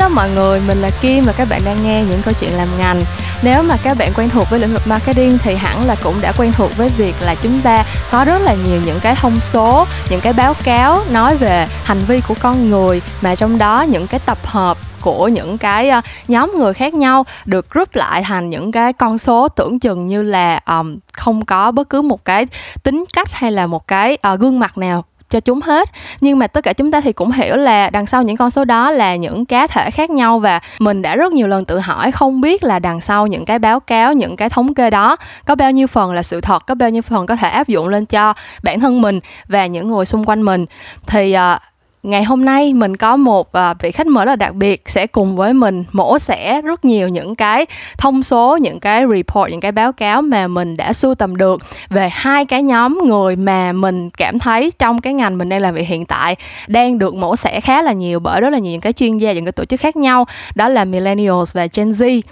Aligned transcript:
Hello 0.00 0.14
mọi 0.14 0.30
người, 0.30 0.60
mình 0.66 0.78
là 0.78 0.90
Kim 1.00 1.24
và 1.24 1.32
các 1.36 1.48
bạn 1.50 1.62
đang 1.64 1.82
nghe 1.82 2.04
những 2.04 2.22
câu 2.24 2.34
chuyện 2.40 2.52
làm 2.56 2.68
ngành. 2.78 3.04
Nếu 3.42 3.62
mà 3.62 3.76
các 3.82 3.96
bạn 3.98 4.12
quen 4.16 4.28
thuộc 4.28 4.50
với 4.50 4.60
lĩnh 4.60 4.72
vực 4.72 4.82
marketing 4.86 5.38
thì 5.38 5.54
hẳn 5.54 5.86
là 5.86 5.96
cũng 6.02 6.14
đã 6.20 6.32
quen 6.38 6.52
thuộc 6.52 6.76
với 6.76 6.88
việc 6.88 7.14
là 7.20 7.34
chúng 7.34 7.60
ta 7.60 7.84
có 8.10 8.24
rất 8.24 8.42
là 8.42 8.54
nhiều 8.54 8.80
những 8.84 9.00
cái 9.00 9.14
thông 9.14 9.40
số, 9.40 9.86
những 10.10 10.20
cái 10.20 10.32
báo 10.32 10.54
cáo 10.64 10.98
nói 11.10 11.36
về 11.36 11.66
hành 11.84 11.98
vi 12.08 12.20
của 12.28 12.34
con 12.40 12.70
người 12.70 13.02
mà 13.22 13.34
trong 13.34 13.58
đó 13.58 13.82
những 13.82 14.06
cái 14.06 14.20
tập 14.26 14.38
hợp 14.44 14.78
của 15.00 15.28
những 15.28 15.58
cái 15.58 15.88
ờ, 15.88 16.00
nhóm 16.28 16.52
người 16.58 16.74
khác 16.74 16.94
nhau 16.94 17.26
được 17.44 17.70
group 17.70 17.94
lại 17.94 18.22
thành 18.22 18.50
những 18.50 18.72
cái 18.72 18.92
con 18.92 19.18
số 19.18 19.48
tưởng 19.48 19.78
chừng 19.78 20.06
như 20.06 20.22
là 20.22 20.60
um, 20.66 20.98
không 21.12 21.44
có 21.44 21.70
bất 21.72 21.88
cứ 21.88 22.02
một 22.02 22.24
cái 22.24 22.46
tính 22.82 23.04
cách 23.12 23.32
hay 23.32 23.52
là 23.52 23.66
một 23.66 23.86
cái 23.86 24.18
uh, 24.32 24.40
gương 24.40 24.58
mặt 24.58 24.78
nào 24.78 25.04
cho 25.30 25.40
chúng 25.40 25.60
hết. 25.60 25.88
Nhưng 26.20 26.38
mà 26.38 26.46
tất 26.46 26.64
cả 26.64 26.72
chúng 26.72 26.90
ta 26.90 27.00
thì 27.00 27.12
cũng 27.12 27.30
hiểu 27.30 27.56
là 27.56 27.90
đằng 27.90 28.06
sau 28.06 28.22
những 28.22 28.36
con 28.36 28.50
số 28.50 28.64
đó 28.64 28.90
là 28.90 29.16
những 29.16 29.44
cá 29.44 29.66
thể 29.66 29.90
khác 29.90 30.10
nhau 30.10 30.38
và 30.38 30.60
mình 30.78 31.02
đã 31.02 31.16
rất 31.16 31.32
nhiều 31.32 31.48
lần 31.48 31.64
tự 31.64 31.78
hỏi 31.78 32.12
không 32.12 32.40
biết 32.40 32.62
là 32.62 32.78
đằng 32.78 33.00
sau 33.00 33.26
những 33.26 33.44
cái 33.44 33.58
báo 33.58 33.80
cáo 33.80 34.12
những 34.12 34.36
cái 34.36 34.48
thống 34.48 34.74
kê 34.74 34.90
đó 34.90 35.16
có 35.44 35.54
bao 35.54 35.72
nhiêu 35.72 35.86
phần 35.86 36.12
là 36.12 36.22
sự 36.22 36.40
thật 36.40 36.66
có 36.66 36.74
bao 36.74 36.90
nhiêu 36.90 37.02
phần 37.02 37.26
có 37.26 37.36
thể 37.36 37.48
áp 37.48 37.68
dụng 37.68 37.88
lên 37.88 38.06
cho 38.06 38.34
bản 38.62 38.80
thân 38.80 39.02
mình 39.02 39.20
và 39.48 39.66
những 39.66 39.88
người 39.88 40.04
xung 40.04 40.24
quanh 40.24 40.42
mình. 40.42 40.66
Thì 41.06 41.36
uh, 41.54 41.69
ngày 42.02 42.24
hôm 42.24 42.44
nay 42.44 42.74
mình 42.74 42.96
có 42.96 43.16
một 43.16 43.48
uh, 43.70 43.78
vị 43.80 43.90
khách 43.90 44.06
mời 44.06 44.24
rất 44.24 44.32
là 44.32 44.36
đặc 44.36 44.54
biệt 44.54 44.82
sẽ 44.86 45.06
cùng 45.06 45.36
với 45.36 45.54
mình 45.54 45.84
mổ 45.92 46.18
xẻ 46.18 46.62
rất 46.62 46.84
nhiều 46.84 47.08
những 47.08 47.34
cái 47.34 47.66
thông 47.98 48.22
số 48.22 48.56
những 48.56 48.80
cái 48.80 49.04
report 49.14 49.50
những 49.50 49.60
cái 49.60 49.72
báo 49.72 49.92
cáo 49.92 50.22
mà 50.22 50.48
mình 50.48 50.76
đã 50.76 50.92
sưu 50.92 51.14
tầm 51.14 51.36
được 51.36 51.60
về 51.88 52.08
hai 52.12 52.44
cái 52.44 52.62
nhóm 52.62 52.98
người 53.06 53.36
mà 53.36 53.72
mình 53.72 54.10
cảm 54.10 54.38
thấy 54.38 54.72
trong 54.78 55.00
cái 55.00 55.14
ngành 55.14 55.38
mình 55.38 55.48
đang 55.48 55.60
làm 55.60 55.74
việc 55.74 55.88
hiện 55.88 56.06
tại 56.06 56.36
đang 56.66 56.98
được 56.98 57.14
mổ 57.14 57.36
xẻ 57.36 57.60
khá 57.60 57.82
là 57.82 57.92
nhiều 57.92 58.20
bởi 58.20 58.40
rất 58.40 58.50
là 58.50 58.58
nhiều 58.58 58.72
những 58.72 58.80
cái 58.80 58.92
chuyên 58.92 59.18
gia 59.18 59.32
những 59.32 59.44
cái 59.44 59.52
tổ 59.52 59.64
chức 59.64 59.80
khác 59.80 59.96
nhau. 59.96 60.26
Đó 60.54 60.68
là 60.68 60.84
millennials 60.84 61.54
và 61.54 61.66
Gen 61.74 61.90
Z. 61.90 62.22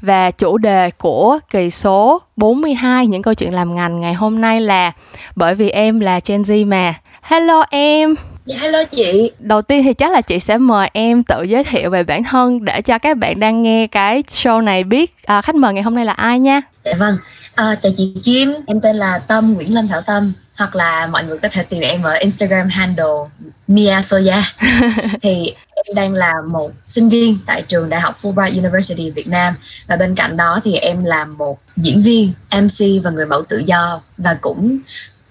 Và 0.00 0.30
chủ 0.30 0.58
đề 0.58 0.90
của 0.90 1.38
kỳ 1.50 1.70
số 1.70 2.22
42 2.36 3.06
những 3.06 3.22
câu 3.22 3.34
chuyện 3.34 3.54
làm 3.54 3.74
ngành 3.74 4.00
ngày 4.00 4.14
hôm 4.14 4.40
nay 4.40 4.60
là 4.60 4.92
bởi 5.36 5.54
vì 5.54 5.70
em 5.70 6.00
là 6.00 6.20
Gen 6.26 6.42
Z 6.42 6.66
mà. 6.66 6.94
Hello 7.22 7.64
em. 7.70 8.14
Dạ 8.48 8.56
hello 8.60 8.84
chị. 8.84 9.30
Đầu 9.38 9.62
tiên 9.62 9.84
thì 9.84 9.94
chắc 9.94 10.12
là 10.12 10.20
chị 10.20 10.40
sẽ 10.40 10.58
mời 10.58 10.90
em 10.92 11.22
tự 11.22 11.42
giới 11.42 11.64
thiệu 11.64 11.90
về 11.90 12.02
bản 12.02 12.24
thân 12.24 12.64
để 12.64 12.82
cho 12.82 12.98
các 12.98 13.16
bạn 13.16 13.40
đang 13.40 13.62
nghe 13.62 13.86
cái 13.86 14.22
show 14.28 14.60
này 14.64 14.84
biết 14.84 15.14
à, 15.26 15.42
khách 15.42 15.54
mời 15.54 15.74
ngày 15.74 15.82
hôm 15.82 15.94
nay 15.94 16.04
là 16.04 16.12
ai 16.12 16.38
nha. 16.38 16.60
Dạ 16.84 16.92
vâng. 16.98 17.16
À, 17.54 17.74
chào 17.82 17.92
chị 17.96 18.14
Kim, 18.24 18.54
em 18.66 18.80
tên 18.80 18.96
là 18.96 19.18
Tâm 19.18 19.54
Nguyễn 19.54 19.74
Lâm 19.74 19.88
Thảo 19.88 20.00
Tâm 20.00 20.32
hoặc 20.56 20.76
là 20.76 21.06
mọi 21.06 21.24
người 21.24 21.38
có 21.38 21.48
thể 21.52 21.62
tìm 21.62 21.80
em 21.80 22.02
ở 22.02 22.14
Instagram 22.14 22.68
handle 22.68 23.46
Mia 23.66 24.02
Soya. 24.02 24.42
thì 25.22 25.54
em 25.74 25.94
đang 25.94 26.12
là 26.12 26.34
một 26.50 26.70
sinh 26.86 27.08
viên 27.08 27.38
tại 27.46 27.62
trường 27.62 27.90
Đại 27.90 28.00
học 28.00 28.18
Fulbright 28.22 28.58
University 28.58 29.10
Việt 29.10 29.28
Nam 29.28 29.54
và 29.86 29.96
bên 29.96 30.14
cạnh 30.14 30.36
đó 30.36 30.60
thì 30.64 30.74
em 30.74 31.04
là 31.04 31.24
một 31.24 31.58
diễn 31.76 32.02
viên, 32.02 32.32
MC 32.50 33.04
và 33.04 33.10
người 33.10 33.26
mẫu 33.26 33.42
tự 33.42 33.58
do 33.58 34.00
và 34.18 34.34
cũng 34.40 34.78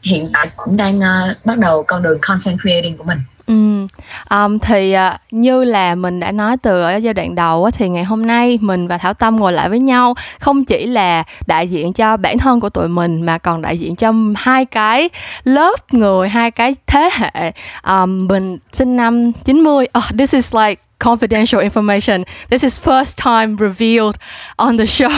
hiện 0.03 0.30
tại 0.34 0.48
cũng 0.56 0.78
đang 0.78 1.00
uh, 1.00 1.45
bắt 1.45 1.58
đầu 1.58 1.84
con 1.84 2.03
đường 2.03 2.17
content 2.22 2.58
creating 2.62 2.98
của 2.98 3.03
mình 3.03 3.20
Ừ, 3.48 3.86
um, 4.30 4.59
thì 4.59 4.95
uh, 4.95 5.20
như 5.31 5.64
là 5.64 5.95
mình 5.95 6.20
đã 6.20 6.31
nói 6.31 6.58
từ 6.58 6.81
ở 6.81 6.95
giai 6.95 7.14
đoạn 7.14 7.36
đầu 7.36 7.64
á, 7.64 7.72
thì 7.73 7.89
ngày 7.89 8.04
hôm 8.04 8.26
nay 8.26 8.59
mình 8.62 8.88
và 8.88 8.98
Thảo 8.98 9.14
Tâm 9.14 9.36
ngồi 9.36 9.54
lại 9.54 9.70
với 9.70 9.80
nhau 9.80 10.14
không 10.39 10.66
chỉ 10.66 10.86
là 10.86 11.23
đại 11.48 11.67
diện 11.67 11.94
cho 11.94 12.17
bản 12.17 12.38
thân 12.38 12.59
của 12.59 12.70
tụi 12.70 12.88
mình 12.88 13.22
mà 13.22 13.38
còn 13.38 13.62
đại 13.62 13.78
diện 13.78 13.95
cho 13.95 14.14
hai 14.36 14.66
cái 14.66 15.09
lớp 15.44 15.94
người, 15.94 16.30
hai 16.30 16.52
cái 16.52 16.76
thế 16.88 17.09
hệ. 17.14 17.52
Um, 17.88 18.28
mình 18.28 18.58
sinh 18.73 18.95
năm 18.95 19.32
90. 19.45 19.86
Oh, 19.86 19.89
ờ, 19.94 20.02
this 20.17 20.36
is 20.36 20.56
like 20.56 20.82
confidential 21.00 21.62
information. 21.62 22.23
This 22.50 22.64
is 22.64 22.80
first 22.80 23.17
time 23.17 23.56
revealed 23.58 24.16
on 24.55 24.77
the 24.77 24.86
show. 24.86 25.10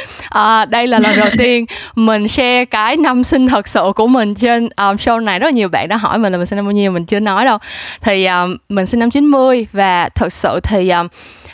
à, 0.30 0.64
đây 0.64 0.86
là 0.86 0.98
lần 0.98 1.16
đầu 1.16 1.28
tiên 1.38 1.66
mình 1.94 2.28
share 2.28 2.64
cái 2.64 2.96
năm 2.96 3.24
sinh 3.24 3.48
thật 3.48 3.68
sự 3.68 3.92
của 3.96 4.06
mình 4.06 4.34
trên 4.34 4.68
um, 4.76 4.96
show 4.96 5.24
này. 5.24 5.38
Rất 5.38 5.46
là 5.46 5.50
nhiều 5.50 5.68
bạn 5.68 5.88
đã 5.88 5.96
hỏi 5.96 6.18
mình 6.18 6.32
là 6.32 6.38
mình 6.38 6.46
sinh 6.46 6.56
năm 6.56 6.64
bao 6.64 6.72
nhiêu, 6.72 6.92
mình 6.92 7.04
chưa 7.04 7.20
nói 7.20 7.44
đâu. 7.44 7.58
Thì 8.00 8.26
um, 8.26 8.56
mình 8.68 8.86
sinh 8.86 9.00
năm 9.00 9.10
90 9.10 9.66
và 9.72 10.08
thật 10.08 10.32
sự 10.32 10.60
thì 10.62 10.90
um, 10.90 11.08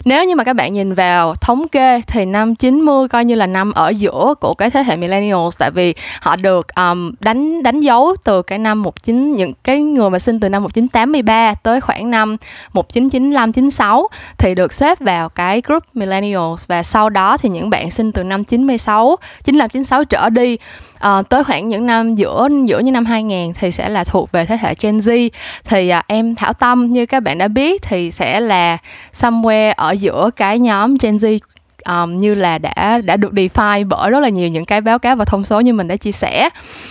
nếu 0.04 0.24
như 0.24 0.36
mà 0.36 0.44
các 0.44 0.52
bạn 0.52 0.72
nhìn 0.72 0.94
vào 0.94 1.34
thống 1.34 1.68
kê 1.68 2.00
thì 2.06 2.24
năm 2.24 2.54
90 2.54 3.08
coi 3.08 3.24
như 3.24 3.34
là 3.34 3.46
năm 3.46 3.72
ở 3.72 3.88
giữa 3.88 4.34
của 4.40 4.54
cái 4.54 4.70
thế 4.70 4.82
hệ 4.82 4.96
millennials 4.96 5.58
tại 5.58 5.70
vì 5.70 5.94
họ 6.20 6.36
được 6.36 6.74
um, 6.74 7.12
đánh 7.20 7.62
đánh 7.62 7.80
dấu 7.80 8.16
từ 8.24 8.42
cái 8.42 8.58
năm 8.58 8.82
19 8.82 9.36
những 9.36 9.52
cái 9.64 9.80
người 9.80 10.10
mà 10.10 10.18
sinh 10.18 10.40
từ 10.40 10.48
năm 10.48 10.62
1983 10.62 11.54
tới 11.54 11.80
khoảng 11.80 12.10
năm 12.10 12.36
1995 12.72 13.52
96 13.52 14.08
thì 14.38 14.54
được 14.54 14.72
xếp 14.72 15.00
vào 15.00 15.28
cái 15.28 15.62
group 15.66 15.82
millennials 15.94 16.66
và 16.66 16.82
sau 16.82 17.10
đó 17.10 17.36
thì 17.36 17.48
những 17.48 17.70
bạn 17.70 17.90
sinh 17.90 18.12
từ 18.12 18.24
năm 18.24 18.44
96 18.44 19.16
95 19.44 19.68
96 19.68 20.04
trở 20.04 20.30
đi 20.30 20.56
à, 20.98 21.22
tới 21.22 21.44
khoảng 21.44 21.68
những 21.68 21.86
năm 21.86 22.14
giữa 22.14 22.48
giữa 22.64 22.78
những 22.78 22.94
năm 22.94 23.04
2000 23.04 23.52
thì 23.54 23.72
sẽ 23.72 23.88
là 23.88 24.04
thuộc 24.04 24.32
về 24.32 24.46
thế 24.46 24.58
hệ 24.60 24.74
Gen 24.80 24.98
Z. 24.98 25.28
Thì 25.64 25.88
à, 25.88 26.02
em 26.06 26.34
Thảo 26.34 26.52
Tâm 26.52 26.92
như 26.92 27.06
các 27.06 27.22
bạn 27.22 27.38
đã 27.38 27.48
biết 27.48 27.82
thì 27.82 28.10
sẽ 28.10 28.40
là 28.40 28.78
somewhere 29.14 29.72
ở 29.76 29.90
giữa 29.90 30.30
cái 30.36 30.58
nhóm 30.58 30.96
Gen 31.00 31.16
Z 31.16 31.38
um, 31.86 32.20
như 32.20 32.34
là 32.34 32.58
đã 32.58 32.98
đã 33.04 33.16
được 33.16 33.32
define 33.32 33.88
bởi 33.88 34.10
rất 34.10 34.20
là 34.20 34.28
nhiều 34.28 34.48
những 34.48 34.64
cái 34.64 34.80
báo 34.80 34.98
cáo 34.98 35.16
và 35.16 35.24
thông 35.24 35.44
số 35.44 35.60
như 35.60 35.72
mình 35.72 35.88
đã 35.88 35.96
chia 35.96 36.12
sẻ. 36.12 36.48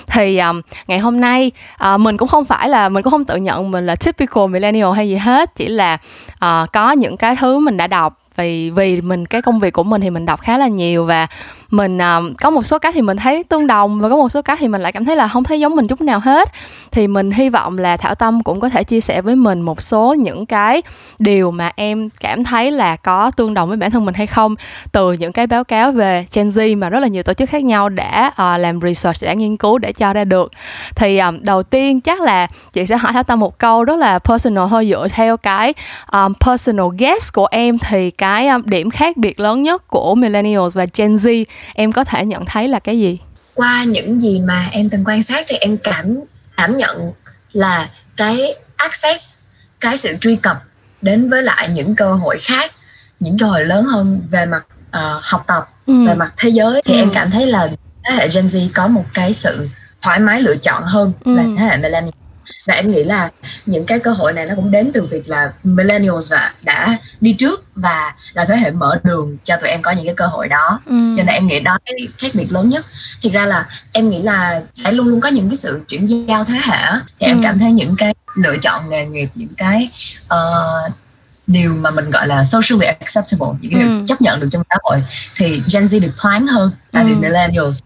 Thì 0.08 0.38
um, 0.38 0.62
ngày 0.88 1.00
hôm 1.00 1.22
nay 1.22 1.52
uh, 1.94 2.00
mình 2.00 2.18
cũng 2.18 2.28
không 2.28 2.46
phải 2.46 2.70
là 2.70 2.90
mình 2.90 3.04
cũng 3.04 3.12
không 3.12 3.24
tự 3.24 3.36
nhận 3.36 3.72
mình 3.72 3.86
là 3.86 3.96
typical 3.96 4.48
millennial 4.48 4.92
hay 4.96 5.10
gì 5.10 5.16
hết 5.16 5.56
chỉ 5.56 5.68
là 5.68 5.98
uh, 6.34 6.72
có 6.74 6.92
những 6.92 7.18
cái 7.18 7.36
thứ 7.36 7.60
mình 7.60 7.78
đã 7.78 7.88
đọc. 7.88 8.22
Vì 8.38 8.70
vì 8.70 9.02
mình 9.02 9.26
cái 9.26 9.42
công 9.42 9.60
việc 9.60 9.74
của 9.74 9.84
mình 9.84 10.02
thì 10.02 10.10
mình 10.10 10.26
đọc 10.26 10.42
khá 10.42 10.58
là 10.58 10.68
nhiều 10.68 11.06
và 11.06 11.28
mình 11.70 11.98
uh, 11.98 12.38
có 12.42 12.50
một 12.50 12.66
số 12.66 12.80
cái 12.80 12.92
thì 12.92 13.02
mình 13.02 13.18
thấy 13.18 13.44
tương 13.44 13.68
đồng 13.68 14.02
và 14.02 14.10
có 14.10 14.18
một 14.18 14.30
số 14.30 14.42
cái 14.42 14.58
thì 14.60 14.68
mình 14.68 14.82
lại 14.82 14.92
cảm 14.92 15.06
thấy 15.06 15.16
là 15.16 15.28
không 15.28 15.44
thấy 15.44 15.60
giống 15.60 15.76
mình 15.76 15.88
chút 15.88 16.02
nào 16.02 16.20
hết. 16.20 16.52
Thì 16.92 17.08
mình 17.08 17.32
hy 17.32 17.50
vọng 17.50 17.78
là 17.78 17.98
thảo 17.98 18.16
tâm 18.16 18.44
cũng 18.44 18.60
có 18.60 18.70
thể 18.70 18.84
chia 18.84 19.02
sẻ 19.02 19.22
với 19.22 19.36
mình 19.36 19.62
một 19.62 19.82
số 19.82 20.14
những 20.14 20.46
cái 20.46 20.82
điều 21.20 21.52
mà 21.52 21.72
em 21.76 22.10
cảm 22.20 22.44
thấy 22.44 22.72
là 22.72 22.96
có 22.96 23.32
tương 23.32 23.54
đồng 23.54 23.70
với 23.70 23.78
bản 23.78 23.92
thân 23.92 24.06
mình 24.06 24.14
hay 24.14 24.28
không 24.28 24.56
từ 24.92 25.14
những 25.14 25.32
cái 25.32 25.48
báo 25.48 25.64
cáo 25.64 25.92
về 25.92 26.26
Gen 26.34 26.50
Z 26.50 26.78
mà 26.78 26.90
rất 26.90 27.00
là 27.00 27.08
nhiều 27.08 27.24
tổ 27.24 27.34
chức 27.34 27.50
khác 27.50 27.64
nhau 27.64 27.90
đã 27.90 28.28
uh, 28.28 28.60
làm 28.60 28.82
research 28.82 29.22
đã 29.22 29.34
nghiên 29.34 29.58
cứu 29.58 29.78
để 29.78 29.94
cho 29.94 30.14
ra 30.14 30.24
được. 30.24 30.52
Thì 30.96 31.18
um, 31.18 31.44
đầu 31.44 31.64
tiên 31.64 32.02
chắc 32.02 32.22
là 32.22 32.48
chị 32.74 32.86
sẽ 32.86 32.98
hỏi 32.98 33.14
thảo 33.14 33.24
tâm 33.24 33.40
một 33.40 33.58
câu 33.58 33.84
rất 33.84 33.96
là 33.96 34.20
personal 34.20 34.66
thôi 34.70 34.88
dựa 34.90 35.08
theo 35.12 35.38
cái 35.38 35.74
um, 36.12 36.34
personal 36.46 36.86
guess 36.98 37.34
của 37.34 37.48
em 37.52 37.78
thì 37.80 38.12
cái 38.12 38.48
um, 38.48 38.62
điểm 38.66 38.90
khác 38.90 39.18
biệt 39.18 39.40
lớn 39.40 39.64
nhất 39.64 39.88
của 39.88 40.16
millennials 40.16 40.76
và 40.76 40.86
Gen 40.96 41.16
Z 41.16 41.44
em 41.74 41.92
có 41.92 42.04
thể 42.04 42.26
nhận 42.26 42.46
thấy 42.46 42.68
là 42.68 42.80
cái 42.80 43.00
gì 43.00 43.20
qua 43.54 43.84
những 43.84 44.20
gì 44.20 44.40
mà 44.40 44.68
em 44.72 44.90
từng 44.90 45.04
quan 45.06 45.24
sát 45.24 45.46
thì 45.48 45.58
em 45.58 45.78
cảm 45.78 46.20
cảm 46.58 46.78
nhận 46.78 47.14
là 47.52 47.90
cái 48.18 48.56
access 48.76 49.40
cái 49.80 49.98
sự 49.98 50.16
truy 50.22 50.36
cập 50.36 50.64
đến 51.02 51.30
với 51.30 51.44
lại 51.44 51.70
những 51.70 51.96
cơ 51.96 52.14
hội 52.14 52.38
khác 52.42 52.72
những 53.20 53.38
cơ 53.38 53.46
hội 53.46 53.66
lớn 53.66 53.86
hơn 53.86 54.22
về 54.32 54.46
mặt 54.46 54.66
uh, 54.88 55.24
học 55.24 55.44
tập 55.48 55.70
ừ. 55.88 56.08
về 56.08 56.14
mặt 56.14 56.34
thế 56.38 56.50
giới 56.50 56.82
thì 56.86 56.94
ừ. 56.94 56.98
em 56.98 57.12
cảm 57.14 57.32
thấy 57.32 57.46
là 57.46 57.70
thế 58.04 58.16
hệ 58.16 58.28
Gen 58.36 58.46
Z 58.46 58.68
có 58.74 58.88
một 58.88 59.06
cái 59.14 59.34
sự 59.34 59.70
thoải 60.02 60.20
mái 60.20 60.42
lựa 60.42 60.56
chọn 60.56 60.84
hơn 60.84 61.14
ừ. 61.26 61.36
là 61.36 61.44
thế 61.58 61.66
hệ 61.66 61.78
millennial 61.78 62.25
và 62.68 62.74
em 62.74 62.92
nghĩ 62.92 63.04
là 63.04 63.30
những 63.66 63.86
cái 63.86 64.00
cơ 64.00 64.12
hội 64.12 64.34
này 64.34 64.46
nó 64.46 64.56
cũng 64.56 64.72
đến 64.72 64.92
từ 64.94 65.06
việc 65.06 65.30
là 65.30 65.54
millennials 65.64 66.32
và 66.32 66.54
đã 66.62 66.98
đi 67.22 67.34
trước 67.34 67.64
và 67.76 68.14
là 68.34 68.46
thế 68.46 68.58
hệ 68.58 68.72
mở 68.72 69.00
đường 69.04 69.38
cho 69.44 69.58
tụi 69.58 69.70
em 69.70 69.82
có 69.82 69.92
những 69.92 70.06
cái 70.06 70.16
cơ 70.16 70.28
hội 70.28 70.48
đó 70.48 70.82
ừ. 70.86 71.14
cho 71.18 71.24
nên 71.24 71.36
em 71.36 71.48
nghĩ 71.48 71.60
đó 71.60 71.78
cái 71.86 71.96
khác 72.18 72.32
biệt 72.34 72.52
lớn 72.52 72.70
nhất 72.70 72.86
thực 73.24 73.34
ra 73.34 73.46
là 73.46 73.66
em 73.92 74.10
nghĩ 74.10 74.22
là 74.22 74.62
sẽ 74.74 74.92
luôn 74.92 75.08
luôn 75.08 75.22
có 75.22 75.30
những 75.30 75.50
cái 75.50 75.58
sự 75.58 75.84
chuyển 75.88 76.06
giao 76.06 76.44
thế 76.44 76.60
hệ 76.64 76.92
thì 77.20 77.28
ừ. 77.28 77.32
em 77.32 77.44
cảm 77.44 77.60
thấy 77.60 77.72
những 77.72 77.96
cái 77.98 78.16
lựa 78.36 78.58
chọn 78.58 78.90
nghề 78.90 79.06
nghiệp 79.06 79.30
những 79.36 79.54
cái 79.58 79.90
uh, 80.26 80.92
điều 81.48 81.76
mà 81.76 81.92
mình 81.92 82.12
gọi 82.12 82.28
là 82.28 82.44
socially 82.44 82.86
acceptable 82.86 83.48
những 83.62 83.72
cái 83.72 83.82
ừ. 83.82 83.88
điều 83.88 84.06
chấp 84.08 84.22
nhận 84.22 84.40
được 84.40 84.48
trong 84.52 84.64
xã 84.70 84.76
hội 84.84 85.04
thì 85.36 85.62
Gen 85.74 85.86
Z 85.86 86.02
được 86.02 86.14
thoáng 86.18 86.48
hơn 86.48 86.72
tại 86.92 87.04
ừ. 87.04 87.08
vì 87.08 87.16
millennials 87.16 87.80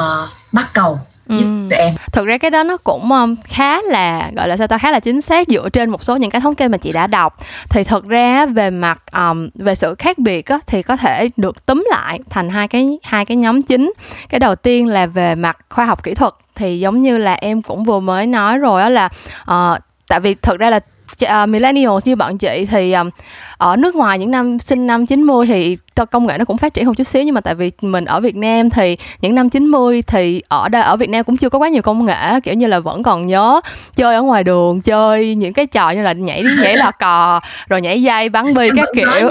uh, 0.00 0.28
bắt 0.52 0.70
cầu 0.72 1.00
ừ. 1.38 1.68
tụi 1.70 1.78
em 1.78 1.94
thực 2.12 2.26
ra 2.26 2.38
cái 2.38 2.50
đó 2.50 2.62
nó 2.62 2.76
cũng 2.76 3.12
um, 3.12 3.34
khá 3.44 3.82
là 3.82 4.30
gọi 4.36 4.48
là 4.48 4.56
sao 4.56 4.66
ta 4.66 4.78
khá 4.78 4.90
là 4.90 5.00
chính 5.00 5.20
xác 5.20 5.48
dựa 5.48 5.68
trên 5.68 5.90
một 5.90 6.04
số 6.04 6.16
những 6.16 6.30
cái 6.30 6.40
thống 6.40 6.54
kê 6.54 6.68
mà 6.68 6.78
chị 6.78 6.92
đã 6.92 7.06
đọc. 7.06 7.36
Thì 7.70 7.84
thực 7.84 8.08
ra 8.08 8.46
về 8.46 8.70
mặt 8.70 9.02
um, 9.12 9.48
về 9.54 9.74
sự 9.74 9.94
khác 9.98 10.18
biệt 10.18 10.46
á, 10.46 10.58
thì 10.66 10.82
có 10.82 10.96
thể 10.96 11.28
được 11.36 11.66
túm 11.66 11.84
lại 11.90 12.20
thành 12.30 12.50
hai 12.50 12.68
cái 12.68 12.98
hai 13.02 13.24
cái 13.24 13.36
nhóm 13.36 13.62
chính. 13.62 13.92
Cái 14.28 14.38
đầu 14.38 14.54
tiên 14.54 14.86
là 14.86 15.06
về 15.06 15.34
mặt 15.34 15.58
khoa 15.68 15.84
học 15.84 16.02
kỹ 16.02 16.14
thuật 16.14 16.34
thì 16.54 16.80
giống 16.80 17.02
như 17.02 17.18
là 17.18 17.34
em 17.34 17.62
cũng 17.62 17.84
vừa 17.84 18.00
mới 18.00 18.26
nói 18.26 18.58
rồi 18.58 18.82
đó 18.82 18.88
là 18.88 19.08
uh, 19.50 19.78
tại 20.08 20.20
vì 20.20 20.34
thực 20.34 20.58
ra 20.58 20.70
là 20.70 20.80
uh, 21.24 21.48
millennials 21.48 22.06
như 22.06 22.16
bọn 22.16 22.38
chị 22.38 22.66
thì 22.70 22.92
um, 22.92 23.10
ở 23.58 23.76
nước 23.76 23.94
ngoài 23.94 24.18
những 24.18 24.30
năm 24.30 24.58
sinh 24.58 24.86
năm 24.86 25.06
90 25.06 25.46
thì 25.46 25.76
công 26.10 26.26
nghệ 26.26 26.38
nó 26.38 26.44
cũng 26.44 26.58
phát 26.58 26.74
triển 26.74 26.86
một 26.86 26.92
chút 26.96 27.04
xíu 27.04 27.22
nhưng 27.22 27.34
mà 27.34 27.40
tại 27.40 27.54
vì 27.54 27.70
mình 27.80 28.04
ở 28.04 28.20
Việt 28.20 28.36
Nam 28.36 28.70
thì 28.70 28.96
những 29.20 29.34
năm 29.34 29.50
90 29.50 30.02
thì 30.02 30.42
ở 30.48 30.68
đây 30.68 30.82
ở 30.82 30.96
Việt 30.96 31.10
Nam 31.10 31.24
cũng 31.24 31.36
chưa 31.36 31.48
có 31.48 31.58
quá 31.58 31.68
nhiều 31.68 31.82
công 31.82 32.04
nghệ 32.04 32.40
kiểu 32.42 32.54
như 32.54 32.66
là 32.66 32.80
vẫn 32.80 33.02
còn 33.02 33.26
nhớ 33.26 33.60
chơi 33.96 34.14
ở 34.14 34.22
ngoài 34.22 34.44
đường 34.44 34.80
chơi 34.80 35.34
những 35.34 35.52
cái 35.52 35.66
trò 35.66 35.90
như 35.90 36.02
là 36.02 36.12
nhảy 36.12 36.42
nhảy 36.62 36.76
lò 36.76 36.90
cò 36.90 37.40
rồi 37.68 37.80
nhảy 37.80 38.02
dây 38.02 38.28
bắn 38.28 38.54
bi 38.54 38.70
các 38.76 38.88
kiểu. 38.94 39.28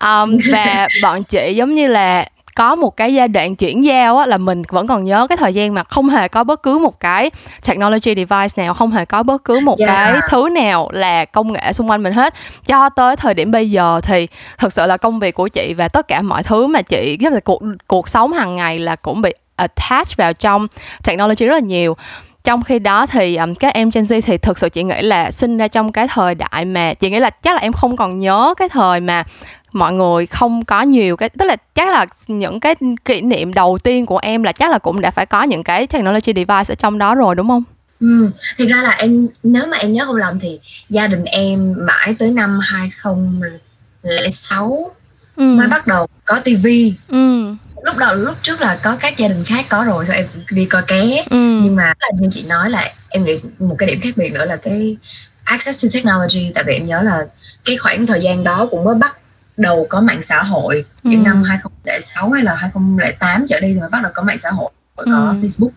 um, 0.00 0.38
và 0.52 0.88
bọn 1.02 1.24
chị 1.24 1.54
giống 1.54 1.74
như 1.74 1.86
là 1.86 2.24
có 2.58 2.74
một 2.74 2.96
cái 2.96 3.14
giai 3.14 3.28
đoạn 3.28 3.56
chuyển 3.56 3.84
giao 3.84 4.18
á, 4.18 4.26
là 4.26 4.38
mình 4.38 4.62
vẫn 4.68 4.86
còn 4.86 5.04
nhớ 5.04 5.26
cái 5.26 5.36
thời 5.36 5.54
gian 5.54 5.74
mà 5.74 5.84
không 5.84 6.08
hề 6.08 6.28
có 6.28 6.44
bất 6.44 6.62
cứ 6.62 6.78
một 6.78 7.00
cái 7.00 7.30
technology 7.68 8.14
device 8.14 8.62
nào 8.62 8.74
không 8.74 8.90
hề 8.90 9.04
có 9.04 9.22
bất 9.22 9.44
cứ 9.44 9.60
một 9.60 9.78
yeah. 9.78 9.88
cái 9.88 10.20
thứ 10.30 10.48
nào 10.48 10.88
là 10.92 11.24
công 11.24 11.52
nghệ 11.52 11.72
xung 11.72 11.90
quanh 11.90 12.02
mình 12.02 12.12
hết 12.12 12.34
cho 12.66 12.88
tới 12.88 13.16
thời 13.16 13.34
điểm 13.34 13.50
bây 13.50 13.70
giờ 13.70 14.00
thì 14.02 14.28
thực 14.58 14.72
sự 14.72 14.86
là 14.86 14.96
công 14.96 15.18
việc 15.18 15.34
của 15.34 15.48
chị 15.48 15.74
và 15.74 15.88
tất 15.88 16.08
cả 16.08 16.22
mọi 16.22 16.42
thứ 16.42 16.66
mà 16.66 16.82
chị 16.82 17.16
rất 17.20 17.32
là 17.32 17.40
cuộc 17.40 17.62
cuộc 17.86 18.08
sống 18.08 18.32
hàng 18.32 18.56
ngày 18.56 18.78
là 18.78 18.96
cũng 18.96 19.20
bị 19.20 19.34
attach 19.56 20.16
vào 20.16 20.32
trong 20.32 20.66
technology 21.04 21.46
rất 21.46 21.54
là 21.54 21.60
nhiều 21.60 21.96
trong 22.44 22.62
khi 22.62 22.78
đó 22.78 23.06
thì 23.06 23.36
um, 23.36 23.54
các 23.54 23.74
em 23.74 23.90
Gen 23.90 24.04
Z 24.04 24.20
thì 24.20 24.38
thực 24.38 24.58
sự 24.58 24.68
chị 24.68 24.82
nghĩ 24.82 25.02
là 25.02 25.30
sinh 25.30 25.58
ra 25.58 25.68
trong 25.68 25.92
cái 25.92 26.08
thời 26.08 26.34
đại 26.34 26.64
mà 26.64 26.94
chị 26.94 27.10
nghĩ 27.10 27.18
là 27.18 27.30
chắc 27.30 27.54
là 27.54 27.60
em 27.60 27.72
không 27.72 27.96
còn 27.96 28.18
nhớ 28.18 28.54
cái 28.56 28.68
thời 28.68 29.00
mà 29.00 29.24
mọi 29.72 29.92
người 29.92 30.26
không 30.26 30.64
có 30.64 30.82
nhiều 30.82 31.16
cái 31.16 31.28
tức 31.28 31.44
là 31.44 31.56
chắc 31.74 31.88
là 31.88 32.06
những 32.26 32.60
cái 32.60 32.74
kỷ 33.04 33.20
niệm 33.20 33.54
đầu 33.54 33.78
tiên 33.78 34.06
của 34.06 34.18
em 34.18 34.42
là 34.42 34.52
chắc 34.52 34.70
là 34.70 34.78
cũng 34.78 35.00
đã 35.00 35.10
phải 35.10 35.26
có 35.26 35.42
những 35.42 35.64
cái 35.64 35.86
technology 35.86 36.32
device 36.36 36.72
ở 36.72 36.74
trong 36.74 36.98
đó 36.98 37.14
rồi 37.14 37.34
đúng 37.34 37.48
không? 37.48 37.62
Ừ, 38.00 38.30
thì 38.56 38.66
ra 38.66 38.82
là 38.82 38.90
em 38.90 39.28
nếu 39.42 39.66
mà 39.66 39.76
em 39.76 39.92
nhớ 39.92 40.04
không 40.04 40.16
lầm 40.16 40.40
thì 40.40 40.60
gia 40.88 41.06
đình 41.06 41.24
em 41.24 41.74
mãi 41.86 42.14
tới 42.18 42.30
năm 42.30 42.60
2006 42.62 44.90
ừ. 45.36 45.42
mới 45.42 45.68
bắt 45.68 45.86
đầu 45.86 46.06
có 46.24 46.40
tivi. 46.40 46.94
Ừ. 47.08 47.44
Lúc 47.82 47.96
đầu 47.96 48.14
lúc 48.14 48.34
trước 48.42 48.60
là 48.60 48.78
có 48.82 48.96
các 49.00 49.16
gia 49.16 49.28
đình 49.28 49.44
khác 49.44 49.66
có 49.68 49.84
rồi 49.84 50.04
sao 50.04 50.16
em 50.16 50.26
đi 50.50 50.64
coi 50.64 50.82
ké. 50.82 51.24
Ừ. 51.30 51.60
Nhưng 51.62 51.76
mà 51.76 51.94
là 52.00 52.08
như 52.20 52.28
chị 52.30 52.44
nói 52.46 52.70
là 52.70 52.92
em 53.08 53.24
nghĩ 53.24 53.38
một 53.58 53.76
cái 53.78 53.86
điểm 53.86 54.00
khác 54.00 54.16
biệt 54.16 54.32
nữa 54.32 54.44
là 54.44 54.56
cái 54.56 54.96
access 55.44 55.84
to 55.84 55.88
technology 55.94 56.52
tại 56.54 56.64
vì 56.66 56.72
em 56.72 56.86
nhớ 56.86 57.02
là 57.02 57.26
cái 57.64 57.76
khoảng 57.76 58.06
thời 58.06 58.20
gian 58.20 58.44
đó 58.44 58.68
cũng 58.70 58.84
mới 58.84 58.94
bắt 58.94 59.16
đầu 59.58 59.86
có 59.90 60.00
mạng 60.00 60.22
xã 60.22 60.42
hội 60.42 60.84
ừ. 61.04 61.10
những 61.10 61.22
năm 61.22 61.42
2006 61.42 62.30
hay 62.30 62.44
là 62.44 62.54
2008 62.54 63.46
trở 63.48 63.60
đi 63.60 63.74
thì 63.74 63.80
mới 63.80 63.88
bắt 63.88 64.02
đầu 64.02 64.12
có 64.14 64.22
mạng 64.22 64.38
xã 64.38 64.50
hội 64.50 64.70
có 64.96 65.02
ừ. 65.04 65.10
Facebook 65.42 65.70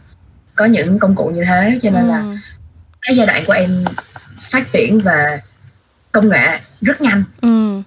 có 0.55 0.65
những 0.65 0.99
công 0.99 1.15
cụ 1.15 1.29
như 1.29 1.43
thế 1.43 1.79
cho 1.81 1.89
nên 1.89 2.03
ừ. 2.03 2.09
là 2.09 2.23
cái 3.01 3.15
giai 3.15 3.27
đoạn 3.27 3.43
của 3.47 3.53
em 3.53 3.85
phát 4.39 4.71
triển 4.71 4.99
và 4.99 5.39
công 6.11 6.29
nghệ 6.29 6.59
rất 6.81 7.01
nhanh 7.01 7.23
ừ 7.41 7.81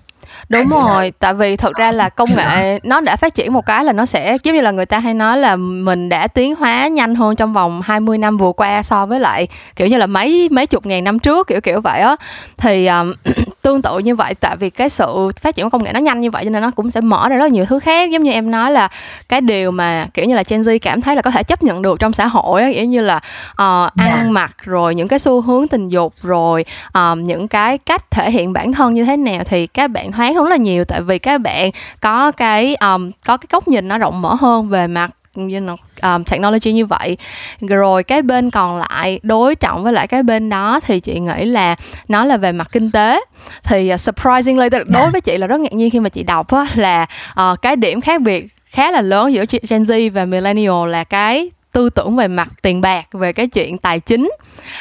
đúng 0.48 0.68
rồi 0.68 1.12
tại 1.18 1.34
vì 1.34 1.56
thật 1.56 1.74
ra 1.74 1.92
là 1.92 2.08
công 2.08 2.36
nghệ 2.36 2.78
nó 2.82 3.00
đã 3.00 3.16
phát 3.16 3.34
triển 3.34 3.52
một 3.52 3.66
cái 3.66 3.84
là 3.84 3.92
nó 3.92 4.06
sẽ 4.06 4.36
giống 4.42 4.54
như 4.54 4.60
là 4.60 4.70
người 4.70 4.86
ta 4.86 4.98
hay 4.98 5.14
nói 5.14 5.38
là 5.38 5.56
mình 5.56 6.08
đã 6.08 6.26
tiến 6.26 6.54
hóa 6.54 6.88
nhanh 6.88 7.14
hơn 7.14 7.36
trong 7.36 7.52
vòng 7.52 7.82
20 7.84 8.18
năm 8.18 8.36
vừa 8.36 8.52
qua 8.52 8.82
so 8.82 9.06
với 9.06 9.20
lại 9.20 9.48
kiểu 9.76 9.88
như 9.88 9.96
là 9.96 10.06
mấy 10.06 10.48
mấy 10.50 10.66
chục 10.66 10.86
ngàn 10.86 11.04
năm 11.04 11.18
trước 11.18 11.46
kiểu 11.46 11.60
kiểu 11.60 11.80
vậy 11.80 12.00
á. 12.00 12.16
Thì 12.56 12.86
um, 12.86 13.12
tương 13.62 13.82
tự 13.82 13.98
như 13.98 14.14
vậy 14.14 14.34
tại 14.34 14.56
vì 14.56 14.70
cái 14.70 14.88
sự 14.88 15.30
phát 15.40 15.54
triển 15.54 15.66
của 15.66 15.70
công 15.70 15.84
nghệ 15.84 15.92
nó 15.92 16.00
nhanh 16.00 16.20
như 16.20 16.30
vậy 16.30 16.44
cho 16.44 16.50
nên 16.50 16.62
nó 16.62 16.70
cũng 16.70 16.90
sẽ 16.90 17.00
mở 17.00 17.28
ra 17.28 17.36
rất 17.36 17.52
nhiều 17.52 17.64
thứ 17.64 17.80
khác. 17.80 18.10
Giống 18.10 18.22
như 18.22 18.32
em 18.32 18.50
nói 18.50 18.72
là 18.72 18.88
cái 19.28 19.40
điều 19.40 19.70
mà 19.70 20.06
kiểu 20.14 20.24
như 20.24 20.34
là 20.34 20.42
Gen 20.48 20.60
Z 20.60 20.78
cảm 20.82 21.00
thấy 21.00 21.16
là 21.16 21.22
có 21.22 21.30
thể 21.30 21.42
chấp 21.42 21.62
nhận 21.62 21.82
được 21.82 22.00
trong 22.00 22.12
xã 22.12 22.26
hội 22.26 22.62
á 22.62 22.68
kiểu 22.74 22.84
như 22.84 23.00
là 23.00 23.16
uh, 23.52 23.92
ăn 23.96 24.32
mặc 24.32 24.52
rồi 24.64 24.94
những 24.94 25.08
cái 25.08 25.18
xu 25.18 25.40
hướng 25.40 25.68
tình 25.68 25.88
dục 25.88 26.14
rồi 26.22 26.64
um, 26.94 27.22
những 27.22 27.48
cái 27.48 27.78
cách 27.78 28.10
thể 28.10 28.30
hiện 28.30 28.52
bản 28.52 28.72
thân 28.72 28.94
như 28.94 29.04
thế 29.04 29.16
nào 29.16 29.42
thì 29.44 29.66
các 29.66 29.90
bạn 29.90 30.12
thoáng 30.12 30.33
hơn 30.34 30.44
rất 30.44 30.50
là 30.50 30.56
nhiều 30.56 30.84
tại 30.84 31.00
vì 31.00 31.18
các 31.18 31.40
bạn 31.40 31.70
có 32.00 32.32
cái 32.32 32.74
um, 32.74 33.10
có 33.26 33.36
cái 33.36 33.46
góc 33.50 33.68
nhìn 33.68 33.88
nó 33.88 33.98
rộng 33.98 34.22
mở 34.22 34.34
hơn 34.34 34.68
về 34.68 34.86
mặt 34.86 35.10
you 35.36 35.60
know, 35.60 35.76
um, 36.02 36.24
technology 36.24 36.72
như 36.72 36.86
vậy. 36.86 37.16
Rồi 37.60 38.02
cái 38.02 38.22
bên 38.22 38.50
còn 38.50 38.78
lại 38.78 39.20
đối 39.22 39.54
trọng 39.54 39.84
với 39.84 39.92
lại 39.92 40.06
cái 40.06 40.22
bên 40.22 40.48
đó 40.48 40.80
thì 40.86 41.00
chị 41.00 41.20
nghĩ 41.20 41.44
là 41.44 41.76
nó 42.08 42.24
là 42.24 42.36
về 42.36 42.52
mặt 42.52 42.68
kinh 42.72 42.90
tế. 42.90 43.20
Thì 43.62 43.90
uh, 43.94 44.00
surprisingly 44.00 44.68
đối 44.68 44.84
dạ. 44.94 45.10
với 45.12 45.20
chị 45.20 45.38
là 45.38 45.46
rất 45.46 45.60
ngạc 45.60 45.72
nhiên 45.72 45.90
khi 45.90 46.00
mà 46.00 46.08
chị 46.08 46.22
đọc 46.22 46.50
á, 46.50 46.66
là 46.74 47.06
uh, 47.40 47.62
cái 47.62 47.76
điểm 47.76 48.00
khác 48.00 48.20
biệt 48.20 48.46
khá 48.70 48.90
là 48.90 49.00
lớn 49.00 49.32
giữa 49.32 49.44
Gen 49.68 49.82
Z 49.82 50.10
và 50.12 50.24
millennial 50.24 50.88
là 50.88 51.04
cái 51.04 51.50
tư 51.72 51.90
tưởng 51.90 52.16
về 52.16 52.28
mặt 52.28 52.48
tiền 52.62 52.80
bạc 52.80 53.06
về 53.12 53.32
cái 53.32 53.46
chuyện 53.46 53.78
tài 53.78 54.00
chính. 54.00 54.30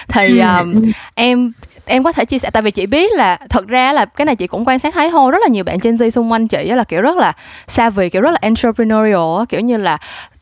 Thì 0.08 0.40
um, 0.40 0.92
em 1.16 1.52
em 1.86 2.04
có 2.04 2.12
thể 2.12 2.26
chia 2.26 2.40
sẻ, 2.40 2.50
tại 2.50 2.64
vì 2.64 2.72
chị 2.72 2.86
biết 2.86 3.12
là 3.14 3.38
thật 3.50 3.68
ra 3.68 3.94
là 3.94 4.06
cái 4.06 4.26
này 4.26 4.36
chị 4.36 4.48
cũng 4.48 4.66
quan 4.68 4.80
sát 4.80 4.94
thấy 4.94 5.12
thôi. 5.12 5.32
Rất 5.32 5.40
là 5.42 5.48
nhiều 5.48 5.64
bạn 5.64 5.78
Gen 5.84 5.96
Z 5.96 6.10
xung 6.10 6.32
quanh 6.32 6.48
chị 6.48 6.64
là 6.64 6.84
kiểu 6.84 7.02
rất 7.02 7.18
là 7.18 7.34
savvy, 7.68 8.10
kiểu 8.10 8.22
rất 8.22 8.32
là 8.32 8.38
entrepreneurial 8.42 9.46
kiểu 9.50 9.62
như 9.62 9.78
là 9.78 9.98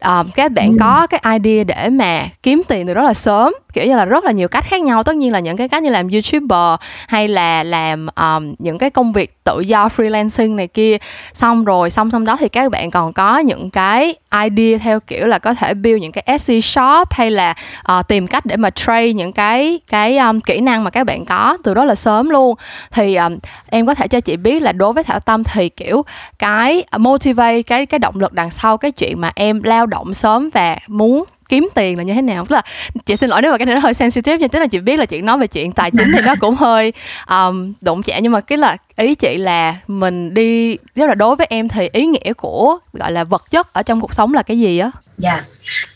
um, 0.05 0.31
các 0.35 0.51
bạn 0.51 0.71
ừ. 0.71 0.77
có 0.79 1.07
cái 1.07 1.39
idea 1.39 1.63
để 1.63 1.89
mà 1.89 2.27
kiếm 2.43 2.61
tiền 2.67 2.87
từ 2.87 2.93
rất 2.93 3.03
là 3.03 3.13
sớm. 3.13 3.53
Kiểu 3.73 3.85
như 3.85 3.95
là 3.95 4.05
rất 4.05 4.23
là 4.23 4.31
nhiều 4.31 4.47
cách 4.47 4.65
khác 4.67 4.81
nhau. 4.81 5.03
Tất 5.03 5.15
nhiên 5.15 5.31
là 5.31 5.39
những 5.39 5.57
cái 5.57 5.69
cách 5.69 5.83
như 5.83 5.89
làm 5.89 6.07
youtuber 6.09 6.79
hay 7.07 7.27
là 7.27 7.63
làm 7.63 8.07
um, 8.15 8.55
những 8.59 8.77
cái 8.77 8.89
công 8.89 9.13
việc 9.13 9.43
tự 9.43 9.59
do 9.59 9.87
freelancing 9.87 10.55
này 10.55 10.67
kia. 10.67 10.97
Xong 11.33 11.65
rồi 11.65 11.89
xong 11.89 12.11
xong 12.11 12.25
đó 12.25 12.37
thì 12.39 12.49
các 12.49 12.71
bạn 12.71 12.91
còn 12.91 13.13
có 13.13 13.39
những 13.39 13.69
cái 13.69 14.15
idea 14.43 14.77
theo 14.77 14.99
kiểu 14.99 15.27
là 15.27 15.39
có 15.39 15.53
thể 15.53 15.73
build 15.73 16.01
những 16.01 16.11
cái 16.11 16.23
Etsy 16.25 16.61
shop 16.61 17.11
hay 17.11 17.31
là 17.31 17.53
uh, 17.91 18.07
tìm 18.07 18.27
cách 18.27 18.45
để 18.45 18.57
mà 18.57 18.69
trade 18.69 19.13
những 19.13 19.31
cái 19.31 19.79
cái 19.89 20.17
um, 20.17 20.39
kỹ 20.39 20.59
năng 20.59 20.83
mà 20.83 20.89
các 20.89 21.03
bạn 21.03 21.25
có 21.25 21.57
từ 21.63 21.73
rất 21.73 21.83
là 21.83 21.95
sớm 21.95 22.29
luôn. 22.29 22.55
Thì 22.91 23.15
um, 23.15 23.37
em 23.69 23.85
có 23.85 23.93
thể 23.93 24.07
cho 24.07 24.19
chị 24.19 24.37
biết 24.37 24.61
là 24.61 24.71
đối 24.71 24.93
với 24.93 25.03
thảo 25.03 25.19
tâm 25.19 25.43
thì 25.43 25.69
kiểu 25.69 26.05
cái 26.39 26.83
motivate 26.97 27.63
cái 27.63 27.85
cái 27.85 27.99
động 27.99 28.15
lực 28.19 28.33
đằng 28.33 28.51
sau 28.51 28.77
cái 28.77 28.91
chuyện 28.91 29.21
mà 29.21 29.31
em 29.35 29.63
lao 29.63 29.85
động 29.91 30.13
sớm 30.13 30.49
và 30.53 30.77
muốn 30.87 31.23
kiếm 31.49 31.69
tiền 31.75 31.97
là 31.97 32.03
như 32.03 32.13
thế 32.13 32.21
nào 32.21 32.45
tức 32.45 32.55
là 32.55 32.61
chị 33.05 33.15
xin 33.15 33.29
lỗi 33.29 33.41
nếu 33.41 33.51
mà 33.51 33.57
cái 33.57 33.65
này 33.65 33.75
nó 33.75 33.81
hơi 33.81 33.93
sensitive 33.93 34.37
nhưng 34.37 34.49
tức 34.49 34.59
là 34.59 34.67
chị 34.67 34.79
biết 34.79 34.99
là 34.99 35.05
chuyện 35.05 35.25
nói 35.25 35.37
về 35.37 35.47
chuyện 35.47 35.71
tài 35.71 35.91
chính 35.91 36.11
thì 36.15 36.21
nó 36.21 36.35
cũng 36.39 36.55
hơi 36.55 36.93
um, 37.29 37.73
đụng 37.81 38.03
chạm 38.03 38.19
nhưng 38.21 38.31
mà 38.31 38.41
cái 38.41 38.57
là 38.57 38.77
ý 38.95 39.15
chị 39.15 39.37
là 39.37 39.75
mình 39.87 40.33
đi 40.33 40.77
rất 40.95 41.05
là 41.07 41.15
đối 41.15 41.35
với 41.35 41.47
em 41.49 41.69
thì 41.69 41.89
ý 41.93 42.05
nghĩa 42.05 42.33
của 42.33 42.77
gọi 42.93 43.11
là 43.11 43.23
vật 43.23 43.51
chất 43.51 43.73
ở 43.73 43.83
trong 43.83 44.01
cuộc 44.01 44.13
sống 44.13 44.33
là 44.33 44.43
cái 44.43 44.59
gì 44.59 44.79
á 44.79 44.91
dạ 45.17 45.33
yeah. 45.33 45.45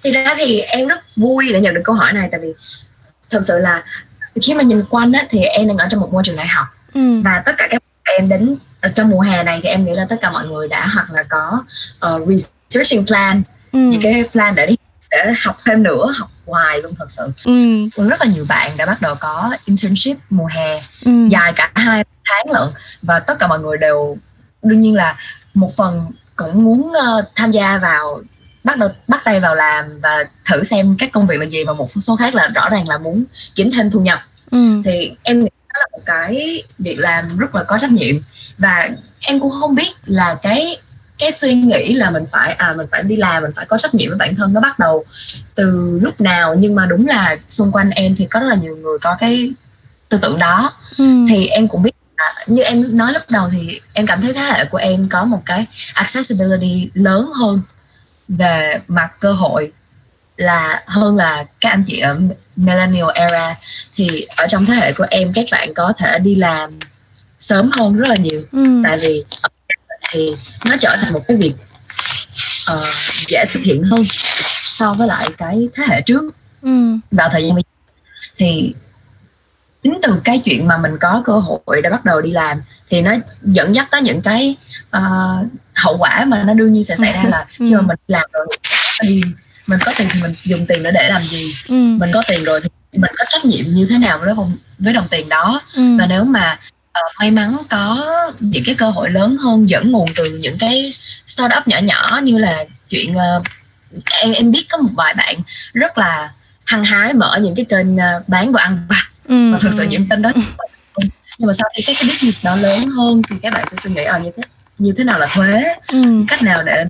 thì 0.04 0.12
ra 0.12 0.36
thì 0.38 0.60
em 0.60 0.88
rất 0.88 1.00
vui 1.16 1.50
để 1.54 1.62
nhận 1.62 1.74
được 1.74 1.82
câu 1.84 1.96
hỏi 1.96 2.14
này 2.14 2.30
tại 2.32 2.40
vì 2.44 2.54
thật 3.30 3.42
sự 3.44 3.60
là 3.60 3.84
khi 4.42 4.54
mà 4.54 4.64
nhìn 4.64 4.84
quanh 4.90 5.12
á 5.12 5.26
thì 5.30 5.44
em 5.44 5.68
đang 5.68 5.78
ở 5.78 5.88
trong 5.90 6.02
một 6.02 6.14
môi 6.14 6.24
trường 6.26 6.36
đại 6.36 6.48
học 6.48 6.68
ừ. 6.94 7.22
và 7.22 7.42
tất 7.46 7.52
cả 7.58 7.68
các 7.72 7.84
em 8.04 8.30
đến 8.30 8.58
trong 8.96 9.10
mùa 9.10 9.22
hè 9.22 9.44
này 9.44 9.60
thì 9.64 9.70
em 9.70 9.86
nghĩ 9.86 9.92
là 9.94 10.06
tất 10.10 10.16
cả 10.22 10.32
mọi 10.32 10.48
người 10.48 10.68
đã 10.68 10.88
hoặc 10.88 11.12
là 11.12 11.24
có 11.24 11.64
uh, 12.16 12.28
researching 12.28 13.06
plan 13.06 13.42
ừ. 13.76 13.80
những 13.80 14.02
cái 14.02 14.24
plan 14.32 14.56
để 14.56 14.66
đi 14.66 14.76
để 15.12 15.34
học 15.44 15.58
thêm 15.66 15.84
nữa 15.84 16.14
học 16.18 16.32
hoài 16.46 16.82
luôn 16.82 16.96
thật 16.96 17.12
sự 17.12 17.32
ừ. 17.46 18.04
rất 18.10 18.22
là 18.22 18.26
nhiều 18.26 18.46
bạn 18.50 18.78
đã 18.78 18.86
bắt 18.86 19.02
đầu 19.02 19.16
có 19.16 19.58
internship 19.66 20.18
mùa 20.30 20.46
hè 20.46 20.82
ừ. 21.06 21.28
dài 21.30 21.54
cả 21.56 21.72
hai 21.76 22.04
tháng 22.26 22.52
lận 22.52 22.70
và 23.02 23.20
tất 23.20 23.40
cả 23.40 23.48
mọi 23.48 23.60
người 23.60 23.78
đều 23.78 24.18
đương 24.64 24.82
nhiên 24.82 24.96
là 24.96 25.18
một 25.54 25.76
phần 25.76 26.12
cũng 26.36 26.64
muốn 26.64 26.82
uh, 26.82 27.26
tham 27.36 27.52
gia 27.52 27.78
vào 27.78 28.22
bắt 28.64 28.78
đầu 28.78 28.90
bắt 29.08 29.22
tay 29.26 29.40
vào 29.40 29.56
làm 29.56 30.00
và 30.02 30.24
thử 30.46 30.64
xem 30.64 30.96
các 31.00 31.12
công 31.12 31.28
việc 31.28 31.40
là 31.40 31.46
gì 31.46 31.64
và 31.64 31.74
một 31.74 31.90
số 32.02 32.16
khác 32.16 32.36
là 32.36 32.48
rõ 32.48 32.70
ràng 32.70 32.88
là 32.88 32.98
muốn 32.98 33.24
kiếm 33.56 33.70
thêm 33.72 33.92
thu 33.92 34.00
nhập 34.00 34.20
ừ. 34.52 34.82
thì 34.86 35.12
em 35.24 35.44
nghĩ 35.44 35.50
đó 35.74 35.80
là 35.80 35.86
một 35.92 36.02
cái 36.06 36.64
việc 36.80 37.00
làm 37.00 37.38
rất 37.38 37.56
là 37.56 37.64
có 37.64 37.78
trách 37.78 37.92
nhiệm 37.92 38.16
và 38.58 38.90
em 39.20 39.40
cũng 39.40 39.52
không 39.52 39.76
biết 39.76 39.90
là 40.06 40.38
cái 40.42 40.78
cái 41.20 41.32
suy 41.32 41.54
nghĩ 41.54 41.94
là 41.94 42.10
mình 42.10 42.24
phải 42.32 42.54
à 42.54 42.74
mình 42.78 42.88
phải 42.92 43.04
đi 43.04 43.16
làm 43.16 43.44
mình 43.44 43.52
phải 43.56 43.66
có 43.66 43.78
trách 43.78 43.96
nhiệm 43.96 44.10
với 44.10 44.18
bản 44.18 44.36
thân 44.36 44.54
nó 44.54 44.62
bắt 44.62 44.80
đầu 44.80 45.06
từ 45.56 46.00
lúc 46.02 46.22
nào 46.22 46.56
nhưng 46.58 46.76
mà 46.76 46.86
đúng 46.86 47.08
là 47.08 47.36
xung 47.50 47.72
quanh 47.72 47.90
em 47.90 48.16
thì 48.16 48.26
có 48.26 48.40
rất 48.40 48.48
là 48.48 48.56
nhiều 48.56 48.76
người 48.76 48.98
có 49.02 49.16
cái 49.20 49.52
tư 50.10 50.18
tưởng 50.22 50.40
đó 50.40 50.74
ừ. 50.98 51.26
thì 51.30 51.48
em 51.48 51.68
cũng 51.68 51.84
biết 51.84 51.92
à, 52.16 52.34
như 52.48 52.64
em 52.64 52.98
nói 52.98 53.14
lúc 53.14 53.22
đầu 53.30 53.50
thì 53.52 53.80
em 53.94 54.06
cảm 54.06 54.22
thấy 54.22 54.34
thế 54.34 54.42
hệ 54.42 54.66
của 54.66 54.78
em 54.78 55.10
có 55.10 55.26
một 55.26 55.42
cái 55.46 55.66
accessibility 55.94 56.90
lớn 56.94 57.32
hơn 57.36 57.62
về 58.28 58.80
mặt 58.88 59.12
cơ 59.20 59.32
hội 59.32 59.72
là 60.38 60.84
hơn 60.88 61.16
là 61.16 61.46
các 61.62 61.70
anh 61.70 61.84
chị 61.88 62.00
ở 62.00 62.20
millennial 62.56 63.10
era 63.14 63.56
thì 63.96 64.28
ở 64.38 64.48
trong 64.48 64.66
thế 64.66 64.74
hệ 64.74 64.94
của 64.94 65.06
em 65.10 65.34
các 65.34 65.46
bạn 65.52 65.74
có 65.74 65.94
thể 65.98 66.20
đi 66.20 66.36
làm 66.36 66.80
sớm 67.40 67.70
hơn 67.74 67.96
rất 67.96 68.08
là 68.08 68.16
nhiều 68.16 68.42
ừ. 68.52 68.82
tại 68.84 68.98
vì 69.02 69.24
thì 70.12 70.36
nó 70.66 70.76
trở 70.80 70.96
thành 71.02 71.14
một 71.14 71.22
cái 71.28 71.38
việc 71.38 71.54
uh, 72.74 72.80
dễ 73.28 73.46
thực 73.54 73.64
hiện 73.64 73.84
hơn 73.84 74.04
so 74.56 74.94
với 74.94 75.08
lại 75.08 75.28
cái 75.38 75.68
thế 75.76 75.84
hệ 75.88 76.02
trước 76.02 76.36
ừ. 76.62 76.98
vào 77.12 77.30
thời 77.32 77.44
gian 77.44 77.54
bây 77.54 77.64
giờ 77.64 77.70
thì 78.38 78.74
tính 79.82 80.00
từ 80.02 80.22
cái 80.24 80.40
chuyện 80.46 80.68
mà 80.68 80.78
mình 80.78 80.98
có 81.02 81.24
cơ 81.26 81.34
hội 81.34 81.82
để 81.84 81.90
bắt 81.90 82.06
đầu 82.06 82.22
đi 82.22 82.32
làm 82.32 82.62
thì 82.90 83.02
nó 83.02 83.16
dẫn 83.42 83.76
dắt 83.76 83.88
tới 83.92 84.02
những 84.02 84.22
cái 84.22 84.56
uh, 84.98 85.48
hậu 85.74 85.98
quả 85.98 86.26
mà 86.26 86.44
nó 86.44 86.54
đương 86.54 86.72
nhiên 86.72 86.84
sẽ 86.84 86.96
xảy 86.96 87.14
ra 87.14 87.24
là 87.24 87.46
khi 87.50 87.74
mà 87.74 87.82
mình 87.82 88.00
làm 88.08 88.30
rồi 88.34 88.46
đi 89.04 89.22
mình 89.70 89.80
có 89.86 89.94
tiền 89.98 90.08
thì 90.12 90.22
mình 90.22 90.34
dùng 90.44 90.66
tiền 90.66 90.84
để 90.84 90.92
để 90.92 91.10
làm 91.10 91.22
gì 91.22 91.56
ừ. 91.68 91.74
mình 91.74 92.12
có 92.14 92.24
tiền 92.28 92.44
rồi 92.44 92.60
thì 92.64 92.70
mình 93.00 93.12
có 93.18 93.26
trách 93.30 93.46
nhiệm 93.46 93.66
như 93.68 93.88
thế 93.90 93.98
nào 93.98 94.18
với 94.18 94.28
đồng, 94.28 94.52
với 94.80 94.94
đồng 94.94 95.08
tiền 95.10 95.30
đó 95.30 95.62
ừ. 95.76 95.98
và 96.00 96.06
nếu 96.06 96.24
mà 96.24 96.60
uh, 97.00 97.12
may 97.20 97.32
mắn 97.32 97.58
có 97.70 98.06
những 98.40 98.64
cái 98.66 98.76
cơ 98.76 98.90
hội 98.90 99.10
lớn 99.10 99.38
hơn 99.38 99.70
dẫn 99.70 99.92
nguồn 99.92 100.10
từ 100.16 100.38
những 100.42 100.58
cái 100.58 100.94
startup 101.28 101.68
nhỏ 101.68 101.78
nhỏ 101.80 102.20
như 102.24 102.38
là 102.38 102.66
chuyện 102.90 103.16
uh, 103.16 103.44
em 104.22 104.32
em 104.32 104.52
biết 104.52 104.66
có 104.70 104.78
một 104.78 104.90
vài 104.94 105.14
bạn 105.14 105.36
rất 105.74 105.98
là 105.98 106.32
hăng 106.66 106.84
hái 106.84 107.14
mở 107.14 107.40
những 107.42 107.56
cái 107.56 107.66
kênh 107.66 107.96
uh, 107.96 108.28
bán 108.28 108.52
đồ 108.52 108.60
ăn 108.60 108.78
vặt 108.90 109.06
ừ. 109.28 109.52
và 109.52 109.60
thực 109.60 109.74
sự 109.74 109.84
ừ. 109.84 109.88
những 109.90 110.10
kênh 110.10 110.22
đó 110.22 110.30
nhưng 111.38 111.48
mà 111.48 111.54
sau 111.54 111.70
khi 111.76 111.84
cái, 111.86 111.96
cái 112.00 112.10
business 112.10 112.46
nó 112.46 112.56
lớn 112.56 112.80
hơn 112.98 113.22
thì 113.30 113.36
các 113.42 113.54
bạn 113.54 113.66
sẽ 113.68 113.78
suy 113.78 113.92
nghĩ 113.92 114.04
ở 114.04 114.20
như 114.20 114.32
thế 114.38 114.44
như 114.78 114.94
thế 114.98 115.04
nào 115.04 115.20
là 115.20 115.28
thuế 115.34 115.64
ừ. 115.88 116.04
cách 116.28 116.42
nào 116.42 116.64
để 116.64 116.86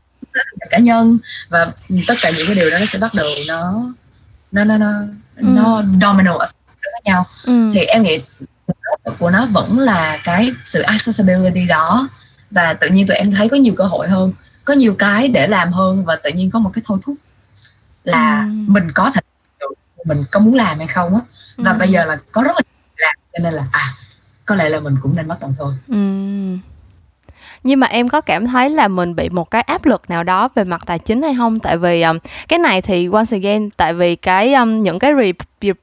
cá 0.69 0.77
nhân 0.77 1.17
và 1.49 1.71
tất 2.07 2.15
cả 2.21 2.29
những 2.29 2.47
cái 2.47 2.55
điều 2.55 2.69
đó 2.69 2.79
nó 2.79 2.85
sẽ 2.85 2.99
bắt 2.99 3.13
đầu 3.13 3.27
nó 3.47 3.85
nó 4.51 4.63
nó 4.63 4.77
nó 4.77 4.91
ừ. 5.35 5.43
nó 5.43 5.83
domino 6.01 6.37
với 6.37 7.01
nhau 7.05 7.25
ừ. 7.45 7.69
thì 7.73 7.79
em 7.79 8.03
nghĩ 8.03 8.19
của 9.19 9.29
nó 9.29 9.45
vẫn 9.45 9.79
là 9.79 10.19
cái 10.23 10.51
sự 10.65 10.81
accessibility 10.81 11.65
đó. 11.65 12.09
Và 12.51 12.73
tự 12.73 12.87
nhiên 12.89 13.07
tụi 13.07 13.17
em 13.17 13.31
thấy 13.31 13.49
có 13.49 13.57
nhiều 13.57 13.73
cơ 13.77 13.83
hội 13.83 14.07
hơn 14.07 14.33
có 14.65 14.73
nhiều 14.73 14.95
cái 14.99 15.27
để 15.27 15.47
làm 15.47 15.73
hơn 15.73 16.05
và 16.05 16.15
tự 16.15 16.29
nhiên 16.29 16.51
có 16.51 16.59
một 16.59 16.71
cái 16.73 16.81
thôi 16.85 16.97
thúc 17.05 17.15
là 18.03 18.39
ừ. 18.39 18.49
mình 18.67 18.91
có 18.93 19.11
thể 19.11 19.21
mình 20.05 20.23
có 20.31 20.39
muốn 20.39 20.53
làm 20.53 20.77
hay 20.77 20.87
không 20.87 21.15
á. 21.15 21.21
Và 21.57 21.71
ừ. 21.71 21.77
bây 21.77 21.89
giờ 21.89 22.05
là 22.05 22.17
có 22.31 22.41
rất 22.41 22.51
là 22.55 22.61
làm 22.97 23.15
cho 23.33 23.39
nên 23.43 23.53
là 23.53 23.63
à 23.71 23.91
có 24.45 24.55
lẽ 24.55 24.69
là 24.69 24.79
mình 24.79 24.95
cũng 25.01 25.15
nên 25.15 25.27
bắt 25.27 25.39
đầu 25.41 25.53
thôi. 25.59 25.73
Ừ. 25.87 25.95
Nhưng 27.63 27.79
mà 27.79 27.87
em 27.87 28.09
có 28.09 28.21
cảm 28.21 28.47
thấy 28.47 28.69
là 28.69 28.87
mình 28.87 29.15
bị 29.15 29.29
một 29.29 29.51
cái 29.51 29.61
áp 29.61 29.85
lực 29.85 30.09
nào 30.09 30.23
đó 30.23 30.49
về 30.55 30.63
mặt 30.63 30.81
tài 30.85 30.99
chính 30.99 31.21
hay 31.21 31.35
không? 31.37 31.59
Tại 31.59 31.77
vì 31.77 32.01
um, 32.01 32.17
cái 32.47 32.59
này 32.59 32.81
thì 32.81 33.09
once 33.11 33.37
again 33.37 33.69
tại 33.69 33.93
vì 33.93 34.15
cái 34.15 34.53
um, 34.53 34.83
những 34.83 34.99
cái 34.99 35.13
re- 35.13 35.33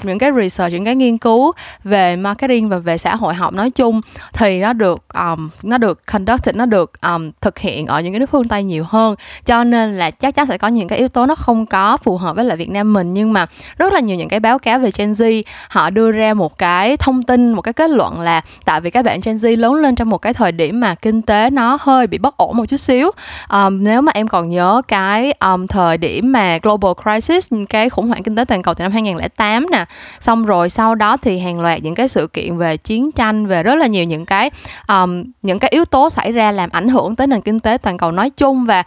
những 0.02 0.18
cái 0.18 0.30
research 0.40 0.72
những 0.72 0.84
cái 0.84 0.94
nghiên 0.94 1.18
cứu 1.18 1.52
về 1.84 2.16
marketing 2.16 2.68
và 2.68 2.78
về 2.78 2.98
xã 2.98 3.16
hội 3.16 3.34
học 3.34 3.52
nói 3.52 3.70
chung 3.70 4.00
thì 4.32 4.60
nó 4.60 4.72
được 4.72 5.04
um, 5.14 5.50
nó 5.62 5.78
được 5.78 6.06
conducted 6.06 6.56
nó 6.56 6.66
được 6.66 7.00
um, 7.00 7.30
thực 7.40 7.58
hiện 7.58 7.86
ở 7.86 8.00
những 8.00 8.12
cái 8.12 8.20
nước 8.20 8.30
phương 8.30 8.48
tây 8.48 8.64
nhiều 8.64 8.84
hơn. 8.88 9.14
Cho 9.44 9.64
nên 9.64 9.96
là 9.96 10.10
chắc 10.10 10.34
chắn 10.34 10.46
sẽ 10.46 10.58
có 10.58 10.68
những 10.68 10.88
cái 10.88 10.98
yếu 10.98 11.08
tố 11.08 11.26
nó 11.26 11.34
không 11.34 11.66
có 11.66 11.96
phù 11.96 12.16
hợp 12.16 12.36
với 12.36 12.44
lại 12.44 12.56
việt 12.56 12.70
nam 12.70 12.92
mình. 12.92 13.14
Nhưng 13.14 13.32
mà 13.32 13.46
rất 13.78 13.92
là 13.92 14.00
nhiều 14.00 14.16
những 14.16 14.28
cái 14.28 14.40
báo 14.40 14.58
cáo 14.58 14.78
về 14.78 14.90
gen 14.98 15.12
z 15.12 15.42
họ 15.68 15.90
đưa 15.90 16.12
ra 16.12 16.34
một 16.34 16.58
cái 16.58 16.96
thông 16.96 17.22
tin 17.22 17.52
một 17.52 17.62
cái 17.62 17.72
kết 17.72 17.90
luận 17.90 18.20
là 18.20 18.40
tại 18.64 18.80
vì 18.80 18.90
các 18.90 19.04
bạn 19.04 19.20
gen 19.24 19.36
z 19.36 19.56
lớn 19.58 19.74
lên 19.74 19.94
trong 19.94 20.10
một 20.10 20.18
cái 20.18 20.34
thời 20.34 20.52
điểm 20.52 20.80
mà 20.80 20.94
kinh 20.94 21.22
tế 21.22 21.50
nó 21.50 21.78
hơi 21.80 22.06
bị 22.06 22.18
bất 22.18 22.36
ổn 22.36 22.56
một 22.56 22.64
chút 22.68 22.76
xíu. 22.76 23.10
Um, 23.52 23.84
nếu 23.84 24.02
mà 24.02 24.12
em 24.14 24.28
còn 24.28 24.48
nhớ 24.48 24.82
cái 24.88 25.32
um, 25.32 25.66
thời 25.66 25.98
điểm 25.98 26.32
mà 26.32 26.58
global 26.62 26.92
crisis 27.02 27.52
cái 27.68 27.90
khủng 27.90 28.08
hoảng 28.08 28.22
kinh 28.22 28.36
tế 28.36 28.44
toàn 28.44 28.62
cầu 28.62 28.74
từ 28.74 28.82
năm 28.82 28.92
2008 28.92 29.66
nè. 29.72 29.84
Xong 30.20 30.44
rồi 30.44 30.68
sau 30.68 30.94
đó 30.94 31.16
thì 31.16 31.38
hàng 31.38 31.60
loạt 31.60 31.82
những 31.82 31.94
cái 31.94 32.08
sự 32.08 32.26
kiện 32.26 32.58
về 32.58 32.76
chiến 32.76 33.12
tranh 33.12 33.46
về 33.46 33.62
rất 33.62 33.74
là 33.74 33.86
nhiều 33.86 34.04
những 34.04 34.26
cái 34.26 34.50
um, 34.88 35.24
những 35.42 35.58
cái 35.58 35.68
yếu 35.72 35.84
tố 35.84 36.10
xảy 36.10 36.32
ra 36.32 36.52
làm 36.52 36.70
ảnh 36.70 36.88
hưởng 36.88 37.16
tới 37.16 37.26
nền 37.26 37.40
kinh 37.40 37.60
tế 37.60 37.76
toàn 37.78 37.98
cầu 37.98 38.12
nói 38.12 38.30
chung 38.30 38.64
và 38.64 38.82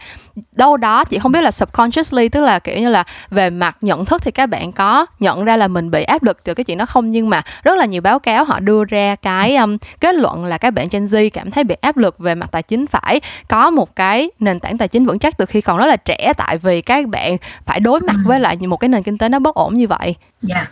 đâu 0.52 0.76
đó 0.76 1.04
chị 1.04 1.18
không 1.18 1.32
biết 1.32 1.42
là 1.42 1.50
subconsciously 1.50 2.28
tức 2.28 2.40
là 2.40 2.58
kiểu 2.58 2.78
như 2.78 2.88
là 2.88 3.04
về 3.30 3.50
mặt 3.50 3.76
nhận 3.80 4.04
thức 4.04 4.22
thì 4.24 4.30
các 4.30 4.46
bạn 4.46 4.72
có 4.72 5.06
nhận 5.18 5.44
ra 5.44 5.56
là 5.56 5.68
mình 5.68 5.90
bị 5.90 6.02
áp 6.02 6.22
lực 6.22 6.44
từ 6.44 6.54
cái 6.54 6.64
chuyện 6.64 6.78
đó 6.78 6.86
không 6.86 7.10
nhưng 7.10 7.30
mà 7.30 7.42
rất 7.62 7.78
là 7.78 7.84
nhiều 7.84 8.02
báo 8.02 8.18
cáo 8.18 8.44
họ 8.44 8.60
đưa 8.60 8.84
ra 8.84 9.16
cái 9.16 9.56
um, 9.56 9.76
kết 10.00 10.14
luận 10.14 10.44
là 10.44 10.58
các 10.58 10.70
bạn 10.70 10.88
Gen 10.90 11.04
Z 11.04 11.30
cảm 11.32 11.50
thấy 11.50 11.64
bị 11.64 11.74
áp 11.80 11.96
lực 11.96 12.18
về 12.18 12.34
mặt 12.34 12.48
tài 12.52 12.62
chính 12.62 12.86
phải 12.86 13.20
có 13.48 13.70
một 13.70 13.96
cái 13.96 14.30
nền 14.38 14.60
tảng 14.60 14.78
tài 14.78 14.88
chính 14.88 15.06
vững 15.06 15.18
chắc 15.18 15.38
từ 15.38 15.46
khi 15.46 15.60
còn 15.60 15.78
rất 15.78 15.86
là 15.86 15.96
trẻ 15.96 16.32
tại 16.36 16.58
vì 16.58 16.80
các 16.80 17.08
bạn 17.08 17.36
phải 17.66 17.80
đối 17.80 18.00
mặt 18.00 18.16
với 18.24 18.40
lại 18.40 18.56
một 18.56 18.76
cái 18.76 18.88
nền 18.88 19.02
kinh 19.02 19.18
tế 19.18 19.28
nó 19.28 19.38
bất 19.38 19.54
ổn 19.54 19.74
như 19.74 19.86
vậy. 19.86 20.14
Dạ, 20.40 20.54
yeah. 20.54 20.70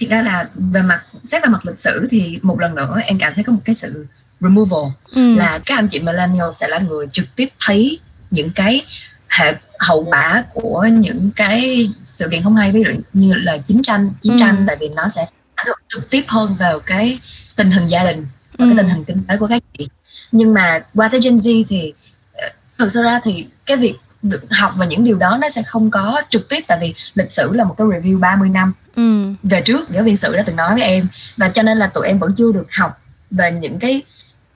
thực 0.00 0.10
ra 0.10 0.22
là 0.22 0.48
về 0.54 0.82
mặt 0.82 1.00
xét 1.24 1.42
về 1.42 1.48
mặt 1.48 1.66
lịch 1.66 1.78
sử 1.78 2.08
thì 2.10 2.38
một 2.42 2.60
lần 2.60 2.74
nữa 2.74 3.00
em 3.06 3.18
cảm 3.18 3.34
thấy 3.34 3.44
có 3.44 3.52
một 3.52 3.60
cái 3.64 3.74
sự 3.74 4.06
removal 4.40 4.90
ừ. 5.14 5.34
là 5.34 5.60
các 5.66 5.78
anh 5.78 5.88
chị 5.88 6.00
millennial 6.00 6.50
sẽ 6.52 6.68
là 6.68 6.78
người 6.78 7.06
trực 7.06 7.36
tiếp 7.36 7.48
thấy 7.66 7.98
những 8.34 8.50
cái 8.50 8.82
hệ 9.28 9.54
hậu 9.78 10.04
quả 10.04 10.44
của 10.52 10.86
những 10.92 11.30
cái 11.36 11.90
sự 12.12 12.28
kiện 12.28 12.42
không 12.42 12.56
hay 12.56 12.72
ví 12.72 12.82
dụ 12.82 13.00
như 13.12 13.34
là 13.34 13.58
chiến 13.58 13.82
tranh 13.82 14.10
chiến 14.22 14.36
tranh 14.38 14.56
ừ. 14.56 14.64
tại 14.66 14.76
vì 14.80 14.88
nó 14.88 15.08
sẽ 15.08 15.26
ảnh 15.54 15.66
hưởng 15.66 15.78
trực 15.88 16.10
tiếp 16.10 16.24
hơn 16.28 16.54
vào 16.58 16.80
cái 16.80 17.18
tình 17.56 17.70
hình 17.70 17.86
gia 17.86 18.04
đình 18.04 18.26
và 18.58 18.64
ừ. 18.64 18.68
cái 18.68 18.76
tình 18.76 18.88
hình 18.88 19.04
kinh 19.04 19.24
tế 19.28 19.36
của 19.36 19.46
các 19.46 19.62
chị 19.78 19.88
nhưng 20.32 20.54
mà 20.54 20.80
qua 20.94 21.08
tới 21.08 21.20
Gen 21.24 21.36
Z 21.36 21.64
thì 21.68 21.92
ờ, 22.32 22.48
thực 22.78 22.92
sự 22.92 23.02
ra 23.02 23.20
thì 23.24 23.46
cái 23.66 23.76
việc 23.76 23.94
được 24.22 24.42
học 24.50 24.74
và 24.76 24.86
những 24.86 25.04
điều 25.04 25.16
đó 25.16 25.38
nó 25.40 25.48
sẽ 25.48 25.62
không 25.62 25.90
có 25.90 26.22
trực 26.30 26.48
tiếp 26.48 26.64
tại 26.68 26.78
vì 26.80 26.94
lịch 27.14 27.32
sử 27.32 27.52
là 27.52 27.64
một 27.64 27.74
cái 27.78 27.86
review 27.86 28.18
30 28.18 28.48
năm 28.48 28.72
ừ. 28.96 29.32
về 29.42 29.60
trước 29.60 29.90
giáo 29.90 30.04
viên 30.04 30.16
sử 30.16 30.36
đã 30.36 30.42
từng 30.46 30.56
nói 30.56 30.74
với 30.74 30.82
em 30.82 31.06
và 31.36 31.48
cho 31.48 31.62
nên 31.62 31.78
là 31.78 31.86
tụi 31.86 32.06
em 32.06 32.18
vẫn 32.18 32.34
chưa 32.36 32.52
được 32.52 32.66
học 32.72 33.00
về 33.30 33.52
những 33.52 33.78
cái 33.78 34.02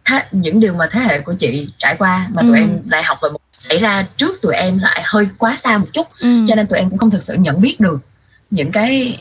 thế, 0.09 0.23
những 0.33 0.61
điều 0.61 0.75
mà 0.75 0.89
thế 0.91 1.01
hệ 1.01 1.21
của 1.21 1.35
chị 1.35 1.69
trải 1.79 1.97
qua 1.99 2.27
mà 2.33 2.43
tụi 2.43 2.59
ừ. 2.59 2.63
em 2.63 2.83
lại 2.91 3.03
học 3.03 3.19
một 3.33 3.41
xảy 3.53 3.79
ra 3.79 4.07
trước 4.17 4.43
tụi 4.43 4.55
em 4.55 4.79
lại 4.79 5.03
hơi 5.05 5.29
quá 5.39 5.57
xa 5.57 5.79
một 5.79 5.87
chút 5.93 6.07
ừ. 6.21 6.45
cho 6.49 6.55
nên 6.55 6.67
tụi 6.67 6.79
em 6.79 6.91
cũng 6.91 6.99
không 6.99 7.11
thực 7.11 7.23
sự 7.23 7.35
nhận 7.35 7.61
biết 7.61 7.81
được 7.81 8.01
những 8.51 8.73
cái 8.73 9.19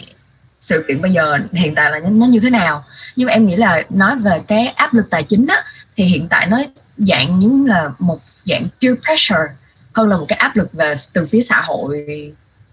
sự 0.60 0.86
kiện 0.88 1.02
bây 1.02 1.12
giờ 1.12 1.38
hiện 1.54 1.76
tại 1.76 1.92
là 1.92 2.00
nó 2.00 2.26
như 2.26 2.40
thế 2.40 2.50
nào 2.50 2.84
nhưng 3.16 3.28
mà 3.28 3.34
em 3.34 3.46
nghĩ 3.46 3.56
là 3.56 3.84
nói 3.90 4.16
về 4.16 4.42
cái 4.48 4.68
áp 4.68 4.94
lực 4.94 5.10
tài 5.10 5.24
chính 5.24 5.48
á 5.48 5.64
thì 5.98 6.04
hiện 6.04 6.28
tại 6.28 6.48
nó 6.48 6.58
dạng 6.98 7.40
như 7.40 7.68
là 7.68 7.90
một 8.00 8.20
dạng 8.44 8.68
peer 8.82 8.94
pressure 9.06 9.54
hơn 9.94 10.10
là 10.10 10.18
một 10.18 10.26
cái 10.28 10.38
áp 10.38 10.56
lực 10.56 10.74
về 10.74 10.96
từ 11.14 11.26
phía 11.26 11.42
xã 11.42 11.62
hội 11.62 12.06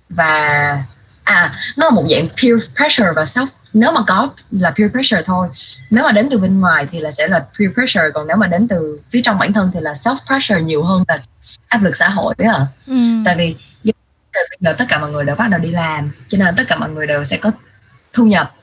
và 0.09 0.83
à 1.25 1.53
nó 1.77 1.85
là 1.87 1.91
một 1.91 2.05
dạng 2.11 2.29
peer 2.29 2.71
pressure 2.77 3.13
và 3.17 3.25
self 3.25 3.47
nếu 3.75 3.93
mà 3.93 4.01
có 4.07 4.31
là 4.51 4.71
peer 4.71 4.91
pressure 4.91 5.23
thôi 5.23 5.49
nếu 5.91 6.05
mà 6.05 6.13
đến 6.13 6.29
từ 6.31 6.39
bên 6.39 6.61
ngoài 6.61 6.87
thì 6.91 7.01
là 7.01 7.11
sẽ 7.11 7.29
là 7.29 7.47
peer 7.59 7.73
pressure 7.75 8.11
còn 8.15 8.27
nếu 8.27 8.37
mà 8.37 8.47
đến 8.47 8.69
từ 8.69 9.01
phía 9.11 9.21
trong 9.23 9.39
bản 9.39 9.53
thân 9.53 9.71
thì 9.75 9.81
là 9.81 9.93
self 9.93 10.17
pressure 10.27 10.61
nhiều 10.61 10.83
hơn 10.83 11.05
là 11.09 11.19
áp 11.69 11.83
lực 11.83 11.97
xã 11.97 12.09
hội 12.09 12.35
ấy 12.39 12.49
à 12.49 12.67
ừ. 12.87 12.95
tại 13.25 13.37
vì 13.37 13.57
bây 13.85 14.59
giờ 14.61 14.73
tất 14.79 14.85
cả 14.89 14.99
mọi 14.99 15.11
người 15.11 15.25
đều 15.25 15.37
bắt 15.37 15.49
đầu 15.51 15.61
đi 15.61 15.71
làm 15.71 16.11
cho 16.29 16.39
nên 16.39 16.57
tất 16.57 16.65
cả 16.69 16.77
mọi 16.77 16.91
người 16.91 17.07
đều 17.07 17.25
sẽ 17.25 17.37
có 17.37 17.51
thu 18.13 18.27
nhập 18.27 18.55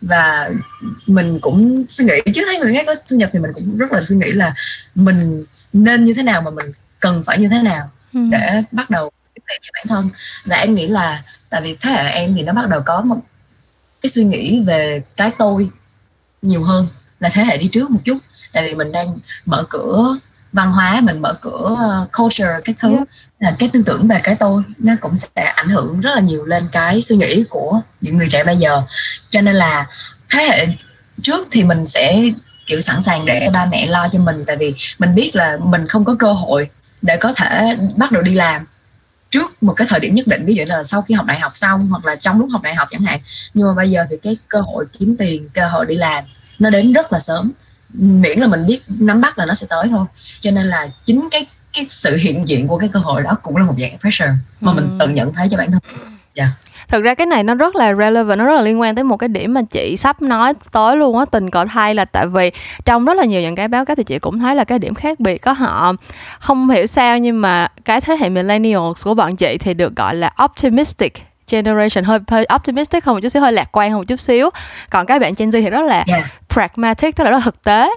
và 0.00 0.50
mình 1.06 1.38
cũng 1.40 1.84
suy 1.88 2.04
nghĩ 2.04 2.32
chứ 2.34 2.42
thấy 2.46 2.58
người 2.58 2.74
khác 2.74 2.84
có 2.86 2.94
thu 3.10 3.16
nhập 3.16 3.30
thì 3.32 3.38
mình 3.38 3.50
cũng 3.54 3.78
rất 3.78 3.92
là 3.92 4.00
suy 4.02 4.16
nghĩ 4.16 4.32
là 4.32 4.54
mình 4.94 5.44
nên 5.72 6.04
như 6.04 6.14
thế 6.14 6.22
nào 6.22 6.42
mà 6.42 6.50
mình 6.50 6.72
cần 7.00 7.22
phải 7.22 7.38
như 7.38 7.48
thế 7.48 7.62
nào 7.62 7.90
ừ. 8.14 8.20
để 8.30 8.62
bắt 8.72 8.90
đầu 8.90 9.10
tiền 9.34 9.58
cho 9.62 9.70
bản 9.74 9.86
thân 9.88 10.10
và 10.44 10.56
em 10.56 10.74
nghĩ 10.74 10.88
là 10.88 11.22
tại 11.50 11.60
vì 11.60 11.76
thế 11.80 11.90
hệ 11.90 12.10
em 12.10 12.34
thì 12.34 12.42
nó 12.42 12.52
bắt 12.52 12.68
đầu 12.68 12.82
có 12.86 13.00
một 13.00 13.20
cái 14.02 14.10
suy 14.10 14.24
nghĩ 14.24 14.62
về 14.66 15.02
cái 15.16 15.30
tôi 15.38 15.70
nhiều 16.42 16.64
hơn 16.64 16.86
là 17.20 17.28
thế 17.28 17.44
hệ 17.44 17.56
đi 17.56 17.68
trước 17.72 17.90
một 17.90 18.00
chút. 18.04 18.18
Tại 18.52 18.68
vì 18.68 18.74
mình 18.74 18.92
đang 18.92 19.18
mở 19.46 19.64
cửa 19.68 20.18
văn 20.52 20.72
hóa 20.72 21.00
mình 21.00 21.22
mở 21.22 21.34
cửa 21.40 21.76
uh, 22.02 22.12
culture 22.12 22.60
các 22.64 22.76
thứ. 22.78 22.88
Yeah. 22.88 23.08
là 23.38 23.56
cái 23.58 23.68
tư 23.72 23.82
tưởng 23.86 24.08
về 24.08 24.20
cái 24.22 24.34
tôi 24.34 24.62
nó 24.78 24.92
cũng 25.00 25.16
sẽ 25.16 25.28
ảnh 25.34 25.68
hưởng 25.68 26.00
rất 26.00 26.10
là 26.14 26.20
nhiều 26.20 26.44
lên 26.44 26.68
cái 26.72 27.02
suy 27.02 27.16
nghĩ 27.16 27.44
của 27.50 27.80
những 28.00 28.18
người 28.18 28.28
trẻ 28.30 28.44
bây 28.44 28.56
giờ. 28.56 28.82
Cho 29.28 29.40
nên 29.40 29.54
là 29.54 29.86
thế 30.30 30.42
hệ 30.42 30.66
trước 31.22 31.48
thì 31.50 31.64
mình 31.64 31.86
sẽ 31.86 32.22
kiểu 32.66 32.80
sẵn 32.80 33.02
sàng 33.02 33.24
để 33.24 33.50
ba 33.54 33.66
mẹ 33.66 33.86
lo 33.86 34.08
cho 34.12 34.18
mình. 34.18 34.44
Tại 34.46 34.56
vì 34.56 34.74
mình 34.98 35.14
biết 35.14 35.36
là 35.36 35.58
mình 35.62 35.88
không 35.88 36.04
có 36.04 36.16
cơ 36.18 36.32
hội 36.32 36.70
để 37.02 37.16
có 37.16 37.32
thể 37.32 37.76
bắt 37.96 38.12
đầu 38.12 38.22
đi 38.22 38.34
làm 38.34 38.66
trước 39.30 39.62
một 39.62 39.74
cái 39.76 39.86
thời 39.90 40.00
điểm 40.00 40.14
nhất 40.14 40.26
định 40.26 40.44
ví 40.46 40.54
dụ 40.54 40.64
là 40.66 40.84
sau 40.84 41.02
khi 41.02 41.14
học 41.14 41.26
đại 41.26 41.40
học 41.40 41.52
xong 41.54 41.88
hoặc 41.88 42.04
là 42.04 42.16
trong 42.16 42.38
lúc 42.38 42.48
học 42.52 42.62
đại 42.62 42.74
học 42.74 42.88
chẳng 42.90 43.02
hạn. 43.02 43.20
Nhưng 43.54 43.66
mà 43.66 43.74
bây 43.74 43.90
giờ 43.90 44.06
thì 44.10 44.16
cái 44.22 44.36
cơ 44.48 44.60
hội 44.60 44.86
kiếm 44.98 45.16
tiền 45.16 45.48
cơ 45.54 45.68
hội 45.68 45.86
đi 45.86 45.96
làm 45.96 46.24
nó 46.58 46.70
đến 46.70 46.92
rất 46.92 47.12
là 47.12 47.18
sớm. 47.18 47.50
Miễn 47.94 48.38
là 48.38 48.46
mình 48.46 48.66
biết 48.66 48.82
nắm 48.88 49.20
bắt 49.20 49.38
là 49.38 49.46
nó 49.46 49.54
sẽ 49.54 49.66
tới 49.70 49.88
thôi. 49.90 50.06
Cho 50.40 50.50
nên 50.50 50.66
là 50.66 50.88
chính 51.04 51.28
cái 51.30 51.46
cái 51.72 51.86
sự 51.88 52.16
hiện 52.16 52.48
diện 52.48 52.68
của 52.68 52.78
cái 52.78 52.88
cơ 52.92 53.00
hội 53.00 53.22
đó 53.22 53.38
cũng 53.42 53.56
là 53.56 53.64
một 53.64 53.74
dạng 53.78 53.98
pressure 53.98 54.32
mà 54.60 54.72
ừ. 54.72 54.76
mình 54.76 54.98
tự 55.00 55.08
nhận 55.08 55.32
thấy 55.32 55.48
cho 55.50 55.56
bản 55.56 55.70
thân. 55.70 55.80
Dạ. 56.34 56.44
yeah 56.44 56.69
thực 56.90 57.02
ra 57.02 57.14
cái 57.14 57.26
này 57.26 57.44
nó 57.44 57.54
rất 57.54 57.76
là 57.76 57.94
relevant, 57.94 58.38
nó 58.38 58.44
rất 58.44 58.54
là 58.54 58.62
liên 58.62 58.80
quan 58.80 58.94
tới 58.94 59.04
một 59.04 59.16
cái 59.16 59.28
điểm 59.28 59.54
mà 59.54 59.62
chị 59.70 59.96
sắp 59.96 60.22
nói 60.22 60.52
tới 60.72 60.96
luôn 60.96 61.18
á, 61.18 61.24
tình 61.24 61.50
cờ 61.50 61.64
thay 61.64 61.94
là 61.94 62.04
tại 62.04 62.26
vì 62.26 62.50
trong 62.84 63.04
rất 63.04 63.14
là 63.14 63.24
nhiều 63.24 63.40
những 63.40 63.56
cái 63.56 63.68
báo 63.68 63.84
cáo 63.84 63.96
thì 63.96 64.04
chị 64.04 64.18
cũng 64.18 64.38
thấy 64.38 64.54
là 64.54 64.64
cái 64.64 64.78
điểm 64.78 64.94
khác 64.94 65.20
biệt 65.20 65.38
có 65.38 65.52
họ 65.52 65.92
không 66.38 66.70
hiểu 66.70 66.86
sao 66.86 67.18
nhưng 67.18 67.40
mà 67.40 67.68
cái 67.84 68.00
thế 68.00 68.16
hệ 68.20 68.28
millennials 68.28 69.04
của 69.04 69.14
bọn 69.14 69.36
chị 69.36 69.58
thì 69.58 69.74
được 69.74 69.96
gọi 69.96 70.14
là 70.14 70.32
optimistic 70.44 71.12
generation, 71.50 72.04
hơi 72.04 72.18
hơi 72.28 72.46
optimistic 72.54 73.04
hơn 73.04 73.14
một 73.14 73.20
chút 73.20 73.28
xíu, 73.28 73.42
hơi 73.42 73.52
lạc 73.52 73.68
quan 73.72 73.90
hơn 73.90 74.00
một 74.00 74.04
chút 74.08 74.20
xíu 74.20 74.50
còn 74.90 75.06
các 75.06 75.20
bạn 75.20 75.32
Gen 75.36 75.50
Z 75.50 75.62
thì 75.62 75.70
rất 75.70 75.82
là 75.82 76.04
yeah 76.08 76.24
pragmatic 76.54 77.16
tức 77.16 77.24
là 77.24 77.30
rất 77.30 77.36
là 77.36 77.42
thực 77.44 77.64
tế. 77.64 77.90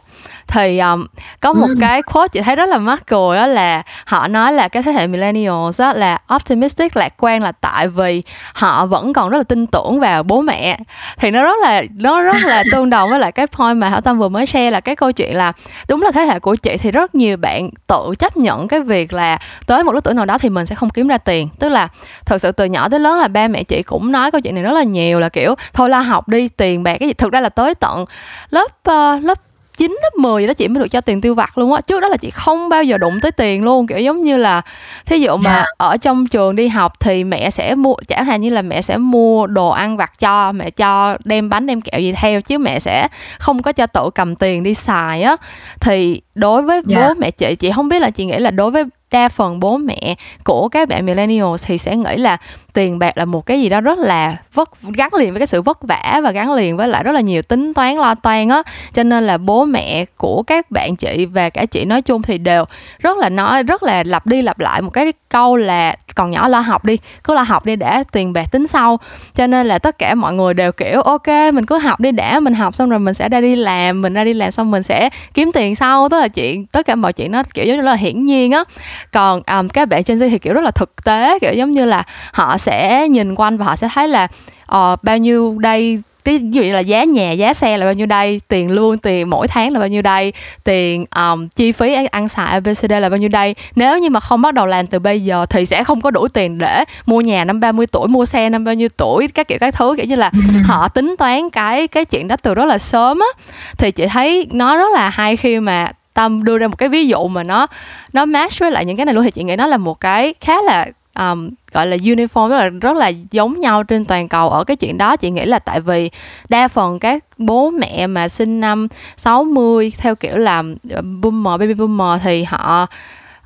Thì 0.48 0.80
um, 0.80 1.06
có 1.40 1.54
một 1.54 1.68
ừ. 1.68 1.76
cái 1.82 2.02
quote 2.02 2.28
chị 2.28 2.42
thấy 2.42 2.56
rất 2.56 2.70
là 2.70 2.78
mắc 2.78 3.04
cười 3.08 3.38
đó 3.38 3.48
là 3.48 3.84
họ 4.06 4.28
nói 4.28 4.54
là 4.54 4.68
cái 4.68 4.84
thế 4.84 4.92
hệ 4.92 5.08
millennials 5.08 5.82
á 5.82 5.94
là 5.94 6.18
optimistic 6.36 6.98
lạc 6.98 7.14
quan 7.18 7.44
là 7.44 7.52
tại 7.52 7.88
vì 7.88 8.24
họ 8.54 8.86
vẫn 8.86 9.14
còn 9.14 9.30
rất 9.30 9.38
là 9.38 9.44
tin 9.44 9.68
tưởng 9.68 10.00
vào 10.00 10.24
bố 10.24 10.42
mẹ. 10.42 10.80
Thì 11.18 11.32
nó 11.32 11.44
rất 11.44 11.56
là 11.62 11.84
nó 11.96 12.22
rất 12.22 12.36
là 12.46 12.64
tương 12.72 12.90
đồng 12.90 13.10
với 13.10 13.20
lại 13.20 13.32
cái 13.32 13.48
point 13.48 13.78
mà 13.78 13.90
Hảo 13.90 14.02
Tâm 14.02 14.20
vừa 14.20 14.30
mới 14.30 14.46
share 14.46 14.72
là 14.72 14.80
cái 14.80 14.96
câu 14.96 15.12
chuyện 15.12 15.38
là 15.38 15.54
đúng 15.88 16.02
là 16.02 16.12
thế 16.12 16.26
hệ 16.26 16.40
của 16.40 16.56
chị 16.56 16.78
thì 16.78 16.92
rất 16.92 17.16
nhiều 17.16 17.38
bạn 17.38 17.70
tự 17.88 18.14
chấp 18.20 18.38
nhận 18.38 18.68
cái 18.68 18.80
việc 18.80 19.14
là 19.14 19.38
tới 19.66 19.84
một 19.84 19.92
lúc 19.92 20.04
tuổi 20.04 20.14
nào 20.14 20.26
đó 20.26 20.38
thì 20.38 20.50
mình 20.50 20.66
sẽ 20.66 20.76
không 20.76 20.90
kiếm 20.90 21.08
ra 21.08 21.18
tiền. 21.18 21.50
Tức 21.60 21.70
là 21.70 21.88
thật 22.26 22.38
sự 22.38 22.52
từ 22.52 22.66
nhỏ 22.66 22.90
tới 22.90 23.00
lớn 23.00 23.20
là 23.20 23.28
ba 23.28 23.48
mẹ 23.48 23.64
chị 23.64 23.84
cũng 23.84 24.12
nói 24.12 24.32
câu 24.32 24.42
chuyện 24.42 24.56
này 24.56 24.64
rất 24.64 24.72
là 24.72 24.84
nhiều 24.84 25.20
là 25.20 25.30
kiểu 25.30 25.56
thôi 25.74 25.90
la 25.90 26.02
học 26.02 26.28
đi 26.28 26.48
tiền 26.48 26.84
bạc 26.84 26.98
cái 27.00 27.08
gì. 27.08 27.14
Thực 27.14 27.32
ra 27.32 27.40
là 27.40 27.50
tới 27.50 27.76
tận 27.76 28.06
lớp 28.54 28.72
uh, 28.90 29.24
lớp 29.24 29.38
9 29.78 29.98
lớp 30.04 30.16
10 30.18 30.44
gì 30.44 30.48
đó 30.48 30.54
chị 30.54 30.68
mới 30.68 30.84
được 30.84 30.88
cho 30.88 31.02
tiền 31.02 31.22
tiêu 31.22 31.36
vặt 31.36 31.58
luôn 31.58 31.74
á 31.74 31.82
trước 31.82 32.00
đó 32.00 32.08
là 32.08 32.18
chị 32.18 32.30
không 32.30 32.70
bao 32.70 32.84
giờ 32.84 32.98
đụng 32.98 33.20
tới 33.20 33.32
tiền 33.32 33.64
luôn 33.64 33.88
kiểu 33.88 34.00
giống 34.00 34.22
như 34.24 34.38
là 34.38 34.62
thí 35.06 35.20
dụ 35.20 35.38
mà 35.38 35.54
yeah. 35.54 35.66
Dạ. 35.66 35.72
ở 35.78 35.98
trong 35.98 36.28
trường 36.28 36.56
đi 36.56 36.68
học 36.68 37.00
thì 37.00 37.24
mẹ 37.24 37.50
sẽ 37.50 37.76
mua 37.76 37.96
chẳng 38.08 38.26
hạn 38.26 38.42
như 38.42 38.50
là 38.50 38.62
mẹ 38.62 38.82
sẽ 38.82 38.98
mua 38.98 39.48
đồ 39.48 39.70
ăn 39.70 39.98
vặt 39.98 40.20
cho 40.20 40.52
mẹ 40.52 40.70
cho 40.70 41.18
đem 41.26 41.50
bánh 41.50 41.66
đem 41.66 41.82
kẹo 41.82 42.02
gì 42.02 42.14
theo 42.14 42.42
chứ 42.42 42.58
mẹ 42.58 42.80
sẽ 42.80 43.08
không 43.40 43.62
có 43.62 43.72
cho 43.72 43.88
tự 43.88 44.10
cầm 44.16 44.36
tiền 44.36 44.64
đi 44.64 44.74
xài 44.74 45.24
á 45.24 45.36
thì 45.82 46.22
đối 46.36 46.62
với 46.62 46.76
yeah. 46.76 46.86
bố 46.88 47.08
dạ. 47.08 47.14
mẹ 47.18 47.32
chị 47.32 47.56
chị 47.56 47.72
không 47.76 47.90
biết 47.90 48.00
là 48.00 48.10
chị 48.10 48.26
nghĩ 48.26 48.40
là 48.40 48.52
đối 48.52 48.72
với 48.72 48.84
đa 49.12 49.30
phần 49.30 49.60
bố 49.60 49.78
mẹ 49.78 50.16
của 50.44 50.70
các 50.70 50.90
bạn 50.90 51.06
millennials 51.06 51.66
thì 51.68 51.78
sẽ 51.78 51.96
nghĩ 51.96 52.18
là 52.18 52.38
tiền 52.74 53.00
bạc 53.00 53.18
là 53.18 53.25
một 53.25 53.46
cái 53.46 53.62
gì 53.62 53.70
đó 53.70 53.82
rất 53.82 54.00
là 54.00 54.38
vất 54.53 54.70
gắn 54.82 55.13
liền 55.13 55.34
với 55.34 55.39
cái 55.39 55.48
sự 55.48 55.62
vất 55.62 55.77
vả 55.82 56.22
và 56.24 56.32
gắn 56.32 56.53
liền 56.53 56.77
với 56.77 56.88
lại 56.88 57.03
rất 57.03 57.12
là 57.12 57.22
nhiều 57.22 57.42
tính 57.42 57.74
toán 57.74 57.96
lo 57.96 58.15
toan 58.15 58.50
á. 58.50 58.63
Cho 58.94 59.03
nên 59.03 59.24
là 59.24 59.38
bố 59.38 59.65
mẹ 59.65 60.06
của 60.18 60.44
các 60.44 60.72
bạn 60.72 60.96
chị 60.96 61.25
và 61.25 61.50
cả 61.50 61.65
chị 61.65 61.86
nói 61.86 62.01
chung 62.01 62.22
thì 62.22 62.38
đều 62.38 62.65
rất 63.00 63.18
là 63.18 63.30
nói 63.30 63.63
rất 63.63 63.84
là 63.84 64.03
lặp 64.06 64.27
đi 64.27 64.42
lặp 64.42 64.60
lại 64.60 64.82
một 64.82 64.89
cái 64.89 65.13
câu 65.30 65.56
là 65.56 65.96
còn 66.15 66.32
nhỏ 66.32 66.48
lo 66.48 66.60
học 66.60 66.86
đi 66.86 66.98
cứ 67.24 67.34
lo 67.34 67.42
học 67.42 67.65
đi 67.65 67.75
để 67.75 68.03
tiền 68.12 68.34
bạc 68.34 68.46
tính 68.51 68.68
sau. 68.68 69.00
Cho 69.36 69.48
nên 69.48 69.68
là 69.68 69.80
tất 69.80 69.98
cả 69.98 70.15
mọi 70.15 70.34
người 70.34 70.53
đều 70.53 70.72
kiểu 70.72 71.01
ok 71.01 71.27
mình 71.27 71.65
cứ 71.65 71.77
học 71.77 72.00
đi 72.00 72.12
đã 72.12 72.39
mình 72.39 72.53
học 72.53 72.75
xong 72.75 72.89
rồi 72.89 73.00
mình 73.00 73.13
sẽ 73.13 73.30
ra 73.30 73.42
đi 73.42 73.56
làm 73.56 74.01
mình 74.01 74.13
ra 74.13 74.24
đi 74.24 74.34
làm 74.34 74.51
xong 74.51 74.72
mình 74.72 74.84
sẽ 74.84 75.10
kiếm 75.34 75.51
tiền 75.51 75.75
sau. 75.75 76.10
Tức 76.10 76.20
là 76.20 76.27
chuyện 76.27 76.65
tất 76.65 76.86
cả 76.86 76.96
mọi 76.96 77.13
chuyện 77.13 77.32
nó 77.32 77.44
kiểu 77.53 77.65
giống 77.65 77.77
như 77.77 77.82
là 77.84 77.94
hiển 77.94 78.25
nhiên 78.25 78.51
á. 78.51 78.63
Còn 79.12 79.42
um, 79.58 79.68
các 79.68 79.89
bạn 79.89 80.01
Gen 80.06 80.18
Z 80.18 80.30
thì 80.30 80.39
kiểu 80.39 80.53
rất 80.53 80.63
là 80.63 80.72
thực 80.72 81.03
tế 81.03 81.39
kiểu 81.39 81.53
giống 81.53 81.72
như 81.72 81.86
là 81.86 82.03
họ 82.34 82.58
sẽ 82.63 83.08
nhìn 83.10 83.36
quanh 83.36 83.58
và 83.58 83.65
họ 83.65 83.75
sẽ 83.75 83.89
thấy 83.93 84.08
là 84.08 84.27
uh, 84.75 85.03
bao 85.03 85.17
nhiêu 85.17 85.58
đây 85.60 86.00
ví 86.24 86.39
dụ 86.51 86.62
như 86.62 86.72
là 86.72 86.79
giá 86.79 87.03
nhà 87.03 87.32
giá 87.32 87.53
xe 87.53 87.77
là 87.77 87.86
bao 87.86 87.93
nhiêu 87.93 88.05
đây 88.05 88.41
tiền 88.48 88.72
lương 88.72 88.98
tiền 88.98 89.29
mỗi 89.29 89.48
tháng 89.48 89.72
là 89.74 89.79
bao 89.79 89.88
nhiêu 89.88 90.01
đây 90.01 90.34
tiền 90.63 91.05
um, 91.15 91.48
chi 91.48 91.72
phí 91.72 91.93
ăn 92.12 92.29
xài 92.29 92.51
abcd 92.51 92.91
là 92.91 93.10
bao 93.10 93.17
nhiêu 93.17 93.29
đây. 93.29 93.55
Nếu 93.75 94.00
như 94.00 94.10
mà 94.10 94.20
không 94.20 94.41
bắt 94.41 94.53
đầu 94.53 94.65
làm 94.65 94.88
từ 94.88 95.00
bây 95.00 95.24
giờ 95.24 95.46
thì 95.50 95.65
sẽ 95.65 95.84
không 95.84 96.01
có 96.01 96.12
đủ 96.12 96.27
tiền 96.27 96.58
để 96.58 96.84
mua 97.05 97.22
nhà 97.22 97.46
năm 97.46 97.60
30 97.60 97.88
tuổi 97.88 98.08
mua 98.08 98.25
xe 98.25 98.50
năm 98.50 98.63
bao 98.63 98.74
nhiêu 98.74 98.89
tuổi 98.98 99.27
các 99.27 99.48
kiểu 99.48 99.58
các 99.60 99.75
thứ. 99.75 99.96
Kiểu 99.98 100.05
như 100.05 100.15
là 100.15 100.32
ừ. 100.34 100.39
họ 100.65 100.88
tính 100.88 101.15
toán 101.20 101.50
cái 101.50 101.88
cái 101.88 102.05
chuyện 102.05 102.27
đó 102.27 102.36
từ 102.41 102.53
rất 102.53 102.65
là 102.65 102.77
sớm 102.77 103.20
á. 103.20 103.43
Thì 103.77 103.91
chị 103.91 104.08
thấy 104.08 104.48
nó 104.51 104.75
rất 104.77 104.91
là 104.93 105.10
hay 105.10 105.38
khi 105.38 105.60
mà 105.60 105.91
tâm 106.13 106.43
đưa 106.43 106.58
ra 106.58 106.67
một 106.67 106.75
cái 106.77 106.89
ví 106.89 107.08
dụ 107.08 107.27
mà 107.27 107.43
nó 107.43 107.67
nó 108.13 108.25
match 108.25 108.60
với 108.60 108.72
lại 108.72 108.86
những 108.86 108.98
cái 108.98 109.05
này 109.05 109.15
luôn. 109.15 109.24
Thì 109.24 109.32
chị 109.32 109.43
nghĩ 109.43 109.55
nó 109.55 109.67
là 109.67 109.77
một 109.77 110.00
cái 110.00 110.34
khá 110.41 110.62
là 110.62 110.88
um, 111.20 111.50
gọi 111.72 111.88
là 111.88 111.98
uniform 111.98 112.50
rất 112.50 112.58
là 112.58 112.70
rất 112.70 112.98
là 112.98 113.12
giống 113.32 113.60
nhau 113.60 113.84
trên 113.84 114.05
toàn 114.05 114.27
cầu 114.27 114.50
ở 114.50 114.63
cái 114.63 114.77
chuyện 114.77 114.98
đó. 114.98 115.17
Chị 115.17 115.29
nghĩ 115.29 115.46
là 115.46 115.60
tại 115.60 115.82
vì 115.82 116.10
đa 116.50 116.67
phần 116.67 117.00
các 117.00 117.24
bố 117.38 117.70
mẹ 117.70 118.08
mà 118.08 118.29
sinh 118.29 118.60
năm 118.60 118.88
60 119.17 119.91
theo 119.98 120.15
kiểu 120.15 120.38
là 120.38 120.63
ờ, 120.89 121.01
boomer 121.01 121.60
baby 121.60 121.74
boomer 121.74 122.22
thì 122.24 122.43
họ 122.43 122.88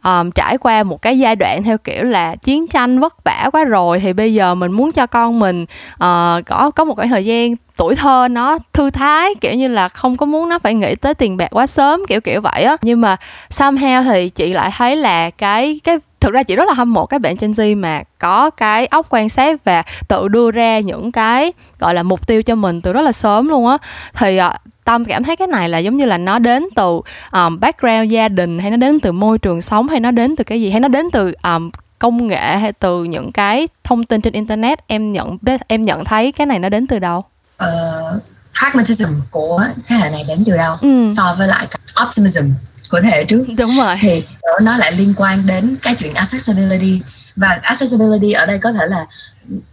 um, 0.03 0.31
trải 0.31 0.57
qua 0.57 0.83
một 0.83 1.01
cái 1.01 1.19
giai 1.19 1.36
đoạn 1.36 1.63
theo 1.63 1.77
kiểu 1.77 2.03
là 2.03 2.36
chiến 2.36 2.67
tranh 2.67 3.00
vất 3.00 3.24
vả 3.24 3.50
quá 3.53 3.63
rồi 3.63 4.00
thì 4.00 4.13
bây 4.13 4.33
giờ 4.33 4.55
mình 4.55 4.71
muốn 4.71 4.91
cho 4.91 5.07
con 5.07 5.39
mình 5.39 5.63
uh, 5.63 6.45
có 6.45 6.71
có 6.75 6.86
một 6.86 6.95
khoảng 6.95 7.09
thời 7.09 7.25
gian 7.25 7.55
tuổi 7.77 7.95
thơ 7.95 8.27
nó 8.31 8.57
thư 8.74 8.89
thái 8.89 9.36
kiểu 9.41 9.53
như 9.53 9.67
là 9.67 9.89
không 9.89 10.17
có 10.17 10.25
muốn 10.25 10.50
nó 10.50 10.59
phải 10.59 10.74
nghĩ 10.74 10.95
tới 10.95 11.13
tiền 11.13 11.38
bạc 11.38 11.47
quá 11.51 11.67
sớm 11.67 12.01
kiểu 12.07 12.21
kiểu 12.21 12.41
vậy 12.41 12.63
á. 12.63 12.77
Nhưng 12.81 13.01
mà 13.01 13.17
somehow 13.50 14.03
thì 14.03 14.29
chị 14.29 14.53
lại 14.53 14.71
thấy 14.77 14.95
là 14.95 15.29
cái 15.29 15.79
cái 15.83 15.97
thực 16.19 16.33
ra 16.33 16.43
chị 16.43 16.55
rất 16.55 16.67
là 16.67 16.74
hâm 16.74 16.93
mộ 16.93 17.05
các 17.05 17.21
bạn 17.21 17.36
Gen 17.39 17.51
Z 17.51 17.77
mà 17.77 18.03
có 18.19 18.50
cái 18.50 18.86
óc 18.86 19.07
quan 19.09 19.29
sát 19.29 19.65
và 19.65 19.83
tự 20.07 20.27
đưa 20.27 20.51
ra 20.51 20.79
những 20.79 21.12
cái 21.12 21.53
gọi 21.79 21.93
là 21.93 22.03
mục 22.03 22.27
tiêu 22.27 22.43
cho 22.43 22.55
mình 22.55 22.81
từ 22.81 22.93
rất 22.93 23.01
là 23.01 23.12
sớm 23.12 23.47
luôn 23.47 23.67
á. 23.67 23.77
Thì 24.13 24.39
uh, 24.39 24.53
tâm 24.83 25.05
cảm 25.05 25.24
thấy 25.24 25.36
cái 25.36 25.47
này 25.47 25.69
là 25.69 25.77
giống 25.77 25.95
như 25.95 26.05
là 26.05 26.17
nó 26.17 26.39
đến 26.39 26.63
từ 26.75 27.01
um, 27.31 27.59
background 27.59 28.12
gia 28.12 28.29
đình 28.29 28.59
hay 28.59 28.71
nó 28.71 28.77
đến 28.77 29.00
từ 29.00 29.12
môi 29.12 29.38
trường 29.38 29.62
sống 29.62 29.88
hay 29.88 30.00
nó 30.00 30.12
đến 30.12 30.36
từ 30.36 30.43
cái 30.43 30.62
gì? 30.62 30.69
Hay 30.69 30.79
nó 30.79 30.88
đến 30.88 31.05
từ 31.12 31.33
um, 31.43 31.69
công 32.00 32.27
nghệ 32.27 32.57
hay 32.57 32.74
từ 32.74 33.03
những 33.03 33.31
cái 33.31 33.67
thông 33.83 34.03
tin 34.03 34.21
trên 34.21 34.33
internet? 34.33 34.88
Em 34.88 35.13
nhận 35.13 35.38
em 35.67 35.86
nhận 35.86 36.05
thấy 36.05 36.31
cái 36.31 36.47
này 36.47 36.59
nó 36.59 36.69
đến 36.69 36.88
từ 36.88 37.00
đâu? 37.00 37.24
Uh, 37.63 38.21
pragmatism 38.59 39.09
của 39.31 39.63
thế 39.88 39.95
hệ 39.95 40.09
này 40.09 40.25
đến 40.27 40.43
từ 40.45 40.57
đâu? 40.57 40.75
Ừ. 40.81 41.09
so 41.12 41.36
với 41.38 41.47
lại 41.47 41.67
optimism 42.06 42.43
của 42.89 43.02
thế 43.02 43.10
hệ 43.10 43.23
trước. 43.23 43.45
Đúng 43.58 43.78
rồi. 43.78 43.95
Thì 44.02 44.23
nó 44.62 44.78
lại 44.78 44.91
liên 44.91 45.13
quan 45.17 45.47
đến 45.47 45.76
cái 45.82 45.95
chuyện 45.95 46.13
accessibility. 46.13 47.02
Và 47.36 47.60
accessibility 47.62 48.32
ở 48.32 48.45
đây 48.45 48.60
có 48.60 48.71
thể 48.71 48.88
là 48.88 49.06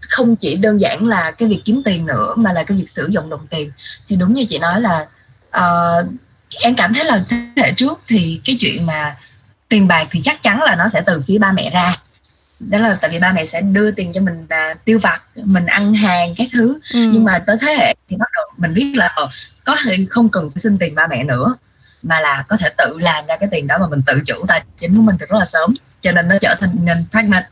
không 0.01 0.37
chỉ 0.37 0.55
đơn 0.55 0.81
giản 0.81 1.09
là 1.09 1.31
cái 1.31 1.49
việc 1.49 1.61
kiếm 1.65 1.83
tiền 1.85 2.07
nữa 2.07 2.35
mà 2.37 2.53
là 2.53 2.65
cái 2.65 2.79
việc 2.79 2.89
sử 2.89 3.07
dụng 3.11 3.31
đồng 3.31 3.47
tiền. 3.47 3.73
Thì 4.09 4.17
đúng 4.17 4.35
như 4.35 4.45
chị 4.49 4.59
nói 4.59 4.81
là 4.81 5.07
uh, 5.57 6.07
em 6.61 6.75
cảm 6.75 6.95
thấy 6.95 7.05
là 7.05 7.25
thế 7.29 7.37
hệ 7.57 7.73
trước 7.73 8.01
thì 8.07 8.41
cái 8.45 8.57
chuyện 8.61 8.87
mà 8.87 9.17
tiền 9.69 9.89
bạc 9.89 10.09
thì 10.11 10.21
chắc 10.23 10.43
chắn 10.43 10.63
là 10.63 10.75
nó 10.75 10.89
sẽ 10.89 11.01
từ 11.07 11.23
phía 11.27 11.39
ba 11.39 11.53
mẹ 11.53 11.71
ra. 11.71 11.97
Đó 12.61 12.79
là 12.79 12.99
tại 13.01 13.11
vì 13.11 13.19
ba 13.19 13.33
mẹ 13.33 13.45
sẽ 13.45 13.61
đưa 13.61 13.91
tiền 13.91 14.13
cho 14.13 14.21
mình 14.21 14.47
là 14.51 14.75
tiêu 14.85 14.99
vặt 14.99 15.23
mình 15.37 15.67
ăn 15.67 15.95
hàng 15.95 16.35
các 16.37 16.49
thứ. 16.53 16.79
Ừ. 16.93 17.11
nhưng 17.13 17.25
mà 17.25 17.39
tới 17.39 17.57
thế 17.61 17.75
hệ 17.79 17.95
thì 18.09 18.17
bắt 18.17 18.29
đầu 18.35 18.45
mình 18.57 18.75
biết 18.75 18.93
là 18.97 19.07
ờ, 19.07 19.29
có 19.65 19.77
thể 19.85 20.07
không 20.11 20.29
cần 20.29 20.51
phải 20.51 20.59
xin 20.59 20.79
tiền 20.79 20.95
ba 20.95 21.07
mẹ 21.07 21.25
nữa 21.25 21.55
mà 22.05 22.21
là 22.21 22.45
có 22.49 22.57
thể 22.57 22.71
tự 22.79 22.99
làm 22.99 23.27
ra 23.27 23.37
cái 23.37 23.49
tiền 23.53 23.67
đó 23.67 23.79
mà 23.79 23.87
mình 23.87 24.03
tự 24.07 24.21
chủ 24.27 24.35
tài 24.49 24.63
chính 24.79 24.97
của 24.97 25.03
mình 25.03 25.17
từ 25.19 25.27
rất 25.27 25.39
là 25.39 25.45
sớm. 25.45 25.75
Cho 26.01 26.13
nên 26.13 26.29
nó 26.29 26.37
trở 26.41 26.55
thành 26.61 26.77
nên 26.83 27.05
pragmatic 27.11 27.49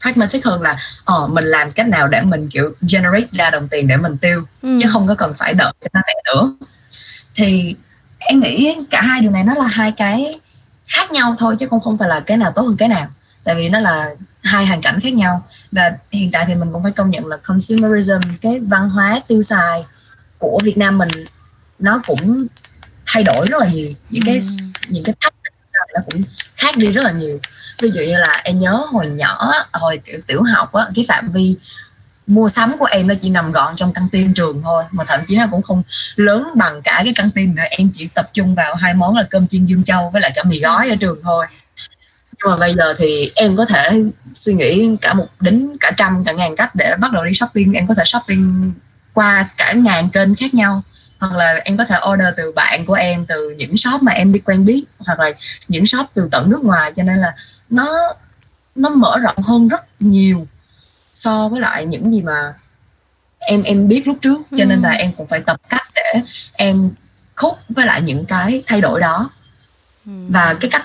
pragmatic 0.00 0.44
hơn 0.44 0.62
là 0.62 0.78
ờ 1.04 1.26
mình 1.26 1.44
làm 1.44 1.70
cách 1.70 1.88
nào 1.88 2.08
để 2.08 2.20
mình 2.22 2.48
kiểu 2.48 2.74
generate 2.92 3.26
ra 3.32 3.50
đồng 3.50 3.68
tiền 3.68 3.88
để 3.88 3.96
mình 3.96 4.18
tiêu 4.18 4.44
ừ. 4.62 4.76
chứ 4.80 4.88
không 4.92 5.06
có 5.06 5.14
cần 5.14 5.34
phải 5.38 5.54
đợi 5.54 5.72
ba 5.92 6.00
mẹ 6.06 6.14
nữa. 6.24 6.52
Thì 7.34 7.76
em 8.18 8.40
nghĩ 8.40 8.76
cả 8.90 9.02
hai 9.02 9.20
điều 9.20 9.30
này 9.30 9.44
nó 9.44 9.54
là 9.54 9.66
hai 9.66 9.92
cái 9.92 10.40
khác 10.86 11.12
nhau 11.12 11.34
thôi 11.38 11.56
chứ 11.60 11.66
không 11.70 11.80
không 11.80 11.98
phải 11.98 12.08
là 12.08 12.20
cái 12.20 12.36
nào 12.36 12.52
tốt 12.52 12.62
hơn 12.62 12.76
cái 12.76 12.88
nào. 12.88 13.08
Tại 13.44 13.54
vì 13.54 13.68
nó 13.68 13.80
là 13.80 14.10
hai 14.42 14.66
hoàn 14.66 14.82
cảnh 14.82 15.00
khác 15.00 15.12
nhau. 15.12 15.44
Và 15.72 15.92
hiện 16.12 16.30
tại 16.32 16.44
thì 16.46 16.54
mình 16.54 16.72
cũng 16.72 16.82
phải 16.82 16.92
công 16.92 17.10
nhận 17.10 17.26
là 17.26 17.36
consumerism 17.36 18.20
cái 18.40 18.60
văn 18.60 18.90
hóa 18.90 19.20
tiêu 19.28 19.42
xài 19.42 19.84
của 20.38 20.58
Việt 20.62 20.78
Nam 20.78 20.98
mình 20.98 21.08
nó 21.78 22.02
cũng 22.06 22.46
thay 23.12 23.22
đổi 23.22 23.46
rất 23.50 23.60
là 23.60 23.66
nhiều. 23.72 23.86
Những 24.10 24.22
cái 24.26 24.34
ừ. 24.34 24.64
những 24.88 25.04
cái 25.04 25.14
cách 25.20 25.34
nó 25.94 26.00
cũng 26.10 26.22
khác 26.56 26.76
đi 26.76 26.86
rất 26.86 27.02
là 27.04 27.12
nhiều. 27.12 27.40
Ví 27.82 27.90
dụ 27.90 28.02
như 28.02 28.16
là 28.18 28.40
em 28.44 28.60
nhớ 28.60 28.86
hồi 28.92 29.06
nhỏ 29.06 29.52
hồi 29.72 30.00
tiểu, 30.04 30.20
tiểu 30.26 30.42
học 30.42 30.72
á 30.72 30.86
cái 30.94 31.04
phạm 31.08 31.28
vi 31.32 31.56
mua 32.26 32.48
sắm 32.48 32.78
của 32.78 32.84
em 32.84 33.06
nó 33.06 33.14
chỉ 33.20 33.30
nằm 33.30 33.52
gọn 33.52 33.76
trong 33.76 33.92
căng 33.92 34.08
tin 34.12 34.34
trường 34.34 34.62
thôi 34.62 34.84
mà 34.90 35.04
thậm 35.04 35.20
chí 35.26 35.36
nó 35.36 35.46
cũng 35.50 35.62
không 35.62 35.82
lớn 36.16 36.48
bằng 36.54 36.82
cả 36.82 37.00
cái 37.04 37.12
căng 37.16 37.30
tin 37.30 37.54
nữa. 37.54 37.62
Em 37.70 37.90
chỉ 37.94 38.08
tập 38.14 38.30
trung 38.32 38.54
vào 38.54 38.74
hai 38.74 38.94
món 38.94 39.16
là 39.16 39.22
cơm 39.30 39.46
chiên 39.48 39.66
dương 39.66 39.84
châu 39.84 40.10
với 40.10 40.22
lại 40.22 40.32
cả 40.34 40.44
mì 40.44 40.60
gói 40.60 40.90
ở 40.90 40.96
trường 40.96 41.22
thôi. 41.22 41.46
Nhưng 42.38 42.50
mà 42.50 42.56
bây 42.56 42.74
giờ 42.74 42.94
thì 42.98 43.32
em 43.34 43.56
có 43.56 43.64
thể 43.64 44.02
suy 44.34 44.54
nghĩ 44.54 44.96
cả 45.00 45.14
một 45.14 45.26
đến 45.40 45.76
cả 45.80 45.90
trăm 45.96 46.24
cả 46.24 46.32
ngàn 46.32 46.56
cách 46.56 46.74
để 46.74 46.94
bắt 47.00 47.12
đầu 47.12 47.24
đi 47.24 47.34
shopping. 47.34 47.72
Em 47.72 47.86
có 47.86 47.94
thể 47.94 48.02
shopping 48.06 48.72
qua 49.12 49.48
cả 49.56 49.72
ngàn 49.72 50.08
kênh 50.08 50.34
khác 50.34 50.54
nhau 50.54 50.82
hoặc 51.22 51.36
là 51.36 51.60
em 51.64 51.76
có 51.76 51.84
thể 51.84 51.96
order 52.12 52.28
từ 52.36 52.52
bạn 52.52 52.86
của 52.86 52.94
em 52.94 53.26
từ 53.26 53.54
những 53.58 53.76
shop 53.76 54.02
mà 54.02 54.12
em 54.12 54.32
đi 54.32 54.38
quen 54.38 54.64
biết 54.64 54.84
hoặc 54.98 55.18
là 55.18 55.30
những 55.68 55.86
shop 55.86 56.06
từ 56.14 56.28
tận 56.30 56.50
nước 56.50 56.64
ngoài 56.64 56.92
cho 56.96 57.02
nên 57.02 57.18
là 57.18 57.34
nó 57.70 58.14
nó 58.74 58.88
mở 58.88 59.18
rộng 59.18 59.42
hơn 59.42 59.68
rất 59.68 59.84
nhiều 60.00 60.46
so 61.14 61.48
với 61.48 61.60
lại 61.60 61.86
những 61.86 62.12
gì 62.12 62.22
mà 62.22 62.54
em 63.38 63.62
em 63.62 63.88
biết 63.88 64.06
lúc 64.06 64.16
trước 64.22 64.40
cho 64.56 64.64
nên 64.64 64.82
là 64.82 64.90
ừ. 64.90 64.96
em 64.98 65.12
cũng 65.12 65.26
phải 65.26 65.40
tập 65.40 65.60
cách 65.68 65.86
để 65.94 66.20
em 66.52 66.90
khúc 67.36 67.58
với 67.68 67.86
lại 67.86 68.02
những 68.02 68.24
cái 68.26 68.62
thay 68.66 68.80
đổi 68.80 69.00
đó 69.00 69.30
ừ. 70.06 70.12
và 70.28 70.54
cái 70.60 70.70
cách 70.70 70.84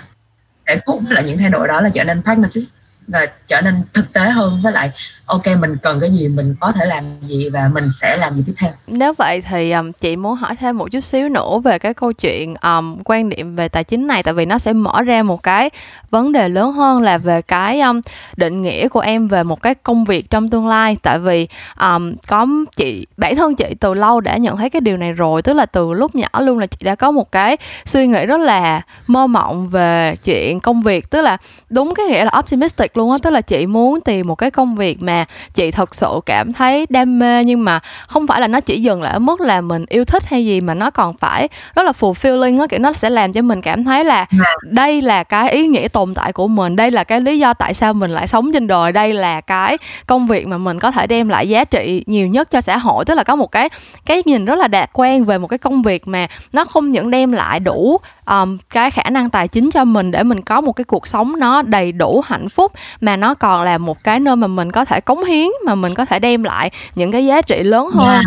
để 0.66 0.80
khúc 0.86 1.02
với 1.04 1.14
lại 1.14 1.24
những 1.24 1.38
thay 1.38 1.50
đổi 1.50 1.68
đó 1.68 1.82
là 1.82 1.90
trở 1.94 2.04
nên 2.04 2.24
pragmatic 2.24 2.64
và 3.08 3.26
trở 3.48 3.62
nên 3.62 3.76
thực 3.94 4.14
tế 4.14 4.30
hơn. 4.30 4.60
Với 4.64 4.74
lại 4.74 4.92
ok 5.26 5.48
mình 5.60 5.78
cần 5.84 6.00
cái 6.00 6.12
gì 6.12 6.28
mình 6.28 6.56
có 6.60 6.72
thể 6.72 6.86
làm 6.86 7.04
gì 7.22 7.50
và 7.50 7.70
mình 7.74 7.90
sẽ 7.92 8.18
làm 8.18 8.36
gì 8.36 8.44
tiếp 8.48 8.54
theo. 8.60 8.72
Nếu 8.88 9.14
vậy 9.14 9.42
thì 9.42 9.72
um, 9.72 9.92
chị 9.92 10.16
muốn 10.16 10.36
hỏi 10.36 10.56
thêm 10.56 10.78
một 10.78 10.92
chút 10.92 11.02
xíu 11.02 11.30
nữa 11.30 11.60
về 11.64 11.80
cái 11.80 11.94
câu 11.94 12.14
chuyện 12.14 12.56
um, 12.64 13.00
quan 13.06 13.30
niệm 13.30 13.56
về 13.56 13.70
tài 13.70 13.84
chính 13.84 14.08
này. 14.08 14.24
Tại 14.24 14.34
vì 14.34 14.46
nó 14.46 14.58
sẽ 14.58 14.74
mở 14.74 15.02
ra 15.02 15.24
một 15.24 15.44
cái 15.44 15.70
vấn 16.10 16.32
đề 16.32 16.50
lớn 16.50 16.74
hơn 16.74 17.02
là 17.02 17.18
về 17.18 17.42
cái 17.42 17.82
um, 17.82 18.02
định 18.38 18.62
nghĩa 18.62 18.88
của 18.88 19.00
em 19.00 19.28
về 19.28 19.44
một 19.44 19.62
cái 19.62 19.76
công 19.76 20.06
việc 20.06 20.30
trong 20.30 20.50
tương 20.50 20.68
lai. 20.68 20.98
Tại 21.04 21.20
vì 21.20 21.48
um, 21.80 22.16
có 22.28 22.48
chị 22.76 23.08
bản 23.18 23.36
thân 23.36 23.56
chị 23.56 23.76
từ 23.80 23.94
lâu 23.94 24.22
đã 24.22 24.38
nhận 24.38 24.58
thấy 24.58 24.70
cái 24.70 24.82
điều 24.82 24.98
này 24.98 25.12
rồi. 25.12 25.42
Tức 25.42 25.54
là 25.54 25.66
từ 25.66 25.94
lúc 25.94 26.16
nhỏ 26.16 26.28
luôn 26.40 26.60
là 26.60 26.66
chị 26.66 26.78
đã 26.84 26.96
có 26.96 27.12
một 27.12 27.32
cái 27.32 27.58
suy 27.86 28.08
nghĩ 28.08 28.26
rất 28.26 28.40
là 28.40 28.82
mơ 29.08 29.28
mộng 29.28 29.68
về 29.68 30.16
chuyện 30.24 30.60
công 30.60 30.82
việc. 30.82 31.10
Tức 31.10 31.22
là 31.22 31.38
đúng 31.70 31.94
cái 31.96 32.06
nghĩa 32.06 32.26
là 32.26 32.32
optimistic 32.40 32.97
luôn 32.98 33.12
á 33.12 33.18
tức 33.22 33.30
là 33.30 33.42
chị 33.42 33.66
muốn 33.66 34.02
tìm 34.02 34.28
một 34.28 34.36
cái 34.36 34.52
công 34.52 34.76
việc 34.76 35.02
mà 35.02 35.26
chị 35.54 35.72
thật 35.72 35.96
sự 35.96 36.20
cảm 36.26 36.54
thấy 36.54 36.86
đam 36.90 37.20
mê 37.20 37.44
nhưng 37.44 37.64
mà 37.64 37.80
không 38.08 38.28
phải 38.28 38.42
là 38.42 38.48
nó 38.48 38.60
chỉ 38.60 38.82
dừng 38.82 39.02
lại 39.02 39.14
ở 39.14 39.20
mức 39.20 39.42
là 39.42 39.62
mình 39.62 39.86
yêu 39.90 40.04
thích 40.06 40.24
hay 40.30 40.46
gì 40.46 40.62
mà 40.62 40.74
nó 40.74 40.90
còn 40.90 41.18
phải 41.18 41.50
rất 41.76 41.84
là 41.84 41.92
fulfilling 42.00 42.60
á 42.60 42.68
kiểu 42.68 42.80
nó 42.80 42.94
sẽ 42.94 43.10
làm 43.10 43.34
cho 43.34 43.42
mình 43.42 43.62
cảm 43.62 43.84
thấy 43.84 44.04
là 44.04 44.26
dạ. 44.32 44.46
đây 44.64 45.02
là 45.02 45.24
cái 45.24 45.52
ý 45.52 45.68
nghĩa 45.68 45.88
tồn 45.88 46.14
tại 46.14 46.34
của 46.34 46.48
mình 46.48 46.76
đây 46.76 46.92
là 46.92 47.04
cái 47.04 47.22
lý 47.22 47.40
do 47.40 47.54
tại 47.54 47.74
sao 47.74 47.94
mình 47.94 48.12
lại 48.12 48.28
sống 48.28 48.52
trên 48.54 48.68
đời 48.68 48.92
đây 48.92 49.14
là 49.14 49.42
cái 49.42 49.78
công 50.08 50.28
việc 50.28 50.48
mà 50.48 50.58
mình 50.58 50.80
có 50.80 50.92
thể 50.92 51.08
đem 51.08 51.30
lại 51.30 51.50
giá 51.50 51.66
trị 51.66 52.04
nhiều 52.06 52.28
nhất 52.28 52.52
cho 52.52 52.62
xã 52.62 52.78
hội 52.78 53.06
tức 53.06 53.16
là 53.16 53.24
có 53.24 53.36
một 53.36 53.52
cái 53.52 53.70
cái 54.06 54.24
nhìn 54.26 54.46
rất 54.46 54.56
là 54.56 54.68
đạt 54.68 54.90
quan 54.94 55.24
về 55.24 55.38
một 55.38 55.48
cái 55.48 55.58
công 55.58 55.82
việc 55.82 56.08
mà 56.08 56.28
nó 56.54 56.66
không 56.66 56.90
những 56.90 57.12
đem 57.12 57.32
lại 57.32 57.60
đủ 57.60 57.98
um, 58.26 58.58
cái 58.70 58.92
khả 58.92 59.10
năng 59.10 59.30
tài 59.30 59.48
chính 59.48 59.72
cho 59.72 59.86
mình 59.86 60.12
để 60.12 60.24
mình 60.24 60.42
có 60.42 60.62
một 60.62 60.74
cái 60.74 60.86
cuộc 60.86 61.08
sống 61.08 61.40
nó 61.40 61.62
đầy 61.62 61.92
đủ 61.92 62.22
hạnh 62.26 62.50
phúc 62.50 62.72
mà 63.02 63.16
nó 63.16 63.34
còn 63.34 63.64
là 63.64 63.78
một 63.78 64.04
cái 64.04 64.20
nơi 64.20 64.36
mà 64.36 64.48
mình 64.48 64.72
có 64.72 64.86
thể 64.86 65.02
cống 65.02 65.24
hiến 65.24 65.48
mà 65.66 65.76
mình 65.76 65.94
có 65.94 66.06
thể 66.06 66.20
đem 66.20 66.44
lại 66.44 66.72
những 66.96 67.12
cái 67.12 67.26
giá 67.26 67.42
trị 67.42 67.64
lớn 67.64 67.90
hơn 67.94 68.08
yeah. 68.08 68.26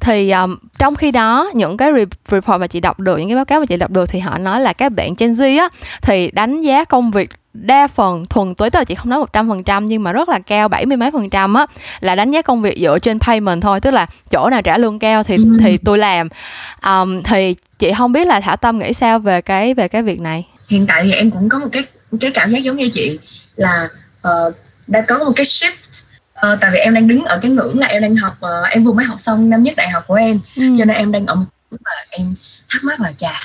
thì 0.00 0.30
um, 0.30 0.56
trong 0.78 0.94
khi 0.94 1.10
đó 1.10 1.50
những 1.54 1.76
cái 1.76 1.92
report 2.30 2.60
mà 2.60 2.66
chị 2.66 2.80
đọc 2.80 3.00
được 3.00 3.16
những 3.16 3.28
cái 3.28 3.36
báo 3.36 3.44
cáo 3.44 3.60
mà 3.60 3.66
chị 3.66 3.76
đọc 3.76 3.90
được 3.90 4.06
thì 4.08 4.18
họ 4.18 4.38
nói 4.38 4.60
là 4.60 4.72
các 4.72 4.92
bạn 4.92 5.12
Gen 5.18 5.32
Z 5.32 5.60
á 5.60 5.68
thì 6.02 6.30
đánh 6.30 6.60
giá 6.60 6.84
công 6.84 7.10
việc 7.10 7.30
đa 7.54 7.88
phần 7.88 8.26
thuần 8.26 8.54
túy 8.54 8.70
tức 8.70 8.78
là 8.78 8.84
chị 8.84 8.94
không 8.94 9.10
nói 9.10 9.18
một 9.18 9.32
trăm 9.32 9.48
phần 9.48 9.64
trăm 9.64 9.86
nhưng 9.86 10.02
mà 10.02 10.12
rất 10.12 10.28
là 10.28 10.38
cao 10.38 10.68
bảy 10.68 10.86
mươi 10.86 10.96
mấy 10.96 11.10
phần 11.10 11.30
trăm 11.30 11.54
á 11.54 11.66
là 12.00 12.14
đánh 12.14 12.30
giá 12.30 12.42
công 12.42 12.62
việc 12.62 12.78
dựa 12.78 12.98
trên 12.98 13.18
payment 13.18 13.62
thôi 13.62 13.80
tức 13.80 13.90
là 13.90 14.06
chỗ 14.30 14.50
nào 14.50 14.62
trả 14.62 14.78
lương 14.78 14.98
cao 14.98 15.22
thì 15.22 15.36
ừ. 15.36 15.58
thì 15.60 15.76
tôi 15.76 15.98
làm 15.98 16.28
um, 16.84 17.22
thì 17.22 17.54
chị 17.78 17.92
không 17.92 18.12
biết 18.12 18.26
là 18.26 18.40
thảo 18.40 18.56
tâm 18.56 18.78
nghĩ 18.78 18.92
sao 18.92 19.18
về 19.18 19.40
cái 19.40 19.74
về 19.74 19.88
cái 19.88 20.02
việc 20.02 20.20
này 20.20 20.46
hiện 20.68 20.86
tại 20.86 21.02
thì 21.04 21.12
em 21.12 21.30
cũng 21.30 21.48
có 21.48 21.58
một 21.58 21.68
cái 21.72 21.82
cái 22.20 22.30
cảm 22.30 22.50
giác 22.50 22.58
giống 22.58 22.76
như 22.76 22.88
chị 22.88 23.18
là 23.56 23.88
uh, 24.28 24.54
đã 24.86 25.04
có 25.08 25.18
một 25.18 25.32
cái 25.36 25.44
shift 25.44 26.04
uh, 26.52 26.60
tại 26.60 26.70
vì 26.70 26.78
em 26.78 26.94
đang 26.94 27.08
đứng 27.08 27.24
ở 27.24 27.38
cái 27.42 27.50
ngưỡng 27.50 27.78
là 27.78 27.86
em 27.86 28.02
đang 28.02 28.16
học 28.16 28.38
uh, 28.40 28.70
em 28.70 28.84
vừa 28.84 28.92
mới 28.92 29.04
học 29.04 29.20
xong 29.20 29.50
năm 29.50 29.62
nhất 29.62 29.74
đại 29.76 29.90
học 29.90 30.04
của 30.06 30.14
em 30.14 30.40
ừ. 30.56 30.62
cho 30.78 30.84
nên 30.84 30.96
em 30.96 31.12
đang 31.12 31.26
ở 31.26 31.34
một 31.34 31.44
mà 31.70 31.90
em 32.10 32.34
thắc 32.68 32.84
mắc 32.84 33.00
là 33.00 33.12
chà 33.12 33.40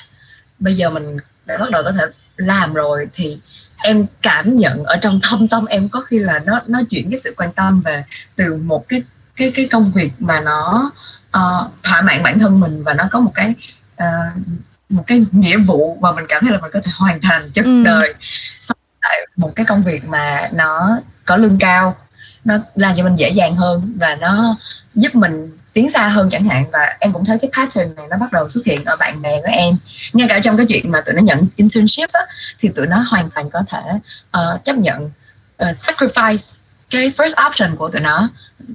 bây 0.60 0.76
giờ 0.76 0.90
mình 0.90 1.18
đã 1.46 1.58
bắt 1.58 1.70
đầu 1.72 1.84
có 1.84 1.92
thể 1.92 2.06
làm 2.38 2.74
rồi 2.74 3.08
thì 3.14 3.38
em 3.78 4.06
cảm 4.22 4.58
nhận 4.58 4.84
ở 4.84 4.98
trong 5.02 5.20
thâm 5.24 5.48
tâm 5.48 5.66
em 5.66 5.90
có 5.90 6.02
khi 6.02 6.20
là 6.20 6.40
nó 6.46 6.62
nó 6.68 6.80
chuyển 6.90 7.10
cái 7.12 7.20
sự 7.20 7.34
quan 7.38 7.54
tâm 7.54 7.82
về 7.82 8.04
từ 8.36 8.56
một 8.56 8.88
cái 8.88 9.04
cái 9.36 9.52
cái 9.56 9.68
công 9.72 9.92
việc 9.92 10.12
mà 10.20 10.40
nó 10.40 10.92
uh, 11.38 11.72
thỏa 11.84 12.02
mãn 12.02 12.24
bản 12.24 12.40
thân 12.40 12.60
mình 12.60 12.84
và 12.84 12.94
nó 12.94 13.08
có 13.12 13.20
một 13.20 13.32
cái 13.36 13.54
uh, 14.04 14.42
một 14.90 15.04
cái 15.08 15.26
nghĩa 15.32 15.58
vụ 15.58 15.98
mà 16.02 16.12
mình 16.12 16.26
cảm 16.28 16.42
thấy 16.42 16.52
là 16.52 16.60
mình 16.62 16.72
có 16.74 16.80
thể 16.84 16.92
hoàn 16.96 17.22
thành 17.22 17.52
chất 17.52 17.66
ừ. 17.66 17.84
đời 17.86 18.14
xong 18.62 18.78
lại 19.10 19.28
một 19.36 19.56
cái 19.56 19.66
công 19.66 19.84
việc 19.84 20.06
mà 20.06 20.50
nó 20.54 21.00
có 21.26 21.38
lương 21.38 21.60
cao 21.60 21.96
nó 22.46 22.58
làm 22.76 22.96
cho 22.96 23.04
mình 23.04 23.16
dễ 23.16 23.30
dàng 23.30 23.56
hơn 23.56 23.94
và 24.00 24.16
nó 24.16 24.58
giúp 24.96 25.16
mình 25.16 25.58
tiến 25.74 25.90
xa 25.90 26.08
hơn 26.08 26.30
chẳng 26.30 26.46
hạn. 26.46 26.66
Và 26.72 26.98
em 27.00 27.14
cũng 27.14 27.26
thấy 27.26 27.38
cái 27.40 27.52
pattern 27.54 27.96
này 27.96 28.06
nó 28.10 28.18
bắt 28.18 28.32
đầu 28.32 28.48
xuất 28.48 28.66
hiện 28.66 28.86
ở 28.86 28.96
bạn 28.96 29.22
bè 29.22 29.42
của 29.42 29.52
em. 29.52 29.78
Ngay 30.14 30.28
cả 30.28 30.40
trong 30.40 30.58
cái 30.58 30.66
chuyện 30.66 30.92
mà 30.92 31.02
tụi 31.02 31.16
nó 31.16 31.22
nhận 31.22 31.48
internship 31.56 32.12
á, 32.14 32.22
thì 32.60 32.70
tụi 32.70 32.88
nó 32.88 32.98
hoàn 33.10 33.30
toàn 33.30 33.50
có 33.50 33.64
thể 33.68 33.82
uh, 34.38 34.64
chấp 34.64 34.76
nhận 34.76 35.06
uh, 35.64 35.76
sacrifice 35.76 36.62
cái 36.90 37.12
first 37.18 37.48
option 37.48 37.76
của 37.76 37.90
tụi 37.90 38.02
nó. 38.02 38.30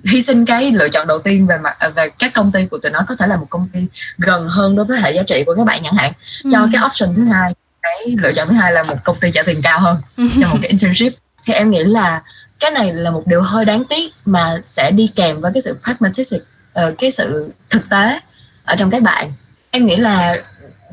Hy 0.04 0.22
sinh 0.22 0.44
cái 0.44 0.72
lựa 0.72 0.88
chọn 0.88 1.06
đầu 1.06 1.18
tiên 1.18 1.46
về 1.46 1.58
mặt 1.58 1.76
về 1.94 2.10
các 2.18 2.32
công 2.34 2.52
ty 2.52 2.66
của 2.66 2.78
tụi 2.78 2.92
nó 2.92 3.04
có 3.08 3.16
thể 3.16 3.26
là 3.26 3.36
một 3.36 3.46
công 3.50 3.68
ty 3.72 3.86
gần 4.18 4.48
hơn 4.48 4.76
đối 4.76 4.86
với 4.86 5.00
hệ 5.00 5.12
giá 5.12 5.22
trị 5.22 5.42
của 5.46 5.54
các 5.54 5.66
bạn 5.66 5.80
chẳng 5.84 5.94
hạn. 5.94 6.12
Cho 6.52 6.60
ừ. 6.60 6.68
cái 6.72 6.82
option 6.86 7.14
thứ 7.16 7.24
hai 7.24 7.54
cái 7.82 8.16
lựa 8.18 8.32
chọn 8.32 8.48
thứ 8.48 8.54
hai 8.54 8.72
là 8.72 8.82
một 8.82 8.96
công 9.04 9.16
ty 9.16 9.30
trả 9.32 9.42
tiền 9.42 9.62
cao 9.62 9.80
hơn 9.80 9.96
cho 10.40 10.48
một 10.48 10.58
cái 10.62 10.68
internship. 10.68 11.12
Thì 11.44 11.52
em 11.52 11.70
nghĩ 11.70 11.84
là 11.84 12.22
cái 12.60 12.70
này 12.70 12.94
là 12.94 13.10
một 13.10 13.22
điều 13.26 13.42
hơi 13.42 13.64
đáng 13.64 13.84
tiếc 13.84 14.12
mà 14.24 14.60
sẽ 14.64 14.90
đi 14.90 15.10
kèm 15.16 15.40
với 15.40 15.52
cái 15.54 15.62
sự 15.62 15.78
pragmatic 15.82 16.26
uh, 16.32 16.94
cái 16.98 17.10
sự 17.10 17.52
thực 17.70 17.88
tế 17.88 18.20
ở 18.64 18.76
trong 18.76 18.90
các 18.90 19.02
bạn. 19.02 19.32
Em 19.70 19.86
nghĩ 19.86 19.96
là 19.96 20.36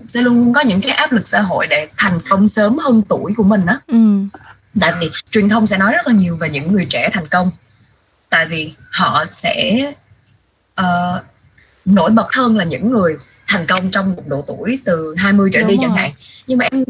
sẽ 0.07 0.21
luôn 0.21 0.53
có 0.53 0.61
những 0.61 0.81
cái 0.81 0.91
áp 0.91 1.11
lực 1.11 1.27
xã 1.27 1.41
hội 1.41 1.67
để 1.67 1.87
thành 1.97 2.19
công 2.29 2.47
sớm 2.47 2.77
hơn 2.77 3.01
tuổi 3.01 3.33
của 3.37 3.43
mình 3.43 3.65
đó 3.65 3.81
ừ. 3.87 3.97
tại 4.81 4.93
vì 4.99 5.09
truyền 5.31 5.49
thông 5.49 5.67
sẽ 5.67 5.77
nói 5.77 5.91
rất 5.91 6.07
là 6.07 6.13
nhiều 6.13 6.37
về 6.37 6.49
những 6.49 6.73
người 6.73 6.85
trẻ 6.85 7.09
thành 7.13 7.27
công. 7.27 7.51
Tại 8.29 8.45
vì 8.45 8.73
họ 8.91 9.25
sẽ 9.29 9.85
uh, 10.81 10.85
nổi 11.85 12.09
bật 12.09 12.33
hơn 12.33 12.57
là 12.57 12.63
những 12.63 12.91
người 12.91 13.17
thành 13.49 13.65
công 13.67 13.91
trong 13.91 14.15
một 14.15 14.27
độ 14.27 14.43
tuổi 14.47 14.79
từ 14.85 15.15
20 15.17 15.49
trở 15.53 15.59
Đúng 15.59 15.67
đi 15.67 15.75
rồi. 15.75 15.83
chẳng 15.87 15.95
hạn. 15.95 16.11
Nhưng 16.47 16.57
mà 16.57 16.65
em 16.71 16.83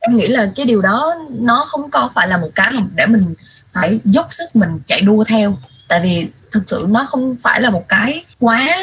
em 0.00 0.16
nghĩ 0.16 0.26
là 0.26 0.50
cái 0.56 0.66
điều 0.66 0.82
đó 0.82 1.14
nó 1.30 1.64
không 1.64 1.90
có 1.90 2.10
phải 2.14 2.28
là 2.28 2.36
một 2.36 2.50
cái 2.54 2.72
để 2.94 3.06
mình 3.06 3.34
phải 3.72 4.00
dốc 4.04 4.26
sức 4.30 4.56
mình 4.56 4.80
chạy 4.86 5.00
đua 5.00 5.24
theo. 5.24 5.56
Tại 5.88 6.00
vì 6.00 6.26
thực 6.50 6.62
sự 6.66 6.86
nó 6.88 7.04
không 7.04 7.36
phải 7.42 7.60
là 7.60 7.70
một 7.70 7.88
cái 7.88 8.24
quá 8.38 8.76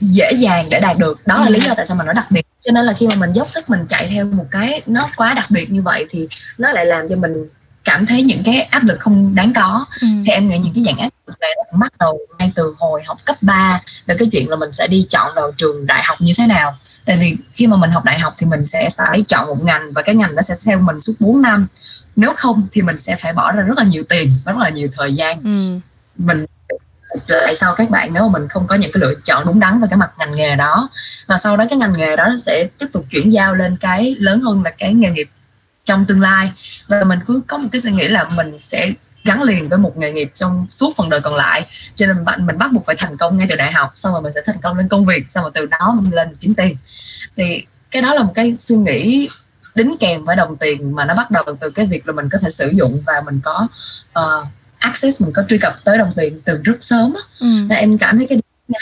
dễ 0.00 0.32
dàng 0.32 0.66
để 0.70 0.80
đạt 0.80 0.98
được. 0.98 1.26
Đó 1.26 1.44
là 1.44 1.50
lý 1.50 1.60
do 1.60 1.74
tại 1.76 1.86
sao 1.86 1.96
mà 1.96 2.04
nó 2.04 2.12
đặc 2.12 2.26
biệt. 2.30 2.46
Cho 2.60 2.72
nên 2.72 2.84
là 2.84 2.92
khi 2.92 3.06
mà 3.06 3.14
mình 3.16 3.32
dốc 3.32 3.50
sức 3.50 3.70
mình 3.70 3.80
chạy 3.88 4.06
theo 4.06 4.24
một 4.24 4.46
cái 4.50 4.82
nó 4.86 5.08
quá 5.16 5.34
đặc 5.34 5.46
biệt 5.50 5.70
như 5.70 5.82
vậy 5.82 6.06
thì 6.10 6.28
nó 6.58 6.72
lại 6.72 6.86
làm 6.86 7.08
cho 7.08 7.16
mình 7.16 7.48
cảm 7.86 8.06
thấy 8.06 8.22
những 8.22 8.42
cái 8.44 8.60
áp 8.60 8.84
lực 8.84 9.00
không 9.00 9.34
đáng 9.34 9.52
có. 9.52 9.86
Ừ. 10.00 10.06
thì 10.26 10.32
em 10.32 10.48
nghĩ 10.48 10.58
những 10.58 10.74
cái 10.74 10.84
dạng 10.84 10.98
áp 10.98 11.08
lực 11.26 11.40
này 11.40 11.50
nó 11.56 11.78
bắt 11.78 11.92
đầu 11.98 12.18
ngay 12.38 12.52
từ 12.54 12.74
hồi 12.78 13.02
học 13.06 13.18
cấp 13.24 13.36
3 13.40 13.80
về 14.06 14.14
cái 14.18 14.28
chuyện 14.32 14.50
là 14.50 14.56
mình 14.56 14.72
sẽ 14.72 14.86
đi 14.86 15.06
chọn 15.10 15.32
vào 15.34 15.52
trường 15.56 15.86
đại 15.86 16.02
học 16.04 16.20
như 16.20 16.32
thế 16.38 16.46
nào. 16.46 16.76
Tại 17.04 17.16
vì 17.16 17.36
khi 17.54 17.66
mà 17.66 17.76
mình 17.76 17.90
học 17.90 18.04
đại 18.04 18.18
học 18.18 18.34
thì 18.38 18.46
mình 18.46 18.66
sẽ 18.66 18.90
phải 18.96 19.24
chọn 19.28 19.46
một 19.46 19.64
ngành 19.64 19.92
và 19.92 20.02
cái 20.02 20.14
ngành 20.14 20.34
nó 20.34 20.42
sẽ 20.42 20.54
theo 20.64 20.78
mình 20.80 21.00
suốt 21.00 21.12
4 21.20 21.42
năm. 21.42 21.66
Nếu 22.16 22.32
không 22.36 22.66
thì 22.72 22.82
mình 22.82 22.98
sẽ 22.98 23.16
phải 23.16 23.32
bỏ 23.32 23.52
ra 23.52 23.62
rất 23.62 23.78
là 23.78 23.84
nhiều 23.84 24.02
tiền 24.08 24.32
rất 24.44 24.56
là 24.56 24.68
nhiều 24.68 24.88
thời 24.96 25.14
gian. 25.14 25.42
Ừ. 25.42 25.80
mình 26.16 26.46
lại 27.26 27.54
sau 27.54 27.74
các 27.74 27.90
bạn 27.90 28.14
nếu 28.14 28.22
mà 28.22 28.38
mình 28.38 28.48
không 28.48 28.66
có 28.66 28.74
những 28.74 28.92
cái 28.92 29.00
lựa 29.00 29.14
chọn 29.24 29.46
đúng 29.46 29.60
đắn 29.60 29.80
về 29.80 29.88
cái 29.90 29.96
mặt 29.96 30.10
ngành 30.18 30.36
nghề 30.36 30.56
đó? 30.56 30.88
Và 31.26 31.38
sau 31.38 31.56
đó 31.56 31.64
cái 31.70 31.78
ngành 31.78 31.92
nghề 31.92 32.16
đó 32.16 32.28
sẽ 32.46 32.68
tiếp 32.78 32.86
tục 32.92 33.04
chuyển 33.10 33.32
giao 33.32 33.54
lên 33.54 33.76
cái 33.76 34.16
lớn 34.18 34.40
hơn 34.40 34.62
là 34.62 34.70
cái 34.70 34.94
nghề 34.94 35.10
nghiệp 35.10 35.28
trong 35.86 36.06
tương 36.06 36.20
lai. 36.20 36.52
Và 36.88 37.04
mình 37.04 37.18
cứ 37.26 37.42
có 37.46 37.58
một 37.58 37.68
cái 37.72 37.80
suy 37.80 37.92
nghĩ 37.92 38.08
là 38.08 38.24
mình 38.24 38.56
sẽ 38.58 38.92
gắn 39.24 39.42
liền 39.42 39.68
với 39.68 39.78
một 39.78 39.96
nghề 39.96 40.12
nghiệp 40.12 40.32
trong 40.34 40.66
suốt 40.70 40.96
phần 40.96 41.10
đời 41.10 41.20
còn 41.20 41.34
lại. 41.34 41.66
Cho 41.94 42.06
nên 42.06 42.24
bạn 42.24 42.46
mình 42.46 42.58
bắt 42.58 42.72
buộc 42.72 42.86
phải 42.86 42.96
thành 42.98 43.16
công 43.16 43.36
ngay 43.36 43.46
từ 43.50 43.56
đại 43.56 43.72
học 43.72 43.92
xong 43.96 44.12
rồi 44.12 44.22
mình 44.22 44.32
sẽ 44.32 44.40
thành 44.46 44.60
công 44.62 44.76
lên 44.76 44.88
công 44.88 45.06
việc 45.06 45.30
xong 45.30 45.42
rồi 45.44 45.50
từ 45.54 45.66
đó 45.66 45.96
mình 46.00 46.14
lên 46.14 46.34
kiếm 46.40 46.54
tiền. 46.54 46.76
Thì 47.36 47.66
cái 47.90 48.02
đó 48.02 48.14
là 48.14 48.22
một 48.22 48.32
cái 48.34 48.56
suy 48.56 48.76
nghĩ 48.76 49.28
đính 49.74 49.96
kèm 50.00 50.24
với 50.24 50.36
đồng 50.36 50.56
tiền 50.56 50.94
mà 50.94 51.04
nó 51.04 51.14
bắt 51.14 51.30
đầu 51.30 51.44
từ 51.60 51.70
cái 51.70 51.86
việc 51.86 52.06
là 52.06 52.12
mình 52.12 52.28
có 52.32 52.38
thể 52.42 52.50
sử 52.50 52.70
dụng 52.74 53.02
và 53.06 53.22
mình 53.26 53.40
có 53.42 53.68
uh, 54.18 54.46
access 54.78 55.22
mình 55.22 55.32
có 55.32 55.42
truy 55.48 55.58
cập 55.58 55.76
tới 55.84 55.98
đồng 55.98 56.12
tiền 56.16 56.40
từ 56.44 56.60
rất 56.64 56.76
sớm 56.80 57.14
á. 57.14 57.20
Ừ. 57.40 57.46
là 57.70 57.76
em 57.76 57.98
cảm 57.98 58.16
thấy 58.18 58.26
cái 58.26 58.38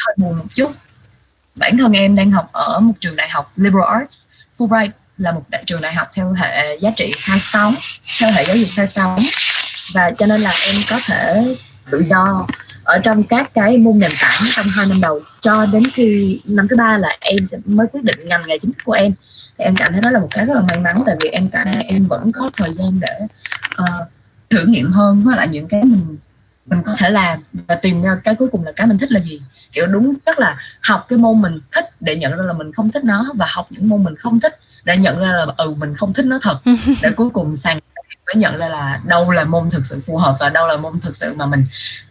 hơi 0.06 0.14
buồn 0.18 0.38
một 0.38 0.44
chút. 0.54 0.72
Bản 1.54 1.78
thân 1.78 1.92
em 1.92 2.16
đang 2.16 2.30
học 2.30 2.48
ở 2.52 2.80
một 2.80 2.92
trường 3.00 3.16
đại 3.16 3.28
học 3.28 3.52
liberal 3.56 4.00
arts 4.00 4.26
Fulbright 4.58 4.90
là 5.18 5.32
một 5.32 5.42
đại, 5.48 5.64
trường 5.66 5.80
đại 5.80 5.94
học 5.94 6.08
theo 6.14 6.32
hệ 6.32 6.76
giá 6.80 6.90
trị 6.96 7.12
khai 7.16 7.38
phóng 7.40 7.74
theo 8.20 8.30
hệ 8.30 8.44
giáo 8.44 8.56
dục 8.56 8.68
khai 8.74 8.86
phóng. 8.86 9.20
Và 9.94 10.10
cho 10.10 10.26
nên 10.26 10.40
là 10.40 10.52
em 10.66 10.76
có 10.90 11.00
thể 11.06 11.56
tự 11.90 12.04
do 12.10 12.46
ở 12.84 12.98
trong 12.98 13.22
các 13.22 13.54
cái 13.54 13.76
môn 13.76 13.98
nền 13.98 14.10
tảng 14.20 14.42
trong 14.52 14.66
hai 14.76 14.86
năm 14.86 15.00
đầu 15.00 15.20
cho 15.40 15.66
đến 15.66 15.82
khi 15.94 16.40
năm 16.44 16.68
thứ 16.68 16.76
ba 16.76 16.98
là 16.98 17.16
em 17.20 17.46
sẽ 17.46 17.58
mới 17.64 17.86
quyết 17.92 18.04
định 18.04 18.18
ngành 18.24 18.40
nghề 18.46 18.58
chính 18.58 18.72
thức 18.72 18.82
của 18.84 18.92
em. 18.92 19.12
Thì 19.58 19.64
em 19.64 19.76
cảm 19.76 19.92
thấy 19.92 20.00
đó 20.00 20.10
là 20.10 20.20
một 20.20 20.28
cái 20.30 20.44
rất 20.44 20.54
là 20.54 20.60
may 20.60 20.78
mắn 20.78 21.02
tại 21.06 21.16
vì 21.20 21.28
em 21.28 21.48
cảm 21.48 21.66
thấy 21.72 21.82
em 21.82 22.06
vẫn 22.06 22.32
có 22.32 22.50
thời 22.56 22.70
gian 22.78 23.00
để 23.00 23.18
uh, 23.82 24.08
thử 24.50 24.64
nghiệm 24.66 24.92
hơn 24.92 25.24
với 25.24 25.36
lại 25.36 25.48
những 25.48 25.68
cái 25.68 25.84
mình 25.84 26.16
mình 26.66 26.82
có 26.82 26.94
thể 26.98 27.10
làm 27.10 27.38
và 27.52 27.74
tìm 27.74 28.02
ra 28.02 28.16
cái 28.24 28.34
cuối 28.34 28.48
cùng 28.52 28.64
là 28.64 28.72
cái 28.72 28.86
mình 28.86 28.98
thích 28.98 29.12
là 29.12 29.20
gì. 29.20 29.40
Kiểu 29.72 29.86
đúng 29.86 30.14
tức 30.14 30.38
là 30.38 30.56
học 30.82 31.06
cái 31.08 31.18
môn 31.18 31.42
mình 31.42 31.60
thích 31.72 31.84
để 32.00 32.16
nhận 32.16 32.36
ra 32.36 32.44
là 32.44 32.52
mình 32.52 32.72
không 32.72 32.90
thích 32.90 33.04
nó 33.04 33.32
và 33.34 33.46
học 33.48 33.66
những 33.70 33.88
môn 33.88 34.04
mình 34.04 34.16
không 34.16 34.40
thích 34.40 34.58
để 34.84 34.96
nhận 34.96 35.18
ra 35.18 35.28
là 35.28 35.46
ừ 35.56 35.74
mình 35.78 35.94
không 35.96 36.12
thích 36.12 36.26
nó 36.26 36.38
thật. 36.42 36.58
Để 37.02 37.10
cuối 37.10 37.30
cùng 37.30 37.56
sàng 37.56 37.78
mới 38.26 38.34
nhận 38.36 38.58
ra 38.58 38.68
là 38.68 39.00
đâu 39.04 39.30
là 39.30 39.44
môn 39.44 39.70
thực 39.70 39.86
sự 39.86 40.00
phù 40.06 40.16
hợp 40.16 40.36
và 40.40 40.48
đâu 40.48 40.66
là 40.66 40.76
môn 40.76 41.00
thực 41.00 41.16
sự 41.16 41.34
mà 41.34 41.46
mình 41.46 41.64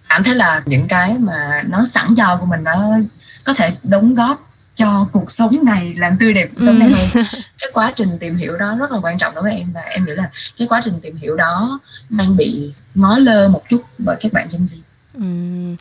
cảm 0.09 0.23
thấy 0.23 0.35
là 0.35 0.61
những 0.65 0.87
cái 0.87 1.13
mà 1.13 1.63
nó 1.67 1.85
sẵn 1.85 2.15
cho 2.15 2.37
của 2.37 2.45
mình 2.45 2.63
nó 2.63 2.97
có 3.43 3.53
thể 3.53 3.71
đóng 3.83 4.15
góp 4.15 4.49
cho 4.75 5.07
cuộc 5.11 5.31
sống 5.31 5.59
này 5.63 5.93
làm 5.97 6.17
tươi 6.17 6.33
đẹp 6.33 6.49
cuộc 6.55 6.65
sống 6.65 6.79
này 6.79 6.89
hơn 6.89 7.09
ừ. 7.13 7.21
cái 7.59 7.69
quá 7.73 7.93
trình 7.95 8.17
tìm 8.19 8.35
hiểu 8.35 8.57
đó 8.57 8.75
rất 8.79 8.91
là 8.91 8.99
quan 9.01 9.17
trọng 9.17 9.35
đối 9.35 9.43
với 9.43 9.53
em 9.53 9.71
và 9.73 9.81
em 9.81 10.05
nghĩ 10.05 10.11
là 10.15 10.29
cái 10.57 10.67
quá 10.67 10.81
trình 10.83 10.99
tìm 11.01 11.15
hiểu 11.17 11.35
đó 11.35 11.79
đang 12.09 12.37
bị 12.37 12.73
ngó 12.95 13.17
lơ 13.17 13.47
một 13.47 13.61
chút 13.69 13.81
bởi 13.97 14.15
các 14.19 14.33
bạn 14.33 14.47
Gen 14.51 14.63
Z 14.63 14.77
Um, 15.17 15.75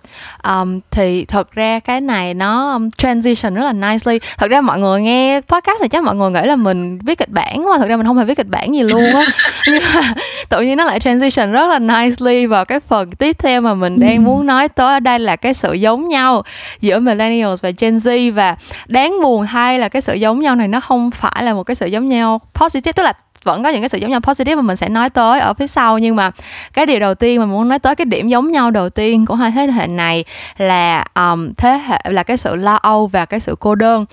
um, 0.44 0.80
thì 0.90 1.24
thật 1.24 1.52
ra 1.52 1.80
cái 1.80 2.00
này 2.00 2.34
nó 2.34 2.72
um, 2.72 2.90
transition 2.90 3.54
rất 3.54 3.62
là 3.62 3.72
nicely. 3.72 4.18
Thật 4.38 4.50
ra 4.50 4.60
mọi 4.60 4.78
người 4.78 5.00
nghe 5.00 5.40
podcast 5.48 5.78
thì 5.82 5.88
chắc 5.88 6.02
mọi 6.02 6.14
người 6.14 6.30
nghĩ 6.30 6.40
là 6.42 6.56
mình 6.56 6.98
viết 6.98 7.18
kịch 7.18 7.28
bản 7.28 7.64
mà 7.64 7.78
thật 7.78 7.86
ra 7.88 7.96
mình 7.96 8.06
không 8.06 8.18
hề 8.18 8.24
viết 8.24 8.36
kịch 8.36 8.48
bản 8.48 8.74
gì 8.74 8.82
luôn 8.82 9.04
á. 9.14 9.26
Nhưng 9.66 9.82
mà 9.94 10.00
tự 10.48 10.60
nhiên 10.60 10.76
nó 10.76 10.84
lại 10.84 11.00
transition 11.00 11.52
rất 11.52 11.66
là 11.66 11.78
nicely 11.78 12.46
vào 12.46 12.64
cái 12.64 12.80
phần 12.80 13.10
tiếp 13.10 13.36
theo 13.38 13.60
mà 13.60 13.74
mình 13.74 14.00
đang 14.00 14.24
muốn 14.24 14.46
nói 14.46 14.68
tới. 14.68 14.92
Ở 14.92 15.00
đây 15.00 15.18
là 15.18 15.36
cái 15.36 15.54
sự 15.54 15.72
giống 15.72 16.08
nhau 16.08 16.42
giữa 16.80 16.98
millennials 16.98 17.62
và 17.62 17.70
Gen 17.78 17.96
Z 17.96 18.32
và 18.32 18.56
đáng 18.86 19.22
buồn 19.22 19.46
thay 19.46 19.78
là 19.78 19.88
cái 19.88 20.02
sự 20.02 20.14
giống 20.14 20.40
nhau 20.40 20.54
này 20.54 20.68
nó 20.68 20.80
không 20.80 21.10
phải 21.10 21.42
là 21.42 21.54
một 21.54 21.62
cái 21.62 21.74
sự 21.74 21.86
giống 21.86 22.08
nhau 22.08 22.40
positive 22.54 22.92
tức 22.92 23.02
là 23.02 23.12
vẫn 23.44 23.62
có 23.62 23.68
những 23.68 23.82
cái 23.82 23.88
sự 23.88 23.98
giống 23.98 24.10
nhau 24.10 24.20
positive 24.20 24.54
mà 24.54 24.62
mình 24.62 24.76
sẽ 24.76 24.88
nói 24.88 25.10
tới 25.10 25.40
ở 25.40 25.54
phía 25.54 25.66
sau. 25.66 25.98
Nhưng 25.98 26.16
mà 26.16 26.30
cái 26.72 26.86
điều 26.86 26.98
đầu 26.98 27.14
tiên 27.14 27.40
mà 27.40 27.46
muốn 27.46 27.68
nói 27.68 27.78
tới 27.78 27.94
cái 27.94 28.04
điểm 28.04 28.28
giống 28.28 28.52
nhau 28.52 28.70
đầu 28.70 28.90
tiên 28.90 29.26
của 29.26 29.34
hai 29.34 29.50
thế 29.50 29.66
hệ 29.66 29.86
này 29.86 30.24
là 30.58 31.04
um, 31.14 31.52
thế 31.54 31.80
hệ 31.86 31.98
là 32.04 32.22
cái 32.22 32.36
sự 32.36 32.56
lo 32.56 32.74
âu 32.74 33.06
và 33.06 33.26
cái 33.26 33.40
sự 33.40 33.56
cô 33.60 33.74
đơn. 33.74 34.04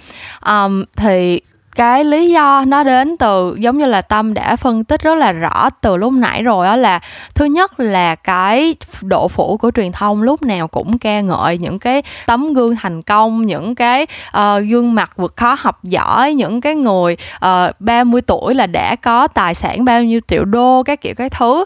Um, 0.46 0.84
thì 0.96 1.42
cái 1.80 2.04
lý 2.04 2.32
do 2.32 2.66
nó 2.68 2.84
đến 2.84 3.18
từ 3.18 3.56
giống 3.60 3.78
như 3.78 3.86
là 3.86 4.02
tâm 4.02 4.34
đã 4.34 4.56
phân 4.56 4.84
tích 4.84 5.04
rất 5.04 5.16
là 5.16 5.32
rõ 5.32 5.70
từ 5.82 5.98
lúc 5.98 6.14
nãy 6.14 6.44
rồi 6.44 6.66
đó 6.66 6.76
là 6.76 7.00
thứ 7.36 7.46
nhất 7.46 7.80
là 7.80 8.16
cái 8.16 8.76
độ 9.02 9.28
phủ 9.28 9.58
của 9.58 9.72
truyền 9.76 9.92
thông 9.92 10.22
lúc 10.22 10.42
nào 10.42 10.68
cũng 10.68 10.98
ca 10.98 11.22
ngợi 11.22 11.58
những 11.58 11.80
cái 11.80 12.04
tấm 12.26 12.54
gương 12.54 12.76
thành 12.76 13.02
công 13.02 13.46
những 13.46 13.76
cái 13.76 14.08
uh, 14.38 14.64
gương 14.70 14.96
mặt 14.96 15.12
vượt 15.18 15.36
khó 15.36 15.56
học 15.60 15.84
giỏi 15.84 16.34
những 16.34 16.62
cái 16.62 16.76
người 16.76 17.18
ờ, 17.40 17.68
uh, 17.70 17.82
30 17.82 18.22
tuổi 18.22 18.56
là 18.56 18.68
đã 18.68 18.96
có 18.96 19.28
tài 19.28 19.56
sản 19.56 19.86
bao 19.86 20.04
nhiêu 20.04 20.20
triệu 20.28 20.46
đô 20.46 20.84
các 20.84 21.02
kiểu 21.02 21.14
cái 21.18 21.30
thứ. 21.30 21.66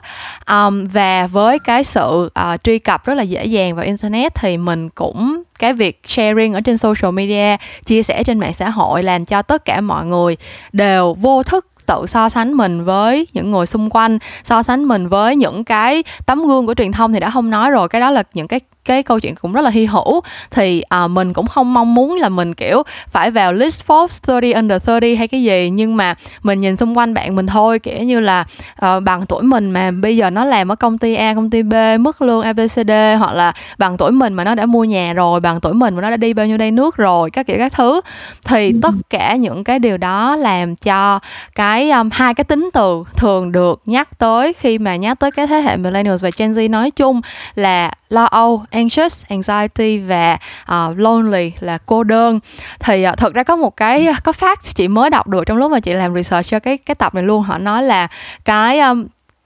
Um, 0.49 0.87
và 0.87 1.27
với 1.27 1.59
cái 1.59 1.83
sự 1.83 2.29
uh, 2.53 2.63
truy 2.63 2.79
cập 2.79 3.05
rất 3.05 3.13
là 3.13 3.23
dễ 3.23 3.45
dàng 3.45 3.75
vào 3.75 3.85
internet 3.85 4.35
thì 4.35 4.57
mình 4.57 4.89
cũng 4.89 5.43
cái 5.63 5.73
việc 5.73 6.01
sharing 6.07 6.53
ở 6.53 6.61
trên 6.61 6.77
social 6.77 7.11
media, 7.11 7.57
chia 7.85 8.03
sẻ 8.03 8.23
trên 8.23 8.39
mạng 8.39 8.53
xã 8.53 8.69
hội, 8.69 9.03
làm 9.03 9.25
cho 9.25 9.41
tất 9.41 9.65
cả 9.65 9.81
mọi 9.81 10.05
người 10.05 10.37
đều 10.71 11.13
vô 11.13 11.43
thức 11.43 11.67
tự 11.85 12.05
so 12.07 12.29
sánh 12.29 12.53
mình 12.53 12.83
với 12.83 13.27
những 13.33 13.51
người 13.51 13.65
xung 13.65 13.89
quanh, 13.89 14.19
so 14.43 14.63
sánh 14.63 14.85
mình 14.85 15.07
với 15.07 15.35
những 15.35 15.63
cái 15.63 16.03
tấm 16.25 16.47
gương 16.47 16.67
của 16.67 16.73
truyền 16.73 16.91
thông 16.91 17.13
thì 17.13 17.19
đã 17.19 17.29
không 17.29 17.49
nói 17.49 17.71
rồi. 17.71 17.89
Cái 17.89 18.01
đó 18.01 18.09
là 18.11 18.23
những 18.33 18.47
cái 18.47 18.59
cái 18.85 19.03
câu 19.03 19.19
chuyện 19.19 19.35
cũng 19.35 19.53
rất 19.53 19.61
là 19.61 19.69
hy 19.69 19.85
hữu 19.85 20.21
thì 20.51 20.81
à, 20.81 21.07
mình 21.07 21.33
cũng 21.33 21.47
không 21.47 21.73
mong 21.73 21.95
muốn 21.95 22.15
là 22.15 22.29
mình 22.29 22.53
kiểu 22.53 22.83
phải 23.07 23.31
vào 23.31 23.53
list 23.53 23.85
Forbes 23.87 24.19
30 24.27 24.53
under 24.53 24.81
30 24.85 25.15
hay 25.15 25.27
cái 25.27 25.43
gì 25.43 25.69
nhưng 25.69 25.97
mà 25.97 26.15
mình 26.43 26.61
nhìn 26.61 26.77
xung 26.77 26.97
quanh 26.97 27.13
bạn 27.13 27.35
mình 27.35 27.47
thôi 27.47 27.79
kiểu 27.79 28.03
như 28.03 28.19
là 28.19 28.45
uh, 28.85 29.03
bằng 29.03 29.25
tuổi 29.25 29.43
mình 29.43 29.71
mà 29.71 29.91
bây 29.91 30.17
giờ 30.17 30.29
nó 30.29 30.43
làm 30.43 30.71
ở 30.71 30.75
công 30.75 30.97
ty 30.97 31.15
A 31.15 31.33
công 31.33 31.49
ty 31.49 31.63
B 31.63 31.73
mức 31.99 32.21
lương 32.21 32.41
ABCD 32.41 32.91
hoặc 33.19 33.33
là 33.33 33.53
bằng 33.77 33.97
tuổi 33.97 34.11
mình 34.11 34.33
mà 34.33 34.43
nó 34.43 34.55
đã 34.55 34.65
mua 34.65 34.83
nhà 34.83 35.13
rồi 35.13 35.39
bằng 35.39 35.61
tuổi 35.61 35.73
mình 35.73 35.95
mà 35.95 36.01
nó 36.01 36.09
đã 36.09 36.17
đi 36.17 36.33
bao 36.33 36.47
nhiêu 36.47 36.57
đây 36.57 36.71
nước 36.71 36.97
rồi 36.97 37.31
các 37.31 37.47
kiểu 37.47 37.57
các 37.57 37.73
thứ 37.73 38.01
thì 38.45 38.71
ừ. 38.71 38.79
tất 38.81 38.93
cả 39.09 39.35
những 39.35 39.63
cái 39.63 39.79
điều 39.79 39.97
đó 39.97 40.35
làm 40.35 40.75
cho 40.75 41.19
cái 41.55 41.91
um, 41.91 42.09
hai 42.11 42.33
cái 42.33 42.43
tính 42.43 42.69
từ 42.73 43.03
thường 43.15 43.51
được 43.51 43.81
nhắc 43.85 44.19
tới 44.19 44.53
khi 44.53 44.77
mà 44.77 44.95
nhắc 44.95 45.19
tới 45.19 45.31
cái 45.31 45.47
thế 45.47 45.61
hệ 45.61 45.77
millennials 45.77 46.23
và 46.23 46.29
Gen 46.37 46.51
Z 46.51 46.69
nói 46.69 46.91
chung 46.91 47.21
là 47.55 47.91
lo 48.09 48.23
âu 48.23 48.63
anxious 48.73 49.25
anxiety 49.29 49.99
và 49.99 50.37
uh, 50.63 50.97
lonely 50.97 51.51
là 51.59 51.77
cô 51.85 52.03
đơn. 52.03 52.39
Thì 52.79 53.05
uh, 53.07 53.17
thật 53.17 53.33
ra 53.33 53.43
có 53.43 53.55
một 53.55 53.77
cái 53.77 54.07
có 54.23 54.31
fact 54.31 54.55
chị 54.61 54.87
mới 54.87 55.09
đọc 55.09 55.27
được 55.27 55.43
trong 55.45 55.57
lúc 55.57 55.71
mà 55.71 55.79
chị 55.79 55.93
làm 55.93 56.15
research 56.15 56.47
cho 56.47 56.59
cái 56.59 56.77
cái 56.77 56.95
tập 56.95 57.15
này 57.15 57.23
luôn. 57.23 57.43
Họ 57.43 57.57
nói 57.57 57.83
là 57.83 58.07
cái 58.45 58.79
um, 58.79 59.05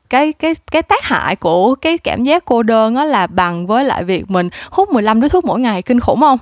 cái 0.10 0.34
cái 0.34 0.56
cái 0.72 0.84
tác 0.84 1.04
hại 1.04 1.36
của 1.36 1.76
cái 1.76 1.98
cảm 1.98 2.24
giác 2.24 2.46
cô 2.46 2.64
đơn 2.64 2.96
đó 2.96 3.04
là 3.06 3.28
bằng 3.28 3.68
với 3.68 3.84
lại 3.84 4.04
việc 4.04 4.32
mình 4.32 4.50
hút 4.70 4.90
15 4.90 5.22
điếu 5.22 5.30
thuốc 5.30 5.46
mỗi 5.46 5.60
ngày 5.60 5.82
kinh 5.82 6.00
khủng 6.00 6.20
không? 6.20 6.38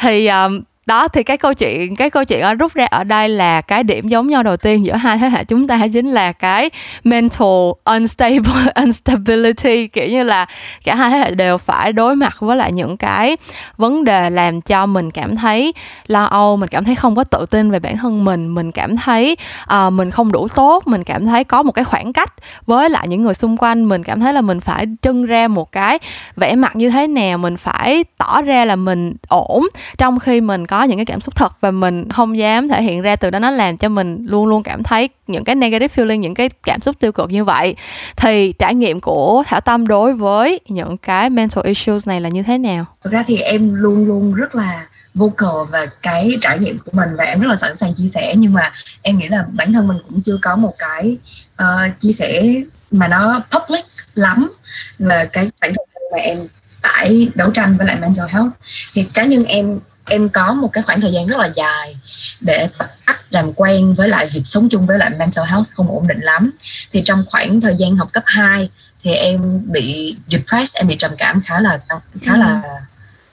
Thì 0.00 0.26
um, 0.26 0.60
đó 0.88 1.08
thì 1.08 1.22
cái 1.22 1.36
câu 1.36 1.54
chuyện 1.54 1.96
cái 1.96 2.10
câu 2.10 2.24
chuyện 2.24 2.58
rút 2.58 2.74
ra 2.74 2.86
ở 2.86 3.04
đây 3.04 3.28
là 3.28 3.60
cái 3.60 3.84
điểm 3.84 4.08
giống 4.08 4.28
nhau 4.28 4.42
đầu 4.42 4.56
tiên 4.56 4.84
giữa 4.86 4.94
hai 4.94 5.18
thế 5.18 5.28
hệ 5.28 5.44
chúng 5.44 5.68
ta 5.68 5.86
chính 5.92 6.10
là 6.10 6.32
cái 6.32 6.70
mental 7.04 7.48
unstable 7.84 8.52
instability 8.74 9.86
kiểu 9.86 10.06
như 10.08 10.22
là 10.22 10.46
cả 10.84 10.94
hai 10.94 11.10
thế 11.10 11.18
hệ 11.18 11.30
đều 11.30 11.58
phải 11.58 11.92
đối 11.92 12.16
mặt 12.16 12.36
với 12.40 12.56
lại 12.56 12.72
những 12.72 12.96
cái 12.96 13.36
vấn 13.76 14.04
đề 14.04 14.30
làm 14.30 14.60
cho 14.60 14.86
mình 14.86 15.10
cảm 15.10 15.36
thấy 15.36 15.74
lo 16.06 16.24
âu 16.24 16.56
mình 16.56 16.68
cảm 16.68 16.84
thấy 16.84 16.94
không 16.94 17.16
có 17.16 17.24
tự 17.24 17.46
tin 17.50 17.70
về 17.70 17.78
bản 17.78 17.96
thân 17.96 18.24
mình 18.24 18.54
mình 18.54 18.72
cảm 18.72 18.96
thấy 18.96 19.36
uh, 19.74 19.92
mình 19.92 20.10
không 20.10 20.32
đủ 20.32 20.48
tốt 20.48 20.86
mình 20.86 21.04
cảm 21.04 21.24
thấy 21.24 21.44
có 21.44 21.62
một 21.62 21.72
cái 21.72 21.84
khoảng 21.84 22.12
cách 22.12 22.32
với 22.66 22.90
lại 22.90 23.08
những 23.08 23.22
người 23.22 23.34
xung 23.34 23.56
quanh 23.56 23.88
mình 23.88 24.04
cảm 24.04 24.20
thấy 24.20 24.32
là 24.32 24.40
mình 24.40 24.60
phải 24.60 24.86
trưng 25.02 25.26
ra 25.26 25.48
một 25.48 25.72
cái 25.72 25.98
vẻ 26.36 26.54
mặt 26.54 26.76
như 26.76 26.90
thế 26.90 27.06
nào 27.06 27.38
mình 27.38 27.56
phải 27.56 28.04
tỏ 28.18 28.42
ra 28.42 28.64
là 28.64 28.76
mình 28.76 29.14
ổn 29.28 29.68
trong 29.98 30.18
khi 30.18 30.40
mình 30.40 30.66
có 30.66 30.77
có 30.78 30.84
những 30.84 30.98
cái 30.98 31.04
cảm 31.04 31.20
xúc 31.20 31.36
thật 31.36 31.52
và 31.60 31.70
mình 31.70 32.08
không 32.08 32.38
dám 32.38 32.68
thể 32.68 32.82
hiện 32.82 33.02
ra 33.02 33.16
từ 33.16 33.30
đó 33.30 33.38
nó 33.38 33.50
làm 33.50 33.76
cho 33.76 33.88
mình 33.88 34.26
luôn 34.28 34.46
luôn 34.46 34.62
cảm 34.62 34.82
thấy 34.82 35.08
những 35.26 35.44
cái 35.44 35.54
negative 35.54 35.94
feeling 35.94 36.16
những 36.16 36.34
cái 36.34 36.48
cảm 36.48 36.80
xúc 36.80 36.96
tiêu 36.98 37.12
cực 37.12 37.30
như 37.30 37.44
vậy. 37.44 37.76
Thì 38.16 38.52
trải 38.52 38.74
nghiệm 38.74 39.00
của 39.00 39.42
thảo 39.46 39.60
tâm 39.60 39.86
đối 39.86 40.12
với 40.12 40.60
những 40.68 40.96
cái 40.96 41.30
mental 41.30 41.64
issues 41.64 42.08
này 42.08 42.20
là 42.20 42.28
như 42.28 42.42
thế 42.42 42.58
nào? 42.58 42.84
Thực 43.04 43.12
ra 43.12 43.24
thì 43.26 43.36
em 43.36 43.74
luôn 43.74 44.06
luôn 44.06 44.34
rất 44.34 44.54
là 44.54 44.86
vocal 45.14 45.70
và 45.70 45.86
cái 46.02 46.30
trải 46.40 46.58
nghiệm 46.58 46.78
của 46.78 46.90
mình 46.92 47.08
và 47.16 47.24
em 47.24 47.40
rất 47.40 47.48
là 47.48 47.56
sẵn 47.56 47.76
sàng 47.76 47.94
chia 47.94 48.08
sẻ. 48.08 48.34
Nhưng 48.36 48.52
mà 48.52 48.72
em 49.02 49.18
nghĩ 49.18 49.28
là 49.28 49.44
bản 49.52 49.72
thân 49.72 49.88
mình 49.88 49.98
cũng 50.08 50.20
chưa 50.20 50.38
có 50.42 50.56
một 50.56 50.74
cái 50.78 51.16
uh, 51.62 52.00
chia 52.00 52.12
sẻ 52.12 52.54
mà 52.90 53.08
nó 53.08 53.42
public 53.50 53.84
lắm 54.14 54.50
về 54.98 55.28
cái 55.32 55.50
bản 55.60 55.72
thân 55.76 56.02
mà 56.12 56.18
em 56.18 56.38
phải 56.82 57.28
đấu 57.34 57.50
tranh 57.50 57.76
với 57.76 57.86
lại 57.86 57.96
mental 58.00 58.28
health. 58.28 58.50
Thì 58.94 59.04
cá 59.14 59.24
nhân 59.24 59.44
em 59.44 59.78
em 60.08 60.28
có 60.28 60.52
một 60.54 60.68
cái 60.72 60.82
khoảng 60.82 61.00
thời 61.00 61.12
gian 61.12 61.26
rất 61.26 61.36
là 61.38 61.50
dài 61.54 61.96
để 62.40 62.68
tập 62.78 62.88
cách 63.06 63.20
làm 63.30 63.52
quen 63.52 63.94
với 63.94 64.08
lại 64.08 64.26
việc 64.26 64.40
sống 64.44 64.68
chung 64.68 64.86
với 64.86 64.98
lại 64.98 65.10
mental 65.10 65.44
health 65.46 65.66
không 65.74 65.88
ổn 65.88 66.08
định 66.08 66.20
lắm. 66.20 66.50
Thì 66.92 67.02
trong 67.04 67.24
khoảng 67.26 67.60
thời 67.60 67.76
gian 67.76 67.96
học 67.96 68.12
cấp 68.12 68.22
2 68.26 68.70
thì 69.00 69.14
em 69.14 69.62
bị 69.72 70.16
depressed 70.28 70.76
em 70.76 70.86
bị 70.86 70.96
trầm 70.96 71.10
cảm 71.18 71.42
khá 71.42 71.60
là 71.60 71.80
khá 72.22 72.36
là 72.36 72.62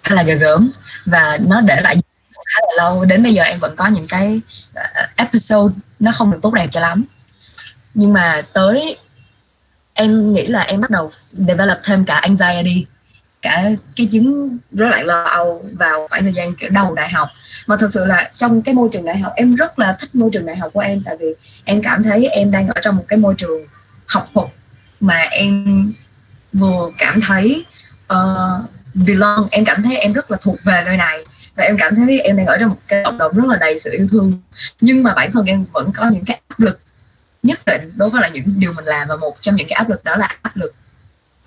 khá 0.04 0.16
là 0.16 0.24
ghê 0.24 0.36
gớm. 0.36 0.72
Và 1.06 1.38
nó 1.48 1.62
để 1.62 1.82
lại 1.82 1.98
khá 2.46 2.60
là 2.68 2.84
lâu. 2.84 3.06
Đến 3.06 3.24
bây 3.24 3.34
giờ 3.34 3.44
em 3.44 3.60
vẫn 3.60 3.76
có 3.76 3.88
những 3.88 4.08
cái 4.08 4.42
ờ, 4.74 4.84
episode 5.16 5.76
nó 6.00 6.12
không 6.12 6.32
được 6.32 6.40
tốt 6.42 6.54
đẹp 6.54 6.68
cho 6.72 6.80
lắm. 6.80 7.04
Nhưng 7.94 8.14
mà 8.14 8.42
tới 8.54 8.98
em 9.94 10.34
nghĩ 10.34 10.48
là 10.48 10.62
em 10.62 10.82
bắt 10.82 10.90
đầu 10.90 11.12
develop 11.32 11.78
thêm 11.84 12.06
cả 12.06 12.16
anxiety 12.16 12.86
cả 13.46 13.70
cái 13.96 14.08
chứng 14.12 14.58
rối 14.72 14.90
loạn 14.90 15.06
lo 15.06 15.24
âu 15.24 15.66
vào 15.74 16.08
khoảng 16.10 16.24
thời 16.24 16.34
gian 16.34 16.56
kiểu 16.56 16.70
đầu 16.70 16.96
đại 16.96 17.10
học. 17.10 17.30
Mà 17.68 17.76
thật 17.80 17.88
sự 17.92 18.06
là 18.06 18.32
trong 18.36 18.62
cái 18.62 18.76
môi 18.76 18.90
trường 18.92 19.06
đại 19.06 19.18
học 19.18 19.34
em 19.36 19.56
rất 19.56 19.80
là 19.80 19.98
thích 20.00 20.16
môi 20.16 20.30
trường 20.34 20.46
đại 20.46 20.56
học 20.56 20.72
của 20.74 20.80
em 20.80 21.02
tại 21.06 21.18
vì 21.20 21.28
em 21.64 21.82
cảm 21.82 22.04
thấy 22.04 22.28
em 22.28 22.52
đang 22.52 22.68
ở 22.68 22.82
trong 22.82 22.96
một 22.98 23.06
cái 23.08 23.20
môi 23.20 23.36
trường 23.38 23.68
học 24.06 24.28
thuật 24.34 24.48
mà 25.00 25.18
em 25.18 25.94
vừa 26.54 26.90
cảm 26.98 27.22
thấy 27.22 27.66
uh, 28.14 28.70
belong 28.94 29.48
em 29.52 29.66
cảm 29.66 29.84
thấy 29.84 29.98
em 29.98 30.14
rất 30.14 30.32
là 30.32 30.38
thuộc 30.42 30.58
về 30.64 30.84
nơi 30.86 30.98
này 30.98 31.26
và 31.56 31.64
em 31.64 31.78
cảm 31.78 31.96
thấy 31.96 32.20
em 32.20 32.38
đang 32.38 32.46
ở 32.46 32.58
trong 32.58 32.70
một 32.70 32.80
cái 32.88 33.04
cộng 33.06 33.18
đồng 33.18 33.34
rất 33.36 33.46
là 33.46 33.58
đầy 33.58 33.80
sự 33.80 33.92
yêu 33.92 34.08
thương. 34.12 34.42
Nhưng 34.82 35.04
mà 35.04 35.14
bản 35.14 35.32
thân 35.32 35.46
em 35.46 35.66
vẫn 35.74 35.92
có 35.96 36.10
những 36.10 36.26
cái 36.26 36.40
áp 36.48 36.60
lực 36.60 36.80
nhất 37.44 37.60
định 37.66 37.92
đối 37.96 38.10
với 38.10 38.22
là 38.22 38.28
những 38.28 38.54
điều 38.58 38.74
mình 38.74 38.86
làm 38.86 39.08
và 39.08 39.16
một 39.16 39.38
trong 39.42 39.56
những 39.56 39.68
cái 39.68 39.76
áp 39.76 39.90
lực 39.90 40.04
đó 40.04 40.16
là 40.16 40.30
áp 40.42 40.58
lực 40.58 40.74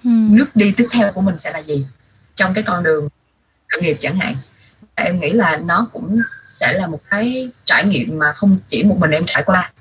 hmm. 0.04 0.36
nước 0.36 0.46
đi 0.54 0.72
tiếp 0.76 0.86
theo 0.90 1.12
của 1.12 1.20
mình 1.20 1.38
sẽ 1.38 1.52
là 1.52 1.58
gì? 1.58 1.86
Trong 2.36 2.54
cái 2.54 2.64
con 2.64 2.82
đường 2.82 3.08
khởi 3.68 3.82
nghiệp 3.82 3.96
chẳng 4.00 4.16
hạn. 4.16 4.36
Em 4.94 5.20
nghĩ 5.20 5.30
là 5.30 5.56
nó 5.56 5.88
cũng 5.92 6.20
sẽ 6.44 6.72
là 6.72 6.86
một 6.86 7.00
cái 7.10 7.50
trải 7.64 7.84
nghiệm 7.84 8.18
mà 8.18 8.32
không 8.32 8.58
chỉ 8.68 8.82
một 8.82 8.96
mình 8.98 9.10
em 9.10 9.26
trải 9.26 9.42
qua. 9.42 9.72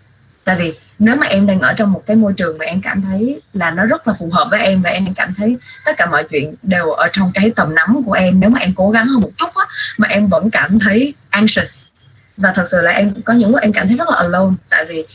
Tại 0.44 0.56
vì 0.60 0.74
nếu 1.00 1.16
mà 1.16 1.28
em 1.28 1.48
đang 1.48 1.62
ở 1.62 1.74
trong 1.74 1.92
một 1.92 2.04
cái 2.06 2.16
môi 2.16 2.34
trường 2.34 2.58
mà 2.58 2.66
em 2.66 2.82
cảm 2.82 3.02
thấy 3.02 3.42
là 3.54 3.72
nó 3.72 3.86
rất 3.86 4.08
là 4.08 4.14
phù 4.14 4.30
hợp 4.32 4.48
với 4.52 4.60
em 4.60 4.82
và 4.82 4.90
em 4.90 5.14
cảm 5.14 5.34
thấy 5.38 5.58
tất 5.86 5.98
cả 5.98 6.06
mọi 6.06 6.24
chuyện 6.24 6.56
đều 6.64 6.92
ở 6.92 7.08
trong 7.14 7.32
cái 7.34 7.52
tầm 7.56 7.76
nắm 7.76 8.04
của 8.06 8.14
em 8.14 8.40
nếu 8.40 8.50
mà 8.50 8.60
em 8.60 8.74
cố 8.76 8.90
gắng 8.90 9.08
hơn 9.08 9.22
một 9.22 9.32
chút 9.38 9.50
á, 9.56 9.66
mà 9.98 10.08
em 10.08 10.28
vẫn 10.28 10.50
cảm 10.50 10.80
thấy 10.80 11.14
anxious. 11.30 11.88
Và 12.38 12.52
thật 12.56 12.64
sự 12.68 12.82
là 12.82 12.92
em 12.92 13.22
có 13.22 13.34
những 13.34 13.52
lúc 13.52 13.62
em 13.62 13.74
cảm 13.74 13.88
thấy 13.88 13.98
rất 13.98 14.10
là 14.10 14.16
alone 14.16 14.56
tại 14.70 14.86
vì 14.86 15.06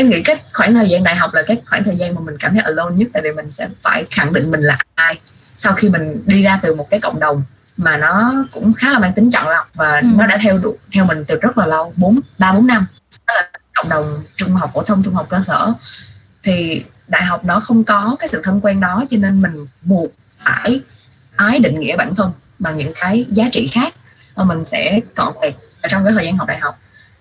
em 0.00 0.10
nghĩ 0.10 0.22
cái 0.22 0.36
khoảng 0.52 0.74
thời 0.74 0.88
gian 0.88 1.04
đại 1.04 1.16
học 1.16 1.34
là 1.34 1.42
cái 1.42 1.56
khoảng 1.66 1.84
thời 1.84 1.96
gian 1.96 2.14
mà 2.14 2.20
mình 2.20 2.36
cảm 2.38 2.52
thấy 2.52 2.62
alone 2.62 2.94
nhất 2.96 3.08
tại 3.12 3.22
vì 3.22 3.32
mình 3.32 3.50
sẽ 3.50 3.68
phải 3.82 4.04
khẳng 4.10 4.32
định 4.32 4.50
mình 4.50 4.60
là 4.60 4.78
ai 4.94 5.18
sau 5.56 5.74
khi 5.74 5.88
mình 5.88 6.22
đi 6.26 6.42
ra 6.42 6.58
từ 6.62 6.74
một 6.74 6.90
cái 6.90 7.00
cộng 7.00 7.20
đồng 7.20 7.42
mà 7.76 7.96
nó 7.96 8.44
cũng 8.52 8.72
khá 8.72 8.90
là 8.90 8.98
mang 8.98 9.12
tính 9.12 9.30
chọn 9.30 9.48
lọc 9.48 9.70
và 9.74 9.98
ừ. 9.98 10.06
nó 10.16 10.26
đã 10.26 10.38
theo 10.42 10.58
đủ, 10.58 10.76
theo 10.94 11.04
mình 11.04 11.24
từ 11.24 11.38
rất 11.40 11.58
là 11.58 11.66
lâu 11.66 11.92
bốn 11.96 12.20
ba 12.38 12.52
bốn 12.52 12.66
năm. 12.66 12.86
Đó 13.26 13.34
là 13.36 13.48
cộng 13.74 13.88
đồng 13.88 14.22
trung 14.36 14.50
học 14.50 14.70
phổ 14.74 14.82
thông 14.82 15.02
trung 15.02 15.14
học 15.14 15.26
cơ 15.28 15.40
sở. 15.42 15.72
Thì 16.42 16.84
đại 17.08 17.24
học 17.24 17.44
nó 17.44 17.60
không 17.60 17.84
có 17.84 18.16
cái 18.18 18.28
sự 18.28 18.40
thân 18.44 18.60
quen 18.62 18.80
đó 18.80 19.04
cho 19.10 19.16
nên 19.20 19.42
mình 19.42 19.66
buộc 19.82 20.10
phải 20.36 20.80
ái 21.36 21.58
định 21.58 21.80
nghĩa 21.80 21.96
bản 21.96 22.14
thân 22.14 22.32
bằng 22.58 22.76
những 22.76 22.92
cái 23.00 23.26
giá 23.28 23.44
trị 23.52 23.68
khác 23.72 23.94
mình 24.36 24.64
sẽ 24.64 25.00
cọn 25.14 25.34
quẹt 25.34 25.54
trong 25.88 26.04
cái 26.04 26.12
thời 26.12 26.24
gian 26.24 26.36
học 26.36 26.48
đại 26.48 26.58
học 26.58 26.78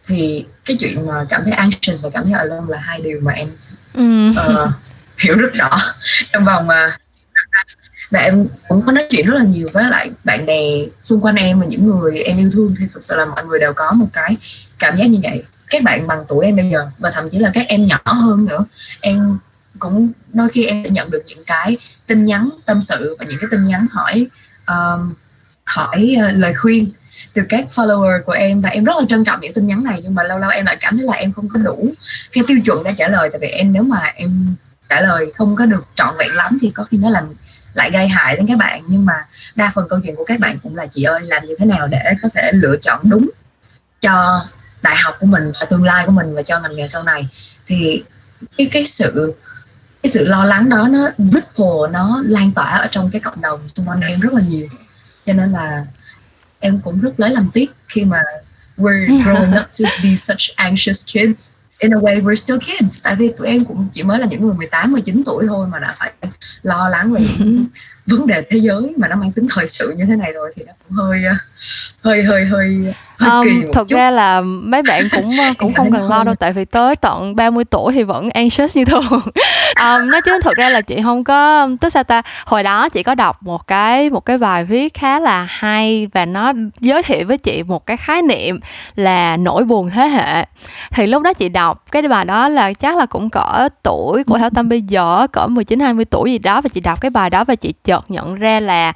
thì 0.08 0.46
cái 0.66 0.78
chuyện 0.80 1.08
mà 1.08 1.26
cảm 1.30 1.44
thấy 1.44 1.54
anxious 1.54 2.04
và 2.04 2.10
cảm 2.14 2.24
thấy 2.24 2.34
alone 2.34 2.66
là 2.68 2.78
hai 2.78 3.02
điều 3.02 3.20
mà 3.22 3.34
em 3.34 3.50
uh, 4.32 4.70
hiểu 5.18 5.38
rất 5.38 5.54
rõ. 5.54 5.78
Trong 6.34 6.46
vòng 6.46 6.68
mà 6.68 6.98
và 8.12 8.20
em 8.20 8.48
cũng 8.68 8.86
có 8.86 8.92
nói 8.92 9.08
chuyện 9.10 9.26
rất 9.26 9.38
là 9.38 9.44
nhiều 9.44 9.70
với 9.74 9.84
lại 9.84 10.12
bạn 10.24 10.46
bè 10.46 10.62
xung 11.04 11.22
quanh 11.22 11.36
em 11.36 11.60
và 11.60 11.66
những 11.66 11.88
người 11.88 12.20
em 12.20 12.38
yêu 12.38 12.50
thương. 12.54 12.76
Thì 12.80 12.86
thực 12.94 13.04
sự 13.04 13.16
là 13.16 13.26
mọi 13.26 13.46
người 13.46 13.60
đều 13.60 13.74
có 13.74 13.92
một 13.92 14.08
cái 14.14 14.38
cảm 14.80 14.98
giác 14.98 15.06
như 15.06 15.20
vậy. 15.24 15.44
Các 15.70 15.84
bạn 15.84 16.08
bằng 16.08 16.26
tuổi 16.28 16.46
em 16.46 16.56
bây 16.56 16.70
giờ 16.70 16.90
và 16.98 17.12
thậm 17.12 17.30
chí 17.30 17.40
là 17.40 17.52
các 17.54 17.68
em 17.68 17.86
nhỏ 17.86 18.02
hơn 18.06 18.46
nữa 18.46 18.66
em 19.02 19.38
cũng 19.80 20.12
đôi 20.34 20.50
khi 20.50 20.66
em 20.66 20.84
sẽ 20.84 20.90
nhận 20.90 21.12
được 21.12 21.24
những 21.28 21.44
cái 21.46 21.78
tin 22.08 22.26
nhắn 22.26 22.50
tâm 22.66 22.82
sự 22.82 23.16
và 23.20 23.26
những 23.26 23.38
cái 23.42 23.48
tin 23.52 23.66
nhắn 23.66 23.88
hỏi 23.92 24.28
um, 24.68 25.14
hỏi 25.66 26.16
uh, 26.18 26.36
lời 26.36 26.54
khuyên 26.54 26.92
từ 27.34 27.42
các 27.50 27.66
follower 27.76 28.24
của 28.24 28.32
em 28.32 28.62
và 28.62 28.70
em 28.70 28.84
rất 28.84 28.94
là 29.00 29.06
trân 29.10 29.24
trọng 29.24 29.42
những 29.42 29.54
tin 29.54 29.68
nhắn 29.68 29.84
này, 29.84 30.00
nhưng 30.04 30.16
mà 30.16 30.24
lâu 30.24 30.40
lâu 30.40 30.50
em 30.50 30.66
lại 30.66 30.78
cảm 30.80 30.98
thấy 30.98 31.06
là 31.06 31.14
em 31.14 31.34
không 31.34 31.50
có 31.50 31.60
đủ 31.60 31.94
cái 32.32 32.44
tiêu 32.48 32.58
chuẩn 32.66 32.84
để 32.84 32.94
trả 32.98 33.08
lời. 33.08 33.30
Tại 33.32 33.40
vì 33.40 33.48
em 33.48 33.74
nếu 33.74 33.84
mà 33.84 34.02
em 34.16 34.56
trả 34.90 35.02
lời 35.02 35.32
không 35.36 35.56
có 35.56 35.66
được 35.66 35.88
trọn 35.96 36.16
vẹn 36.18 36.36
lắm 36.36 36.58
thì 36.62 36.72
có 36.76 36.84
khi 36.84 36.98
nó 36.98 37.10
làm 37.10 37.34
lại 37.74 37.92
gây 37.92 38.08
hại 38.08 38.36
đến 38.36 38.46
các 38.48 38.58
bạn. 38.58 38.84
Nhưng 38.88 39.06
mà 39.06 39.14
đa 39.56 39.72
phần 39.76 39.88
câu 39.90 40.00
chuyện 40.04 40.16
của 40.16 40.26
các 40.26 40.40
bạn 40.40 40.58
cũng 40.64 40.76
là, 40.76 40.86
chị 40.86 41.04
ơi, 41.04 41.22
làm 41.24 41.46
như 41.46 41.56
thế 41.60 41.66
nào 41.66 41.88
để 41.88 42.14
có 42.22 42.30
thể 42.34 42.52
lựa 42.54 42.76
chọn 42.82 43.00
đúng 43.04 43.30
cho 44.02 44.46
đại 44.82 44.96
học 44.96 45.16
của 45.20 45.26
mình 45.26 45.52
cho 45.54 45.66
tương 45.66 45.84
lai 45.84 46.06
của 46.06 46.12
mình 46.12 46.36
và 46.36 46.42
cho 46.42 46.60
ngành 46.60 46.76
nghề 46.76 46.88
sau 46.88 47.04
này? 47.04 47.28
Thì 47.68 48.04
cái 48.58 48.70
cái 48.72 48.86
sự 48.86 49.34
cái 50.04 50.12
sự 50.12 50.28
lo 50.28 50.46
lắng 50.46 50.70
đó 50.70 50.88
nó 50.88 51.10
ripple, 51.18 51.92
nó 51.92 52.22
lan 52.26 52.52
tỏa 52.52 52.78
ở 52.78 52.88
trong 52.92 53.10
cái 53.12 53.22
cộng 53.22 53.42
đồng 53.42 53.68
xung 53.68 53.86
quanh 53.86 54.02
em 54.02 54.20
rất 54.20 54.34
là 54.34 54.42
nhiều. 54.42 54.68
Cho 55.26 55.34
nên 55.34 55.52
là 55.52 55.86
em 56.60 56.80
cũng 56.84 57.02
rất 57.02 57.20
lấy 57.20 57.30
làm 57.30 57.50
tiếc 57.54 57.72
khi 57.88 58.06
mà 58.06 58.22
we're 58.78 59.08
growing 59.24 59.62
up 59.62 59.68
to 59.80 59.86
be 60.04 60.16
such 60.16 60.56
anxious 60.56 61.06
kids. 61.06 61.54
In 61.80 61.94
a 61.94 61.98
way 61.98 62.22
we're 62.22 62.36
still 62.36 62.60
kids. 62.60 63.04
Tại 63.04 63.16
vì 63.16 63.32
tụi 63.38 63.48
em 63.48 63.66
cũng 63.66 63.88
chỉ 63.94 64.04
mới 64.04 64.20
là 64.20 64.26
những 64.26 64.46
người 64.46 64.54
18 64.54 64.92
19 64.92 65.24
tuổi 65.26 65.46
thôi 65.48 65.68
mà 65.68 65.80
đã 65.80 65.96
phải 66.00 66.12
lo 66.64 66.90
lắng 66.90 67.14
về 67.14 67.22
những 67.40 67.66
vấn 68.10 68.28
đề 68.28 68.42
thế 68.50 68.58
giới 68.58 68.94
mà 68.98 69.08
nó 69.08 69.16
mang 69.16 69.32
tính 69.32 69.48
thời 69.50 69.68
sự 69.68 69.94
như 69.98 70.06
thế 70.06 70.16
này 70.16 70.32
rồi 70.32 70.52
thì 70.56 70.64
nó 70.68 70.74
cũng 70.88 70.98
hơi 70.98 71.24
ờ, 71.24 71.36
hơi 72.02 72.24
hơi 72.24 72.46
hơi 72.46 72.94
um, 73.20 73.48
thực 73.74 73.88
chút. 73.88 73.96
ra 73.96 74.12
là 74.12 74.42
mấy 74.42 74.84
bạn 74.84 75.04
cũng 75.12 75.32
ờ, 75.40 75.54
cũng 75.58 75.74
không 75.74 75.92
cần 75.92 76.10
lo 76.10 76.24
đâu 76.24 76.36
tại 76.36 76.54
vì 76.54 76.66
tới 76.66 76.96
tận 76.96 77.36
30 77.36 77.64
tuổi 77.66 77.94
thì 77.94 78.04
vẫn 78.04 78.30
anxious 78.30 78.78
như 78.78 78.86
thường. 78.86 79.04
Um, 79.80 80.10
nói 80.10 80.22
chứ 80.22 80.40
thực 80.44 80.56
ra 80.56 80.70
là 80.70 80.82
chị 80.82 81.02
không 81.04 81.24
có 81.24 81.70
tức 81.82 81.90
sao 81.90 82.04
ta 82.04 82.22
hồi 82.46 82.64
đó 82.64 82.90
chị 82.90 83.04
có 83.04 83.16
đọc 83.16 83.44
một 83.44 83.68
cái 83.68 84.10
một 84.10 84.26
cái 84.26 84.38
bài 84.38 84.66
viết 84.66 84.94
khá 84.94 85.20
là 85.20 85.48
hay 85.50 86.08
và 86.14 86.26
nó 86.26 86.54
giới 86.80 87.04
thiệu 87.04 87.28
với 87.28 87.38
chị 87.38 87.64
một 87.64 87.86
cái 87.86 87.98
khái 87.98 88.22
niệm 88.22 88.60
là 88.96 89.38
nỗi 89.38 89.64
buồn 89.64 89.90
thế 89.90 90.08
hệ. 90.08 90.46
Thì 90.92 91.08
lúc 91.08 91.24
đó 91.24 91.34
chị 91.34 91.50
đọc 91.50 91.86
cái 91.92 92.02
bài 92.02 92.26
đó 92.26 92.48
là 92.48 92.74
chắc 92.74 92.98
là 92.98 93.06
cũng 93.06 93.30
cỡ 93.30 93.70
tuổi 93.84 94.24
của 94.24 94.38
Thảo 94.38 94.50
Tâm 94.50 94.70
bây 94.70 94.82
giờ 94.82 95.28
cỡ 95.32 95.48
19 95.48 95.80
20 95.80 96.06
tuổi 96.06 96.32
gì 96.32 96.40
đó 96.40 96.62
và 96.62 96.70
chị 96.74 96.82
đọc 96.82 97.02
cái 97.02 97.10
bài 97.10 97.30
đó 97.30 97.44
và 97.44 97.56
chị 97.56 97.74
chợt 97.84 97.99
nhận 98.08 98.36
ra 98.36 98.60
là 98.60 98.94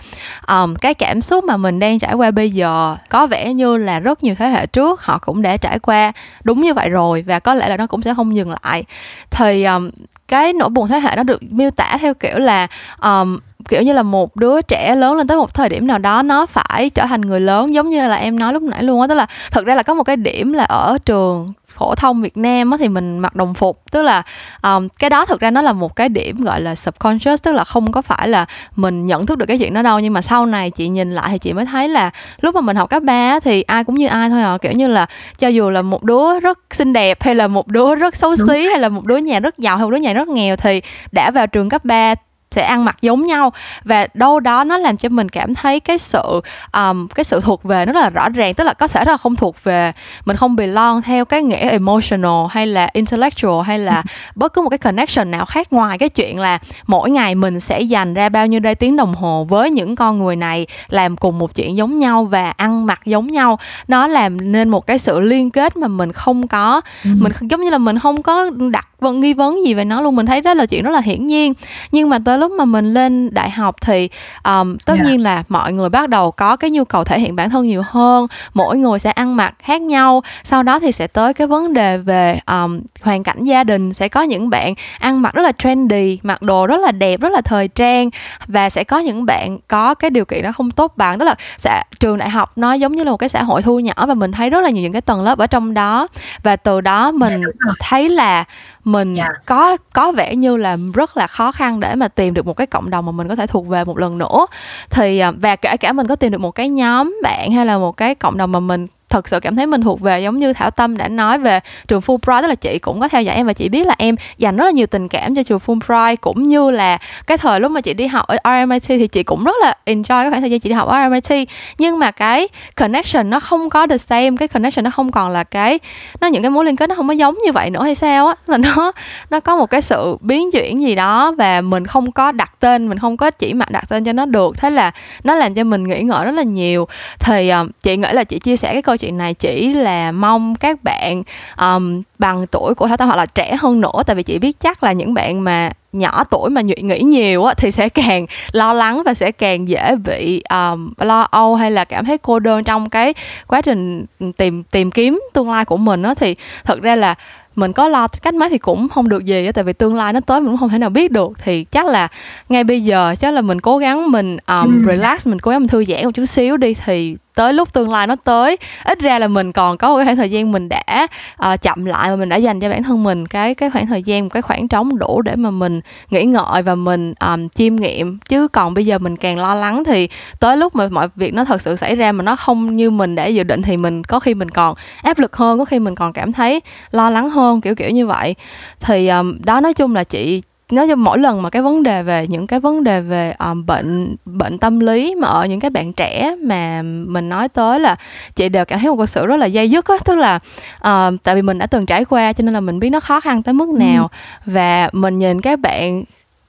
um, 0.48 0.76
cái 0.76 0.94
cảm 0.94 1.22
xúc 1.22 1.44
mà 1.44 1.58
mình 1.58 1.80
đang 1.80 2.00
trải 2.00 2.14
qua 2.14 2.32
bây 2.32 2.52
giờ 2.52 2.96
có 3.10 3.28
vẻ 3.28 3.54
như 3.54 3.78
là 3.78 4.00
rất 4.00 4.24
nhiều 4.24 4.36
thế 4.36 4.48
hệ 4.48 4.68
trước 4.68 5.02
họ 5.02 5.18
cũng 5.18 5.42
đã 5.42 5.58
trải 5.58 5.80
qua 5.80 6.12
đúng 6.44 6.62
như 6.62 6.74
vậy 6.74 6.90
rồi 6.90 7.24
và 7.28 7.40
có 7.40 7.54
lẽ 7.54 7.68
là 7.68 7.78
nó 7.78 7.88
cũng 7.88 8.02
sẽ 8.02 8.14
không 8.14 8.36
dừng 8.36 8.54
lại. 8.64 8.84
Thì 9.32 9.64
um, 9.64 9.90
cái 10.28 10.54
nỗi 10.54 10.70
buồn 10.70 10.88
thế 10.88 11.00
hệ 11.00 11.16
nó 11.16 11.24
được 11.24 11.44
miêu 11.44 11.72
tả 11.72 11.98
theo 12.02 12.14
kiểu 12.14 12.40
là 12.40 12.68
um, 13.02 13.40
kiểu 13.70 13.82
như 13.82 13.94
là 13.94 14.04
một 14.04 14.36
đứa 14.36 14.62
trẻ 14.62 14.96
lớn 14.96 15.16
lên 15.16 15.28
tới 15.28 15.38
một 15.38 15.54
thời 15.54 15.70
điểm 15.70 15.88
nào 15.88 16.00
đó 16.00 16.22
nó 16.22 16.46
phải 16.46 16.90
trở 16.90 17.06
thành 17.06 17.22
người 17.22 17.40
lớn 17.40 17.74
giống 17.74 17.90
như 17.90 18.08
là 18.08 18.16
em 18.16 18.40
nói 18.40 18.54
lúc 18.54 18.64
nãy 18.64 18.84
luôn 18.84 19.02
á 19.02 19.08
tức 19.08 19.16
là 19.16 19.26
thực 19.52 19.66
ra 19.66 19.76
là 19.76 19.84
có 19.84 19.94
một 19.94 20.04
cái 20.04 20.16
điểm 20.16 20.54
là 20.54 20.64
ở 20.64 20.98
trường 21.06 21.54
phổ 21.74 21.96
thông 21.96 22.22
Việt 22.22 22.38
Nam 22.38 22.72
á, 22.72 22.78
thì 22.78 22.88
mình 22.88 23.20
mặc 23.20 23.36
đồng 23.36 23.54
phục. 23.54 23.92
Tức 23.92 24.02
là 24.02 24.24
um, 24.64 24.88
cái 25.00 25.10
đó 25.10 25.26
thực 25.26 25.40
ra 25.40 25.52
nó 25.52 25.62
là 25.62 25.74
một 25.74 25.96
cái 25.96 26.10
điểm 26.10 26.44
gọi 26.44 26.62
là 26.62 26.76
subconscious 26.76 27.44
tức 27.44 27.52
là 27.52 27.64
không 27.64 27.92
có 27.92 28.02
phải 28.02 28.28
là 28.28 28.46
mình 28.76 29.06
nhận 29.06 29.26
thức 29.26 29.38
được 29.38 29.46
cái 29.46 29.58
chuyện 29.58 29.74
đó 29.74 29.82
đâu. 29.82 30.00
Nhưng 30.00 30.14
mà 30.14 30.22
sau 30.22 30.46
này 30.46 30.72
chị 30.72 30.88
nhìn 30.88 31.16
lại 31.16 31.30
thì 31.32 31.38
chị 31.38 31.54
mới 31.54 31.66
thấy 31.66 31.90
là 31.90 32.12
lúc 32.42 32.56
mà 32.56 32.62
mình 32.62 32.76
học 32.76 32.90
cấp 32.90 33.04
ba 33.04 33.40
thì 33.40 33.62
ai 33.62 33.84
cũng 33.84 33.96
như 33.96 34.08
ai 34.08 34.30
thôi 34.30 34.42
à. 34.42 34.58
Kiểu 34.62 34.72
như 34.72 34.88
là 34.88 35.06
cho 35.40 35.48
dù 35.48 35.70
là 35.70 35.82
một 35.82 36.04
đứa 36.04 36.40
rất 36.40 36.60
xinh 36.72 36.94
đẹp 36.94 37.24
hay 37.24 37.36
là 37.36 37.48
một 37.48 37.68
đứa 37.68 37.96
rất 37.96 38.16
xấu 38.16 38.36
xí 38.36 38.68
hay 38.68 38.80
là 38.80 38.90
một 38.90 39.06
đứa 39.06 39.18
nhà 39.18 39.40
rất 39.40 39.58
giàu 39.58 39.78
hay 39.78 39.86
một 39.86 39.92
đứa 39.92 39.98
nhà 39.98 40.14
rất 40.14 40.28
nghèo 40.28 40.56
thì 40.56 40.82
đã 41.12 41.32
vào 41.32 41.48
trường 41.48 41.70
cấp 41.70 41.86
3 41.86 42.16
sẽ 42.54 42.62
ăn 42.62 42.86
mặc 42.86 42.98
giống 43.02 43.26
nhau. 43.26 43.54
Và 43.84 44.08
đâu 44.14 44.40
đó 44.40 44.64
nó 44.64 44.78
làm 44.78 44.98
cho 44.98 45.10
mình 45.10 45.30
cảm 45.30 45.54
thấy 45.54 45.80
cái 45.80 45.98
sự 45.98 46.42
um, 46.74 47.08
cái 47.08 47.24
sự 47.24 47.42
thuộc 47.42 47.64
về 47.64 47.86
nó 47.86 47.94
rất 47.94 48.00
là 48.00 48.10
rõ 48.10 48.30
ràng 48.30 48.54
tức 48.54 48.64
là 48.64 48.74
có 48.74 48.88
thể 48.88 49.04
là 49.06 49.18
không 49.18 49.36
thuộc 49.36 49.64
về 49.64 49.92
mình 50.26 50.38
không 50.38 50.56
belong 50.56 51.02
theo 51.02 51.26
cái 51.26 51.44
nghĩa 51.44 51.70
emotional 51.70 52.48
hay 52.50 52.68
là 52.68 52.90
intellectual 52.94 53.66
hay 53.66 53.80
là 53.80 54.04
bất 54.36 54.54
cứ 54.54 54.62
một 54.62 54.70
cái 54.70 54.78
connection 54.78 55.32
nào 55.32 55.46
khác 55.46 55.74
ngoài 55.74 55.98
cái 55.98 56.10
chuyện 56.10 56.40
là 56.40 56.60
mỗi 56.88 57.10
ngày 57.10 57.36
mình 57.36 57.60
sẽ 57.60 57.82
dành 57.82 58.14
ra 58.14 58.30
bao 58.30 58.48
nhiêu 58.48 58.60
đây 58.60 58.76
tiếng 58.76 58.96
đồng 58.96 59.16
hồ 59.16 59.46
với 59.50 59.72
những 59.72 59.96
con 59.96 60.20
người 60.20 60.36
này 60.36 60.68
làm 60.90 61.18
cùng 61.18 61.40
một 61.40 61.56
chuyện 61.56 61.78
giống 61.78 62.00
nhau 62.00 62.26
và 62.26 62.50
ăn 62.58 62.86
mặc 62.86 63.00
giống 63.06 63.28
nhau. 63.28 63.60
Nó 63.88 64.08
làm 64.08 64.52
nên 64.52 64.70
một 64.70 64.88
cái 64.88 65.00
sự 65.00 65.20
liên 65.20 65.52
kết 65.52 65.78
mà 65.78 65.88
mình 65.88 66.12
không 66.12 66.48
có 66.48 66.82
ừ. 67.04 67.10
mình 67.20 67.32
giống 67.42 67.62
như 67.62 67.70
là 67.70 67.78
mình 67.78 68.00
không 68.00 68.22
có 68.22 68.50
đặt 68.50 68.88
vấn 69.00 69.20
nghi 69.20 69.34
vấn 69.34 69.66
gì 69.66 69.74
về 69.74 69.86
nó 69.86 70.02
luôn. 70.02 70.16
Mình 70.16 70.26
thấy 70.26 70.42
đó 70.42 70.54
là 70.54 70.66
chuyện 70.66 70.84
rất 70.84 70.92
là 70.92 71.02
hiển 71.02 71.28
nhiên. 71.28 71.54
Nhưng 71.92 72.10
mà 72.10 72.20
tới 72.26 72.38
lúc 72.44 72.52
mà 72.52 72.66
mình 72.66 72.94
lên 72.94 73.34
đại 73.34 73.50
học 73.50 73.76
thì 73.82 74.10
um, 74.44 74.78
tất 74.78 74.94
yeah. 74.94 75.06
Dạ. 75.06 75.12
nhiên 75.12 75.22
là 75.22 75.44
mọi 75.50 75.74
người 75.74 75.90
bắt 75.90 76.10
đầu 76.10 76.32
có 76.32 76.56
cái 76.56 76.70
nhu 76.70 76.86
cầu 76.86 77.04
thể 77.04 77.20
hiện 77.20 77.36
bản 77.36 77.50
thân 77.50 77.68
nhiều 77.68 77.84
hơn 77.86 78.28
mỗi 78.54 78.78
người 78.78 79.00
sẽ 79.00 79.12
ăn 79.12 79.36
mặc 79.36 79.54
khác 79.60 79.82
nhau 79.82 80.24
sau 80.44 80.64
đó 80.64 80.80
thì 80.80 80.92
sẽ 80.92 81.08
tới 81.08 81.34
cái 81.34 81.48
vấn 81.48 81.74
đề 81.74 81.98
về 81.98 82.40
um, 82.48 82.82
hoàn 83.02 83.24
cảnh 83.24 83.44
gia 83.44 83.64
đình 83.64 83.94
sẽ 83.94 84.08
có 84.08 84.22
những 84.22 84.50
bạn 84.50 84.74
ăn 85.00 85.22
mặc 85.22 85.34
rất 85.34 85.42
là 85.42 85.52
trendy 85.52 86.20
mặc 86.24 86.42
đồ 86.42 86.68
rất 86.68 86.82
là 86.82 86.92
đẹp 86.92 87.22
rất 87.22 87.32
là 87.32 87.42
thời 87.42 87.68
trang 87.68 88.10
và 88.48 88.70
sẽ 88.70 88.84
có 88.84 89.00
những 89.00 89.26
bạn 89.26 89.58
có 89.68 89.94
cái 89.94 90.10
điều 90.10 90.26
kiện 90.26 90.44
nó 90.44 90.52
không 90.52 90.72
tốt 90.72 90.94
bằng 90.98 91.20
tức 91.20 91.26
là 91.26 91.36
sẽ 91.58 91.84
trường 92.00 92.18
đại 92.18 92.30
học 92.30 92.52
nó 92.56 92.74
giống 92.74 92.96
như 92.96 93.04
là 93.04 93.12
một 93.12 93.18
cái 93.18 93.30
xã 93.30 93.44
hội 93.44 93.62
thu 93.62 93.80
nhỏ 93.80 93.94
và 94.08 94.14
mình 94.14 94.32
thấy 94.32 94.50
rất 94.50 94.60
là 94.64 94.70
nhiều 94.70 94.84
những 94.84 94.94
cái 94.94 95.02
tầng 95.02 95.22
lớp 95.22 95.40
ở 95.40 95.48
trong 95.48 95.74
đó 95.74 96.08
và 96.44 96.56
từ 96.56 96.82
đó 96.82 97.12
mình 97.12 97.42
dạ, 97.44 97.72
thấy 97.80 98.10
là 98.10 98.44
mình 98.84 99.16
yeah. 99.16 99.30
Dạ. 99.32 99.40
có 99.46 99.78
có 99.94 100.12
vẻ 100.12 100.36
như 100.36 100.58
là 100.58 100.78
rất 100.94 101.18
là 101.18 101.28
khó 101.28 101.52
khăn 101.52 101.80
để 101.80 101.96
mà 101.96 102.08
tìm 102.08 102.33
được 102.34 102.46
một 102.46 102.54
cái 102.54 102.68
cộng 102.68 102.90
đồng 102.90 103.06
mà 103.06 103.12
mình 103.12 103.28
có 103.28 103.36
thể 103.36 103.48
thuộc 103.48 103.68
về 103.68 103.86
một 103.86 103.98
lần 103.98 104.18
nữa. 104.18 104.46
Thì 104.90 105.20
à, 105.20 105.32
và 105.32 105.56
kể 105.56 105.78
cả 105.78 105.94
mình 105.94 106.08
có 106.08 106.16
tìm 106.16 106.32
được 106.32 106.42
một 106.42 106.52
cái 106.52 106.70
nhóm 106.70 107.20
bạn 107.24 107.52
hay 107.52 107.66
là 107.66 107.78
một 107.78 107.98
cái 107.98 108.16
cộng 108.16 108.38
đồng 108.38 108.52
mà 108.52 108.60
mình 108.60 108.88
thật 109.14 109.28
sự 109.28 109.40
cảm 109.40 109.56
thấy 109.56 109.68
mình 109.68 109.82
thuộc 109.82 110.02
về 110.02 110.22
giống 110.22 110.40
như 110.40 110.54
thảo 110.54 110.72
tâm 110.72 110.98
đã 110.98 111.08
nói 111.08 111.38
về 111.38 111.60
trường 111.88 112.02
fulbright 112.02 112.42
tức 112.42 112.48
là 112.48 112.56
chị 112.56 112.80
cũng 112.80 113.00
có 113.00 113.08
theo 113.08 113.22
dõi 113.22 113.36
em 113.36 113.48
và 113.48 113.54
chị 113.54 113.70
biết 113.70 113.88
là 113.88 113.96
em 113.98 114.16
dành 114.38 114.58
rất 114.58 114.66
là 114.66 114.72
nhiều 114.72 114.88
tình 114.88 115.08
cảm 115.08 115.36
cho 115.36 115.44
trường 115.44 115.60
fulbright 115.66 116.16
cũng 116.22 116.44
như 116.44 116.72
là 116.72 116.98
cái 117.28 117.38
thời 117.38 117.60
lúc 117.60 117.72
mà 117.72 117.82
chị 117.82 117.94
đi 117.94 118.08
học 118.08 118.28
ở 118.28 118.38
RMIT 118.44 118.84
thì 118.88 119.08
chị 119.08 119.24
cũng 119.24 119.44
rất 119.44 119.56
là 119.62 119.74
enjoy 119.86 120.24
cái 120.24 120.30
khoảng 120.30 120.42
thời 120.42 120.52
gian 120.52 120.60
chị 120.60 120.70
đi 120.70 120.76
học 120.76 120.88
ở 120.88 120.98
RMIT 121.06 121.50
nhưng 121.78 122.00
mà 122.00 122.12
cái 122.12 122.48
connection 122.76 123.30
nó 123.30 123.40
không 123.40 123.70
có 123.70 123.88
the 123.88 123.98
same 123.98 124.38
cái 124.40 124.48
connection 124.48 124.84
nó 124.84 124.92
không 124.92 125.12
còn 125.12 125.30
là 125.30 125.44
cái 125.44 125.80
nó 126.22 126.28
những 126.28 126.42
cái 126.44 126.50
mối 126.50 126.66
liên 126.66 126.76
kết 126.76 126.90
nó 126.90 126.96
không 126.96 127.08
có 127.08 127.14
giống 127.14 127.38
như 127.46 127.52
vậy 127.52 127.70
nữa 127.70 127.84
hay 127.84 127.96
sao 127.96 128.28
á. 128.28 128.36
Là 128.48 128.58
nó 128.58 128.92
nó 129.30 129.40
có 129.40 129.56
một 129.56 129.66
cái 129.66 129.82
sự 129.82 130.18
biến 130.22 130.52
chuyển 130.52 130.82
gì 130.82 130.96
đó 130.96 131.32
và 131.38 131.62
mình 131.62 131.88
không 131.88 132.12
có 132.12 132.32
đặt 132.32 132.52
tên 132.60 132.90
mình 132.90 133.00
không 133.00 133.18
có 133.18 133.32
chỉ 133.32 133.54
mặt 133.54 133.72
đặt 133.72 133.86
tên 133.90 134.04
cho 134.04 134.14
nó 134.14 134.26
được. 134.26 134.58
Thế 134.58 134.70
là 134.70 134.92
nó 135.24 135.36
làm 135.36 135.54
cho 135.54 135.64
mình 135.64 135.84
nghĩ 135.84 136.02
ngợi 136.02 136.26
rất 136.26 136.32
là 136.32 136.44
nhiều. 136.44 136.88
Thì 137.20 137.52
uh, 137.62 137.70
chị 137.84 137.98
nghĩ 137.98 138.10
là 138.12 138.24
chị 138.24 138.40
chia 138.40 138.58
sẻ 138.58 138.74
cái 138.74 138.82
câu 138.82 138.98
chuyện 139.04 139.18
này 139.18 139.34
chỉ 139.34 139.74
là 139.74 140.12
mong 140.12 140.56
các 140.56 140.84
bạn 140.84 141.24
um, 141.60 142.02
bằng 142.20 142.48
tuổi 142.48 142.74
của 142.74 142.88
Thảo 142.88 142.98
Tâm 142.98 143.08
hoặc 143.08 143.16
là 143.16 143.26
trẻ 143.26 143.56
hơn 143.60 143.82
nữa 143.82 144.04
tại 144.06 144.16
vì 144.16 144.24
chị 144.24 144.40
biết 144.40 144.60
chắc 144.60 144.84
là 144.84 144.92
những 144.92 145.14
bạn 145.14 145.44
mà 145.44 145.70
nhỏ 145.94 146.24
tuổi 146.24 146.50
mà 146.50 146.62
nghĩ 146.62 147.00
nhiều 147.02 147.44
á, 147.44 147.54
thì 147.54 147.72
sẽ 147.72 147.90
càng 147.90 148.26
lo 148.52 148.74
lắng 148.74 149.02
và 149.06 149.14
sẽ 149.14 149.32
càng 149.32 149.68
dễ 149.68 149.96
bị 149.96 150.44
um, 150.50 150.94
lo 150.98 151.22
âu 151.22 151.56
hay 151.56 151.72
là 151.72 151.86
cảm 151.86 152.06
thấy 152.06 152.18
cô 152.18 152.40
đơn 152.40 152.64
trong 152.64 152.90
cái 152.90 153.14
quá 153.48 153.62
trình 153.62 154.06
tìm 154.38 154.64
tìm 154.64 154.92
kiếm 154.92 155.22
tương 155.34 155.52
lai 155.52 155.66
của 155.66 155.78
mình 155.78 156.04
á. 156.04 156.14
Thì 156.14 156.36
thật 156.64 156.82
ra 156.82 156.96
là 156.96 157.16
mình 157.56 157.74
có 157.74 157.88
lo 157.88 158.08
cách 158.08 158.34
mấy 158.34 158.50
thì 158.50 158.58
cũng 158.58 158.90
không 158.90 159.10
được 159.10 159.26
gì 159.26 159.52
tại 159.52 159.64
vì 159.64 159.74
tương 159.74 159.96
lai 159.96 160.14
nó 160.14 160.20
tới 160.20 160.42
mình 160.42 160.50
cũng 160.50 160.58
không 160.58 160.70
thể 160.70 160.78
nào 160.78 160.90
biết 160.90 161.12
được. 161.12 161.32
Thì 161.44 161.64
chắc 161.64 161.86
là 161.86 162.08
ngay 162.50 162.64
bây 162.64 162.84
giờ 162.84 163.16
chắc 163.20 163.34
là 163.34 163.42
mình 163.42 163.62
cố 163.62 163.78
gắng 163.78 164.12
mình 164.12 164.38
um, 164.48 164.86
relax 164.86 165.28
mình 165.28 165.40
cố 165.40 165.52
gắng 165.52 165.60
mình 165.60 165.68
thư 165.68 165.86
giãn 165.86 166.06
một 166.06 166.12
chút 166.14 166.26
xíu 166.26 166.58
đi. 166.58 166.74
Thì 166.74 167.16
tới 167.36 167.54
lúc 167.54 167.74
tương 167.74 167.90
lai 167.90 168.08
nó 168.08 168.16
tới 168.16 168.58
ít 168.84 169.00
ra 169.00 169.20
là 169.20 169.28
mình 169.28 169.52
còn 169.52 169.78
có 169.78 169.90
một 169.90 169.96
cái 169.96 170.06
khoảng 170.06 170.18
thời 170.18 170.32
gian 170.32 170.52
mình 170.52 170.70
đã 170.70 171.08
uh, 171.54 171.62
chậm 171.62 171.86
lại 171.86 172.10
và 172.10 172.16
mình 172.16 172.30
đã 172.30 172.36
dành 172.36 172.60
cho 172.60 172.70
bản 172.70 172.84
thân 172.84 173.04
mình 173.04 173.28
cái 173.28 173.56
cái 173.56 173.70
khoảng 173.70 173.88
thời 173.88 174.04
gian 174.04 174.24
một 174.24 174.30
cái 174.34 174.42
khoảng 174.42 174.68
trống 174.68 174.98
đủ 175.00 175.22
để 175.22 175.36
mà 175.36 175.52
mình 175.52 175.82
nghĩ 176.10 176.24
ngợi 176.24 176.62
và 176.64 176.76
mình 176.76 177.14
um, 177.20 177.50
chiêm 177.50 177.76
nghiệm. 177.76 178.20
Chứ 178.30 178.48
còn 178.48 178.74
bây 178.74 178.86
giờ 178.86 178.98
mình 178.98 179.18
càng 179.18 179.38
lo 179.38 179.56
lắng 179.56 179.84
thì 179.84 180.10
tới 180.40 180.58
lúc 180.58 180.76
mà 180.76 180.88
mọi 180.92 181.08
việc 181.16 181.34
nó 181.34 181.46
thật 181.46 181.62
sự 181.62 181.76
xảy 181.76 181.96
ra 181.96 182.12
mà 182.12 182.24
nó 182.24 182.36
không 182.36 182.76
như 182.76 182.90
mình 182.90 183.16
đã 183.16 183.26
dự 183.26 183.44
định 183.44 183.62
thì 183.62 183.78
mình 183.78 184.04
có 184.04 184.20
khi 184.20 184.34
mình 184.34 184.50
còn 184.50 184.76
áp 185.04 185.20
lực 185.20 185.36
hơn 185.36 185.60
có 185.60 185.66
khi 185.66 185.80
mình 185.80 185.96
còn 185.96 186.14
cảm 186.14 186.34
thấy 186.34 186.62
lo 186.92 187.10
lắng 187.10 187.30
hơn 187.30 187.43
kiểu 187.64 187.76
kiểu 187.76 187.90
như 187.90 188.08
vậy 188.08 188.36
thì 188.80 189.08
um, 189.08 189.38
đó 189.44 189.60
nói 189.60 189.74
chung 189.74 189.96
là 189.96 190.04
chị 190.04 190.42
nói 190.72 190.88
cho 190.88 190.96
mỗi 190.96 191.20
lần 191.20 191.42
mà 191.42 191.50
cái 191.50 191.62
vấn 191.62 191.84
đề 191.84 192.04
về 192.04 192.28
những 192.28 192.48
cái 192.48 192.60
vấn 192.60 192.84
đề 192.84 193.02
về 193.02 193.34
um, 193.40 193.66
bệnh 193.66 194.16
bệnh 194.26 194.58
tâm 194.58 194.80
lý 194.80 195.16
mà 195.16 195.28
ở 195.28 195.46
những 195.46 195.60
cái 195.60 195.70
bạn 195.70 195.94
trẻ 195.94 196.36
mà 196.44 196.82
mình 196.82 197.30
nói 197.30 197.50
tới 197.50 197.80
là 197.80 197.96
chị 198.36 198.50
đều 198.50 198.66
cảm 198.66 198.80
thấy 198.80 198.96
một 198.96 199.06
sự 199.06 199.26
rất 199.26 199.36
là 199.36 199.46
dây 199.46 199.70
dứt 199.70 199.86
á 199.86 199.96
tức 200.06 200.16
là 200.16 200.40
uh, 200.76 201.24
tại 201.24 201.36
vì 201.36 201.42
mình 201.42 201.58
đã 201.58 201.66
từng 201.66 201.86
trải 201.86 202.06
qua 202.06 202.34
cho 202.34 202.42
nên 202.42 202.54
là 202.54 202.60
mình 202.60 202.80
biết 202.80 202.90
nó 202.90 203.00
khó 203.00 203.20
khăn 203.20 203.44
tới 203.44 203.54
mức 203.54 203.70
ừ. 203.70 203.78
nào 203.78 204.10
ừ. 204.46 204.52
và 204.54 204.90
mình 204.94 205.20
nhìn 205.20 205.42
các 205.42 205.60
bạn 205.60 206.04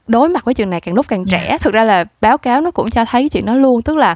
đối 0.06 0.28
mặt 0.28 0.44
với 0.44 0.54
chuyện 0.54 0.70
này 0.70 0.80
càng 0.80 0.94
lúc 0.94 1.08
càng 1.08 1.24
trẻ. 1.30 1.46
Yeah. 1.48 1.60
thực 1.60 1.74
ra 1.74 1.84
là 1.84 2.04
báo 2.20 2.38
cáo 2.38 2.60
nó 2.60 2.70
cũng 2.70 2.90
cho 2.90 3.04
thấy 3.04 3.22
cái 3.22 3.28
chuyện 3.28 3.46
đó 3.46 3.54
luôn. 3.54 3.82
Tức 3.82 3.96
là 3.96 4.14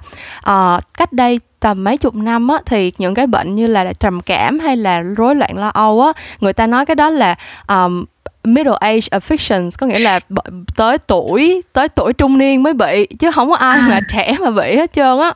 uh, 0.50 0.82
cách 0.98 1.12
đây 1.12 1.40
tầm 1.60 1.84
mấy 1.84 1.96
chục 1.96 2.14
năm 2.14 2.48
á 2.48 2.58
thì 2.66 2.92
những 2.98 3.14
cái 3.14 3.26
bệnh 3.26 3.54
như 3.54 3.66
là 3.66 3.92
trầm 3.92 4.20
cảm 4.20 4.58
hay 4.58 4.76
là 4.76 5.00
rối 5.00 5.34
loạn 5.34 5.58
lo 5.58 5.68
âu 5.68 6.00
á 6.00 6.12
người 6.40 6.52
ta 6.52 6.66
nói 6.66 6.86
cái 6.86 6.94
đó 6.94 7.10
là 7.10 7.34
um, 7.68 8.04
middle 8.44 8.76
age 8.80 9.08
afflictions 9.10 9.70
có 9.78 9.86
nghĩa 9.86 9.98
là 9.98 10.20
tới 10.76 10.98
tuổi 10.98 11.62
tới 11.72 11.88
tuổi 11.88 12.12
trung 12.12 12.38
niên 12.38 12.62
mới 12.62 12.74
bị 12.74 13.06
chứ 13.06 13.30
không 13.30 13.50
có 13.50 13.56
ai 13.56 13.80
mà 13.88 14.00
trẻ 14.08 14.36
mà 14.40 14.50
bị 14.50 14.76
hết 14.76 14.92
trơn 14.92 15.18
á 15.18 15.32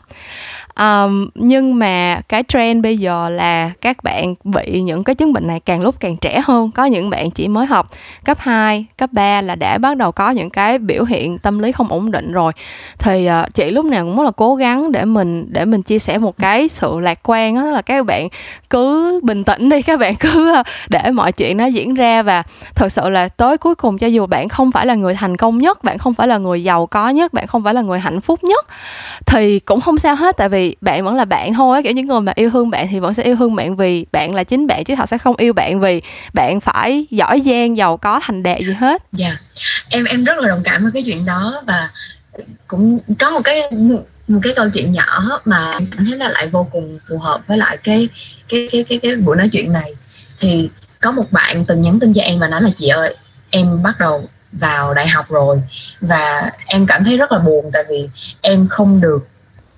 um, 0.78 1.28
nhưng 1.34 1.78
mà 1.78 2.20
cái 2.28 2.44
trend 2.48 2.82
bây 2.82 2.98
giờ 2.98 3.28
là 3.28 3.70
các 3.80 4.04
bạn 4.04 4.34
bị 4.44 4.80
những 4.80 5.04
cái 5.04 5.14
chứng 5.14 5.32
bệnh 5.32 5.46
này 5.46 5.60
càng 5.60 5.80
lúc 5.80 5.94
càng 6.00 6.16
trẻ 6.16 6.42
hơn. 6.44 6.70
Có 6.70 6.84
những 6.84 7.10
bạn 7.10 7.30
chỉ 7.30 7.48
mới 7.48 7.66
học 7.66 7.90
cấp 8.24 8.38
2, 8.40 8.86
cấp 8.98 9.12
3 9.12 9.40
là 9.40 9.54
đã 9.54 9.78
bắt 9.78 9.96
đầu 9.96 10.12
có 10.12 10.30
những 10.30 10.50
cái 10.50 10.78
biểu 10.78 11.04
hiện 11.04 11.38
tâm 11.38 11.58
lý 11.58 11.72
không 11.72 11.88
ổn 11.88 12.10
định 12.10 12.32
rồi. 12.32 12.52
Thì 12.98 13.28
uh, 13.42 13.54
chị 13.54 13.70
lúc 13.70 13.84
nào 13.84 14.04
cũng 14.04 14.16
rất 14.16 14.22
là 14.24 14.30
cố 14.30 14.54
gắng 14.54 14.92
để 14.92 15.04
mình 15.04 15.46
để 15.48 15.64
mình 15.64 15.82
chia 15.82 15.98
sẻ 15.98 16.18
một 16.18 16.36
cái 16.38 16.68
sự 16.68 17.00
lạc 17.00 17.18
quan 17.22 17.54
đó 17.54 17.62
là 17.62 17.82
các 17.82 18.06
bạn 18.06 18.28
cứ 18.70 19.20
bình 19.22 19.44
tĩnh 19.44 19.68
đi 19.68 19.82
các 19.82 20.00
bạn 20.00 20.14
cứ 20.20 20.52
ờ, 20.52 20.62
để 20.88 21.10
mọi 21.10 21.32
chuyện 21.32 21.56
nó 21.56 21.66
diễn 21.66 21.94
ra. 21.94 22.22
Và 22.22 22.42
thật 22.74 22.92
sự 22.92 23.10
là 23.10 23.28
tới 23.28 23.58
cuối 23.58 23.74
cùng 23.74 23.98
cho 23.98 24.06
dù 24.06 24.26
bạn 24.26 24.48
không 24.48 24.72
phải 24.72 24.86
là 24.86 24.94
người 24.94 25.14
thành 25.14 25.36
công 25.36 25.58
nhất 25.58 25.84
bạn 25.84 25.98
không 25.98 26.14
phải 26.14 26.28
là 26.28 26.38
người 26.38 26.64
giàu 26.64 26.86
có 26.86 27.08
nhất 27.08 27.32
bạn 27.32 27.46
không 27.46 27.64
phải 27.64 27.74
là 27.74 27.80
người 27.80 27.98
hạnh 27.98 28.20
phúc 28.20 28.44
nhất 28.44 28.66
thì 29.26 29.58
cũng 29.58 29.80
không 29.80 29.98
sao 29.98 30.14
hết. 30.14 30.36
Tại 30.36 30.48
vì 30.48 30.61
bạn 30.80 31.04
vẫn 31.04 31.14
là 31.14 31.24
bạn 31.24 31.54
thôi 31.54 31.82
kiểu 31.82 31.92
những 31.92 32.06
người 32.06 32.20
mà 32.20 32.32
yêu 32.34 32.50
thương 32.50 32.70
bạn 32.70 32.88
thì 32.90 32.98
vẫn 32.98 33.14
sẽ 33.14 33.22
yêu 33.22 33.36
thương 33.36 33.54
bạn 33.54 33.76
vì 33.76 34.06
bạn 34.12 34.34
là 34.34 34.44
chính 34.44 34.66
bạn 34.66 34.84
chứ 34.84 34.94
họ 34.94 35.06
sẽ 35.06 35.18
không 35.18 35.36
yêu 35.36 35.52
bạn 35.52 35.80
vì 35.80 36.02
bạn 36.32 36.60
phải 36.60 37.06
giỏi 37.10 37.42
giang, 37.46 37.76
giàu 37.76 37.96
có, 37.96 38.20
thành 38.22 38.42
đạt 38.42 38.58
gì 38.60 38.72
hết. 38.72 39.02
Dạ. 39.12 39.26
Yeah. 39.26 39.40
em 39.88 40.04
em 40.04 40.24
rất 40.24 40.38
là 40.38 40.48
đồng 40.48 40.62
cảm 40.64 40.82
với 40.82 40.92
cái 40.92 41.02
chuyện 41.02 41.24
đó 41.24 41.62
và 41.66 41.90
cũng 42.66 42.98
có 43.18 43.30
một 43.30 43.40
cái 43.44 43.62
một 44.28 44.40
cái 44.42 44.52
câu 44.56 44.70
chuyện 44.70 44.92
nhỏ 44.92 45.40
mà 45.44 45.72
em 45.72 45.86
cảm 45.96 46.04
thấy 46.04 46.18
là 46.18 46.28
lại 46.28 46.46
vô 46.46 46.68
cùng 46.70 46.98
phù 47.08 47.18
hợp 47.18 47.40
với 47.46 47.58
lại 47.58 47.76
cái 47.84 48.08
cái 48.48 48.68
cái 48.72 48.84
cái 48.88 48.98
cái 48.98 49.16
buổi 49.16 49.36
nói 49.36 49.48
chuyện 49.48 49.72
này. 49.72 49.94
Thì 50.40 50.70
có 51.00 51.12
một 51.12 51.32
bạn 51.32 51.64
từng 51.64 51.80
nhắn 51.80 52.00
tin 52.00 52.12
cho 52.12 52.22
em 52.22 52.38
và 52.38 52.48
nói 52.48 52.62
là, 52.62 52.70
chị 52.76 52.88
ơi, 52.88 53.16
em 53.50 53.82
bắt 53.82 54.00
đầu 54.00 54.28
vào 54.52 54.94
đại 54.94 55.08
học 55.08 55.30
rồi. 55.30 55.62
Và 56.00 56.50
em 56.66 56.86
cảm 56.86 57.04
thấy 57.04 57.16
rất 57.16 57.32
là 57.32 57.38
buồn 57.38 57.70
tại 57.72 57.82
vì 57.90 58.08
em 58.40 58.68
không 58.68 59.00
được 59.00 59.28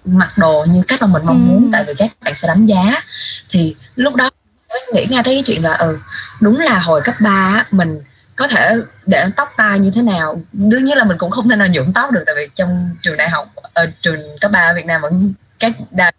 mặc 0.05 0.39
đồ 0.39 0.67
như 0.69 0.83
cách 0.89 1.03
mà 1.03 1.07
mình 1.07 1.27
mong 1.27 1.49
muốn 1.49 1.65
ừ. 1.65 1.69
tại 1.73 1.85
vì 1.85 1.95
các 1.99 2.11
bạn 2.21 2.35
sẽ 2.35 2.49
đánh 2.49 2.67
giá. 2.67 3.03
Thì 3.49 3.77
lúc 3.97 4.15
đó 4.15 4.31
mới 4.69 4.81
nghĩ 4.93 5.07
ngay 5.11 5.23
tới 5.25 5.35
cái 5.35 5.43
chuyện 5.47 5.63
là 5.63 5.75
ừ 5.75 5.99
đúng 6.41 6.61
là 6.61 6.79
hồi 6.79 7.01
cấp 7.05 7.15
3 7.21 7.67
mình 7.71 8.01
có 8.37 8.47
thể 8.47 8.77
để 9.07 9.27
tóc 9.37 9.53
tai 9.57 9.79
như 9.79 9.91
thế 9.95 10.03
nào. 10.03 10.41
Đương 10.53 10.85
nhiên 10.85 10.99
là 10.99 11.05
mình 11.05 11.19
cũng 11.19 11.31
không 11.31 11.49
thể 11.49 11.57
nào 11.57 11.69
nhuộm 11.69 11.93
tóc 11.93 12.11
được 12.11 12.23
tại 12.27 12.35
vì 12.39 12.49
trong 12.55 12.91
trường 13.03 13.17
đại 13.17 13.31
học 13.31 13.53
ở 13.55 13.63
ờ, 13.73 13.91
trường 14.01 14.21
cấp 14.41 14.51
3 14.51 14.61
ở 14.61 14.75
Việt 14.75 14.87
Nam 14.87 15.01
vẫn 15.01 15.35
các 15.59 15.73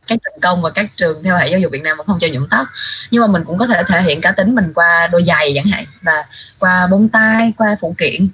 các 0.07 0.19
trường 0.23 0.41
công 0.41 0.61
và 0.61 0.69
các 0.69 0.85
trường 0.95 1.23
theo 1.23 1.37
hệ 1.37 1.47
giáo 1.47 1.59
dục 1.59 1.71
Việt 1.71 1.81
Nam 1.83 1.97
vẫn 1.97 2.07
không 2.07 2.19
cho 2.19 2.27
nhuộm 2.27 2.47
tóc. 2.49 2.67
Nhưng 3.11 3.21
mà 3.21 3.27
mình 3.27 3.43
cũng 3.45 3.57
có 3.57 3.67
thể 3.67 3.83
thể 3.87 4.01
hiện 4.01 4.21
cá 4.21 4.31
tính 4.31 4.55
mình 4.55 4.73
qua 4.73 5.07
đôi 5.07 5.23
giày 5.23 5.51
chẳng 5.55 5.65
hạn 5.65 5.85
và 6.01 6.23
qua 6.59 6.87
bông 6.87 7.09
tai 7.09 7.53
qua 7.57 7.75
phụ 7.81 7.95
kiện. 7.97 8.27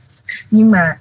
Nhưng 0.52 0.72
mà 0.72 0.98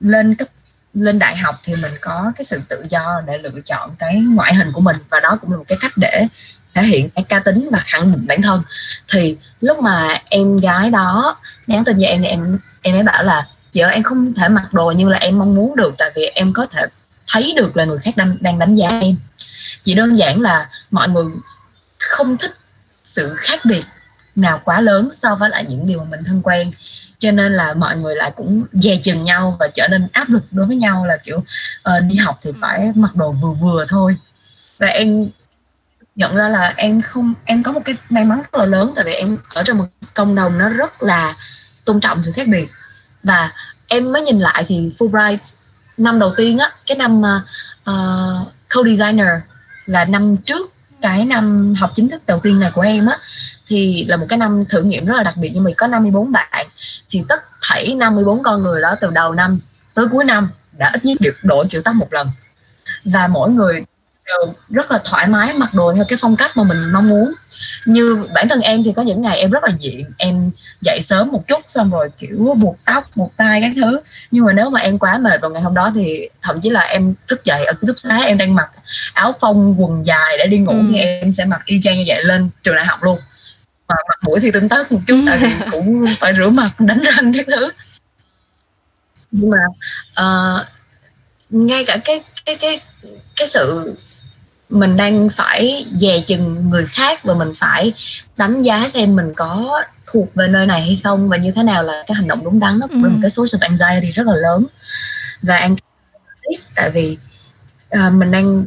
lên 0.00 0.34
cấp 0.34 0.48
lên 0.94 1.18
đại 1.18 1.36
học 1.36 1.54
thì 1.64 1.74
mình 1.82 1.92
có 2.00 2.32
cái 2.36 2.44
sự 2.44 2.60
tự 2.68 2.84
do 2.88 3.22
để 3.26 3.38
lựa 3.38 3.60
chọn 3.64 3.94
cái 3.98 4.14
ngoại 4.14 4.54
hình 4.54 4.72
của 4.72 4.80
mình 4.80 4.96
và 5.10 5.20
đó 5.20 5.38
cũng 5.40 5.50
là 5.50 5.56
một 5.56 5.64
cái 5.68 5.78
cách 5.80 5.92
để 5.96 6.26
thể 6.74 6.82
hiện 6.82 7.10
cái 7.10 7.24
cá 7.28 7.38
tính 7.38 7.68
và 7.72 7.78
khẳng 7.78 8.12
định 8.12 8.24
bản 8.28 8.42
thân. 8.42 8.62
Thì 9.08 9.36
lúc 9.60 9.78
mà 9.78 10.22
em 10.24 10.58
gái 10.58 10.90
đó 10.90 11.36
nhắn 11.66 11.84
tin 11.84 11.96
cho 12.00 12.06
em 12.06 12.22
thì 12.22 12.28
em 12.28 12.58
em 12.82 12.96
ấy 12.96 13.02
bảo 13.02 13.24
là, 13.24 13.48
chị 13.70 13.80
ơi, 13.80 13.92
em 13.92 14.02
không 14.02 14.34
thể 14.34 14.48
mặc 14.48 14.72
đồ 14.72 14.90
như 14.90 15.08
là 15.08 15.18
em 15.18 15.38
mong 15.38 15.54
muốn 15.54 15.76
được, 15.76 15.94
tại 15.98 16.10
vì 16.14 16.26
em 16.26 16.52
có 16.52 16.66
thể 16.66 16.86
thấy 17.26 17.52
được 17.56 17.76
là 17.76 17.84
người 17.84 17.98
khác 17.98 18.16
đang 18.16 18.36
đang 18.40 18.58
đánh 18.58 18.74
giá 18.74 18.88
em. 18.88 19.16
Chỉ 19.82 19.94
đơn 19.94 20.18
giản 20.18 20.40
là 20.40 20.68
mọi 20.90 21.08
người 21.08 21.24
không 21.98 22.36
thích 22.36 22.56
sự 23.04 23.34
khác 23.36 23.60
biệt 23.64 23.84
nào 24.36 24.60
quá 24.64 24.80
lớn 24.80 25.08
so 25.12 25.34
với 25.34 25.50
lại 25.50 25.64
những 25.68 25.86
điều 25.86 25.98
mà 25.98 26.04
mình 26.10 26.24
thân 26.24 26.42
quen 26.42 26.70
cho 27.24 27.30
nên 27.30 27.52
là 27.52 27.74
mọi 27.74 27.96
người 27.96 28.16
lại 28.16 28.32
cũng 28.36 28.64
dè 28.72 28.96
chừng 29.02 29.24
nhau 29.24 29.56
và 29.60 29.68
trở 29.74 29.88
nên 29.88 30.08
áp 30.12 30.28
lực 30.30 30.44
đối 30.50 30.66
với 30.66 30.76
nhau 30.76 31.06
là 31.06 31.16
kiểu 31.16 31.38
uh, 31.38 32.02
đi 32.08 32.16
học 32.16 32.38
thì 32.42 32.50
phải 32.60 32.92
mặc 32.94 33.16
đồ 33.16 33.32
vừa 33.32 33.52
vừa 33.52 33.86
thôi. 33.88 34.16
Và 34.78 34.86
em 34.86 35.28
nhận 36.16 36.36
ra 36.36 36.48
là 36.48 36.74
em 36.76 37.00
không 37.00 37.34
em 37.44 37.62
có 37.62 37.72
một 37.72 37.80
cái 37.84 37.96
may 38.10 38.24
mắn 38.24 38.38
rất 38.38 38.54
là 38.54 38.66
lớn 38.66 38.92
tại 38.96 39.04
vì 39.04 39.12
em 39.12 39.38
ở 39.54 39.62
trong 39.62 39.78
một 39.78 39.84
cộng 40.14 40.34
đồng 40.34 40.58
nó 40.58 40.68
rất 40.68 41.02
là 41.02 41.34
tôn 41.84 42.00
trọng 42.00 42.22
sự 42.22 42.32
khác 42.32 42.48
biệt. 42.48 42.68
Và 43.22 43.52
em 43.86 44.12
mới 44.12 44.22
nhìn 44.22 44.38
lại 44.38 44.64
thì 44.68 44.92
Fulbright 44.98 45.54
năm 45.96 46.18
đầu 46.18 46.32
tiên 46.36 46.58
á 46.58 46.72
cái 46.86 46.96
năm 46.96 47.22
uh, 47.22 48.48
co-designer 48.68 49.40
là 49.86 50.04
năm 50.04 50.36
trước 50.36 50.74
cái 51.02 51.24
năm 51.24 51.74
học 51.80 51.90
chính 51.94 52.08
thức 52.08 52.26
đầu 52.26 52.38
tiên 52.38 52.60
này 52.60 52.70
của 52.70 52.82
em 52.82 53.06
á 53.06 53.18
thì 53.66 54.04
là 54.08 54.16
một 54.16 54.26
cái 54.28 54.38
năm 54.38 54.64
thử 54.68 54.82
nghiệm 54.82 55.06
rất 55.06 55.14
là 55.16 55.22
đặc 55.22 55.36
biệt 55.36 55.50
nhưng 55.54 55.64
mà 55.64 55.70
có 55.76 55.86
54 55.86 56.32
bạn. 56.32 56.66
Thì 57.10 57.24
tất 57.28 57.42
thảy 57.62 57.94
54 57.94 58.42
con 58.42 58.62
người 58.62 58.80
đó 58.80 58.94
từ 59.00 59.10
đầu 59.10 59.32
năm 59.32 59.58
tới 59.94 60.06
cuối 60.10 60.24
năm 60.24 60.48
đã 60.78 60.90
ít 60.94 61.04
nhất 61.04 61.18
được 61.20 61.34
đổi 61.42 61.66
kiểu 61.70 61.80
tóc 61.84 61.94
một 61.94 62.12
lần. 62.12 62.28
Và 63.04 63.26
mỗi 63.26 63.50
người 63.50 63.84
đều 64.26 64.54
rất 64.70 64.90
là 64.90 65.00
thoải 65.04 65.26
mái 65.26 65.52
mặc 65.52 65.74
đồ 65.74 65.92
theo 65.94 66.04
cái 66.08 66.18
phong 66.20 66.36
cách 66.36 66.56
mà 66.56 66.62
mình 66.62 66.92
mong 66.92 67.08
muốn. 67.08 67.32
Như 67.86 68.26
bản 68.34 68.48
thân 68.48 68.60
em 68.60 68.82
thì 68.84 68.92
có 68.92 69.02
những 69.02 69.22
ngày 69.22 69.38
em 69.38 69.50
rất 69.50 69.64
là 69.64 69.70
diện 69.78 70.06
em 70.18 70.50
dậy 70.80 71.00
sớm 71.02 71.32
một 71.32 71.48
chút 71.48 71.60
xong 71.66 71.90
rồi 71.90 72.08
kiểu 72.18 72.54
buộc 72.58 72.76
tóc 72.84 73.10
buộc 73.16 73.32
tay 73.36 73.60
các 73.60 73.72
thứ. 73.76 74.00
Nhưng 74.30 74.44
mà 74.44 74.52
nếu 74.52 74.70
mà 74.70 74.80
em 74.80 74.98
quá 74.98 75.18
mệt 75.18 75.40
vào 75.40 75.50
ngày 75.50 75.62
hôm 75.62 75.74
đó 75.74 75.92
thì 75.94 76.28
thậm 76.42 76.60
chí 76.60 76.70
là 76.70 76.80
em 76.80 77.14
thức 77.28 77.44
dậy 77.44 77.64
ở 77.64 77.72
ký 77.72 77.86
túc 77.86 77.98
xá 77.98 78.16
em 78.16 78.38
đang 78.38 78.54
mặc 78.54 78.70
áo 79.12 79.32
phông 79.40 79.82
quần 79.82 80.06
dài 80.06 80.38
để 80.38 80.46
đi 80.46 80.58
ngủ 80.58 80.72
ừ. 80.72 80.84
thì 80.92 80.98
em 80.98 81.32
sẽ 81.32 81.44
mặc 81.44 81.60
y 81.64 81.80
chang 81.82 81.98
như 81.98 82.04
vậy 82.06 82.24
lên 82.24 82.50
trường 82.62 82.76
đại 82.76 82.86
học 82.86 83.02
luôn 83.02 83.18
và 83.88 83.96
mặt 84.08 84.18
mũi 84.22 84.40
thì 84.40 84.50
tinh 84.50 84.68
tất 84.68 84.92
một 84.92 85.00
chút 85.06 85.20
tại 85.26 85.38
vì 85.38 85.50
cũng 85.70 86.06
phải 86.18 86.32
rửa 86.36 86.48
mặt 86.48 86.80
đánh 86.80 87.00
răng 87.00 87.32
các 87.32 87.46
thứ. 87.46 87.70
Nhưng 89.30 89.50
mà 89.50 89.58
uh, 90.20 90.66
ngay 91.50 91.84
cả 91.84 91.96
cái 92.04 92.24
cái 92.46 92.56
cái 92.56 92.80
cái 93.36 93.48
sự 93.48 93.96
mình 94.68 94.96
đang 94.96 95.28
phải 95.28 95.86
dè 95.98 96.20
chừng 96.26 96.70
người 96.70 96.86
khác 96.86 97.24
và 97.24 97.34
mình 97.34 97.52
phải 97.56 97.92
đánh 98.36 98.62
giá 98.62 98.88
xem 98.88 99.16
mình 99.16 99.32
có 99.36 99.82
thuộc 100.06 100.34
về 100.34 100.48
nơi 100.48 100.66
này 100.66 100.82
hay 100.82 101.00
không 101.04 101.28
và 101.28 101.36
như 101.36 101.52
thế 101.56 101.62
nào 101.62 101.82
là 101.82 102.04
cái 102.06 102.14
hành 102.14 102.28
động 102.28 102.44
đúng 102.44 102.60
đắn 102.60 102.80
đó 102.80 102.86
cũng 102.86 103.02
ừ. 103.02 103.08
một 103.08 103.18
cái 103.22 103.30
source 103.30 103.58
of 103.58 103.68
anxiety 103.68 104.10
rất 104.10 104.26
là 104.26 104.34
lớn. 104.34 104.66
Và 105.42 105.56
an 105.56 105.76
tại 106.74 106.90
vì 106.90 107.18
uh, 107.94 108.12
mình 108.12 108.30
đang 108.30 108.64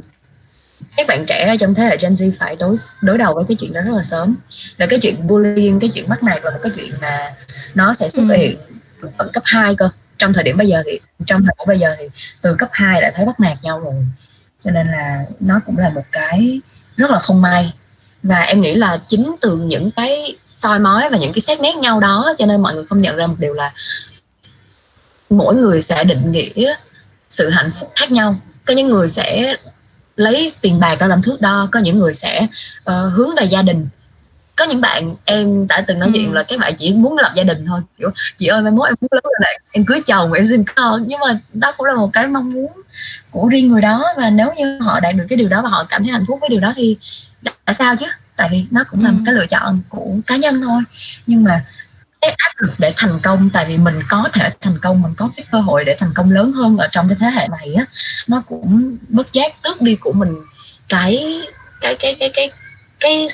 các 0.98 1.08
bạn 1.08 1.26
trẻ 1.26 1.58
trong 1.60 1.74
thế 1.74 1.84
hệ 1.84 1.98
Gen 2.02 2.14
Z 2.14 2.32
phải 2.40 2.56
đối 2.56 2.76
đối 3.02 3.18
đầu 3.18 3.34
với 3.34 3.44
cái 3.48 3.58
chuyện 3.60 3.74
đó 3.74 3.82
rất 3.82 3.94
là 3.96 4.04
sớm 4.04 4.36
là 4.78 4.86
cái 4.86 5.00
chuyện 5.00 5.28
bullying 5.28 5.80
cái 5.80 5.90
chuyện 5.94 6.10
bắt 6.10 6.24
nạt 6.24 6.44
là 6.44 6.52
một 6.52 6.60
cái 6.64 6.72
chuyện 6.76 6.92
mà 7.02 7.34
nó 7.76 7.94
sẽ 7.94 8.10
xuất 8.10 8.24
ừ. 8.30 8.36
hiện 8.36 8.58
ừ. 9.02 9.10
ở 9.18 9.30
cấp 9.34 9.44
2 9.46 9.76
cơ 9.76 9.90
trong 10.18 10.34
thời 10.34 10.44
điểm 10.44 10.58
bây 10.58 10.68
giờ 10.68 10.84
thì 10.86 11.00
trong 11.26 11.42
thời 11.44 11.54
điểm 11.58 11.68
bây 11.68 11.80
giờ 11.80 11.96
thì 12.00 12.06
từ 12.42 12.56
cấp 12.56 12.70
2 12.72 13.02
đã 13.02 13.12
thấy 13.16 13.26
bắt 13.26 13.40
nạt 13.40 13.58
nhau 13.64 13.80
rồi 13.80 13.94
cho 14.62 14.72
nên 14.72 14.88
là 14.88 15.26
nó 15.40 15.60
cũng 15.66 15.78
là 15.78 15.90
một 15.90 16.06
cái 16.12 16.62
rất 16.98 17.12
là 17.12 17.20
không 17.20 17.42
may 17.42 17.74
và 18.24 18.42
em 18.42 18.62
nghĩ 18.62 18.76
là 18.76 19.02
chính 19.08 19.36
từ 19.42 19.58
những 19.58 19.92
cái 19.92 20.36
soi 20.48 20.80
mói 20.80 21.10
và 21.10 21.18
những 21.18 21.34
cái 21.34 21.42
xét 21.42 21.62
nét 21.62 21.76
nhau 21.76 22.00
đó 22.00 22.34
cho 22.38 22.46
nên 22.46 22.62
mọi 22.62 22.74
người 22.74 22.86
không 22.86 23.02
nhận 23.02 23.16
ra 23.16 23.28
một 23.28 23.36
điều 23.40 23.54
là 23.54 23.74
mỗi 25.30 25.56
người 25.56 25.82
sẽ 25.82 26.04
định 26.04 26.32
nghĩa 26.32 26.76
sự 27.30 27.50
hạnh 27.50 27.72
phúc 27.72 27.92
khác 27.96 28.12
nhau 28.12 28.36
có 28.66 28.74
những 28.74 28.88
người 28.88 29.10
sẽ 29.10 29.56
lấy 30.18 30.54
tiền 30.62 30.80
bạc 30.80 30.96
ra 31.00 31.08
làm 31.08 31.22
thước 31.22 31.42
đo 31.42 31.68
có 31.72 31.80
những 31.80 32.00
người 32.00 32.14
sẽ 32.14 32.48
uh, 32.90 33.14
hướng 33.14 33.36
về 33.36 33.46
gia 33.46 33.62
đình. 33.62 33.88
Có 34.56 34.66
những 34.66 34.82
bạn 34.82 35.16
em 35.26 35.68
đã 35.68 35.82
từng 35.88 36.00
nói 36.00 36.10
ừ. 36.10 36.12
chuyện 36.16 36.34
là 36.34 36.44
các 36.44 36.60
bạn 36.60 36.76
chỉ 36.78 36.94
muốn 36.94 37.18
lập 37.18 37.32
gia 37.36 37.44
đình 37.44 37.66
thôi. 37.66 37.82
Kiểu 37.98 38.10
chị 38.38 38.48
ơi 38.48 38.62
mai 38.62 38.72
mốt 38.72 38.88
em 38.88 38.96
muốn 39.02 39.10
lớn 39.12 39.24
lên 39.40 39.62
em 39.72 39.86
cưới 39.86 40.02
chồng 40.06 40.34
em 40.34 40.46
sinh 40.46 40.64
con. 40.76 41.04
Nhưng 41.08 41.20
mà 41.20 41.40
đó 41.54 41.72
cũng 41.78 41.88
là 41.88 41.96
một 41.96 42.10
cái 42.14 42.28
mong 42.28 42.50
muốn 42.50 42.72
của 43.32 43.48
riêng 43.48 43.68
người 43.68 43.82
đó. 43.82 44.06
Và 44.18 44.30
nếu 44.30 44.54
như 44.58 44.80
họ 44.82 45.00
đạt 45.00 45.16
được 45.16 45.26
cái 45.30 45.38
điều 45.38 45.50
đó 45.50 45.62
và 45.62 45.70
họ 45.70 45.86
cảm 45.90 46.04
thấy 46.04 46.12
hạnh 46.12 46.26
phúc 46.28 46.38
với 46.42 46.50
điều 46.50 46.60
đó 46.60 46.74
thì 46.76 46.98
tại 47.66 47.76
sao 47.76 47.96
chứ? 47.96 48.06
Tại 48.36 48.50
vì 48.52 48.66
nó 48.72 48.84
cũng 48.84 49.04
là 49.04 49.10
ừ. 49.10 49.14
một 49.14 49.20
cái 49.26 49.36
lựa 49.36 49.46
chọn 49.46 49.80
của 49.90 50.16
cá 50.28 50.36
nhân 50.36 50.62
thôi. 50.62 50.82
Nhưng 51.28 51.44
mà 51.44 51.66
cái 52.28 52.36
áp 52.38 52.52
lực 52.58 52.74
để 52.78 52.94
thành 52.98 53.20
công 53.24 53.50
tại 53.50 53.66
vì 53.66 53.78
mình 53.78 54.00
có 54.10 54.30
thể 54.34 54.50
thành 54.62 54.80
công 54.82 55.02
mình 55.02 55.14
có 55.18 55.30
cái 55.38 55.46
cơ 55.52 55.60
hội 55.60 55.86
để 55.86 55.96
thành 56.00 56.14
công 56.14 56.32
lớn 56.32 56.52
hơn 56.52 56.78
ở 56.78 56.88
trong 56.92 57.10
cái 57.10 57.18
thế 57.20 57.28
hệ 57.28 57.48
này 57.48 57.74
á 57.74 57.86
nó 58.28 58.42
cũng 58.48 58.98
bất 59.10 59.34
giác 59.34 59.64
tước 59.64 59.82
đi 59.82 59.96
của 59.96 60.12
mình 60.14 60.36
cái 60.90 61.42
cái 61.82 61.96
cái 61.96 62.16
cái 62.20 62.30
cái 62.34 62.50
cái 63.00 63.28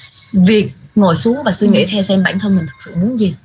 việc 0.46 0.72
ngồi 0.96 1.16
xuống 1.16 1.44
và 1.46 1.52
suy 1.52 1.68
nghĩ 1.68 1.84
ừ. 1.84 1.88
theo 1.91 2.02
xem 2.02 2.24
bản 2.24 2.39
thân 2.39 2.56
mình 2.56 2.66
thực 2.66 2.76
sự 2.80 2.96
muốn 2.96 3.20
gì 3.20 3.36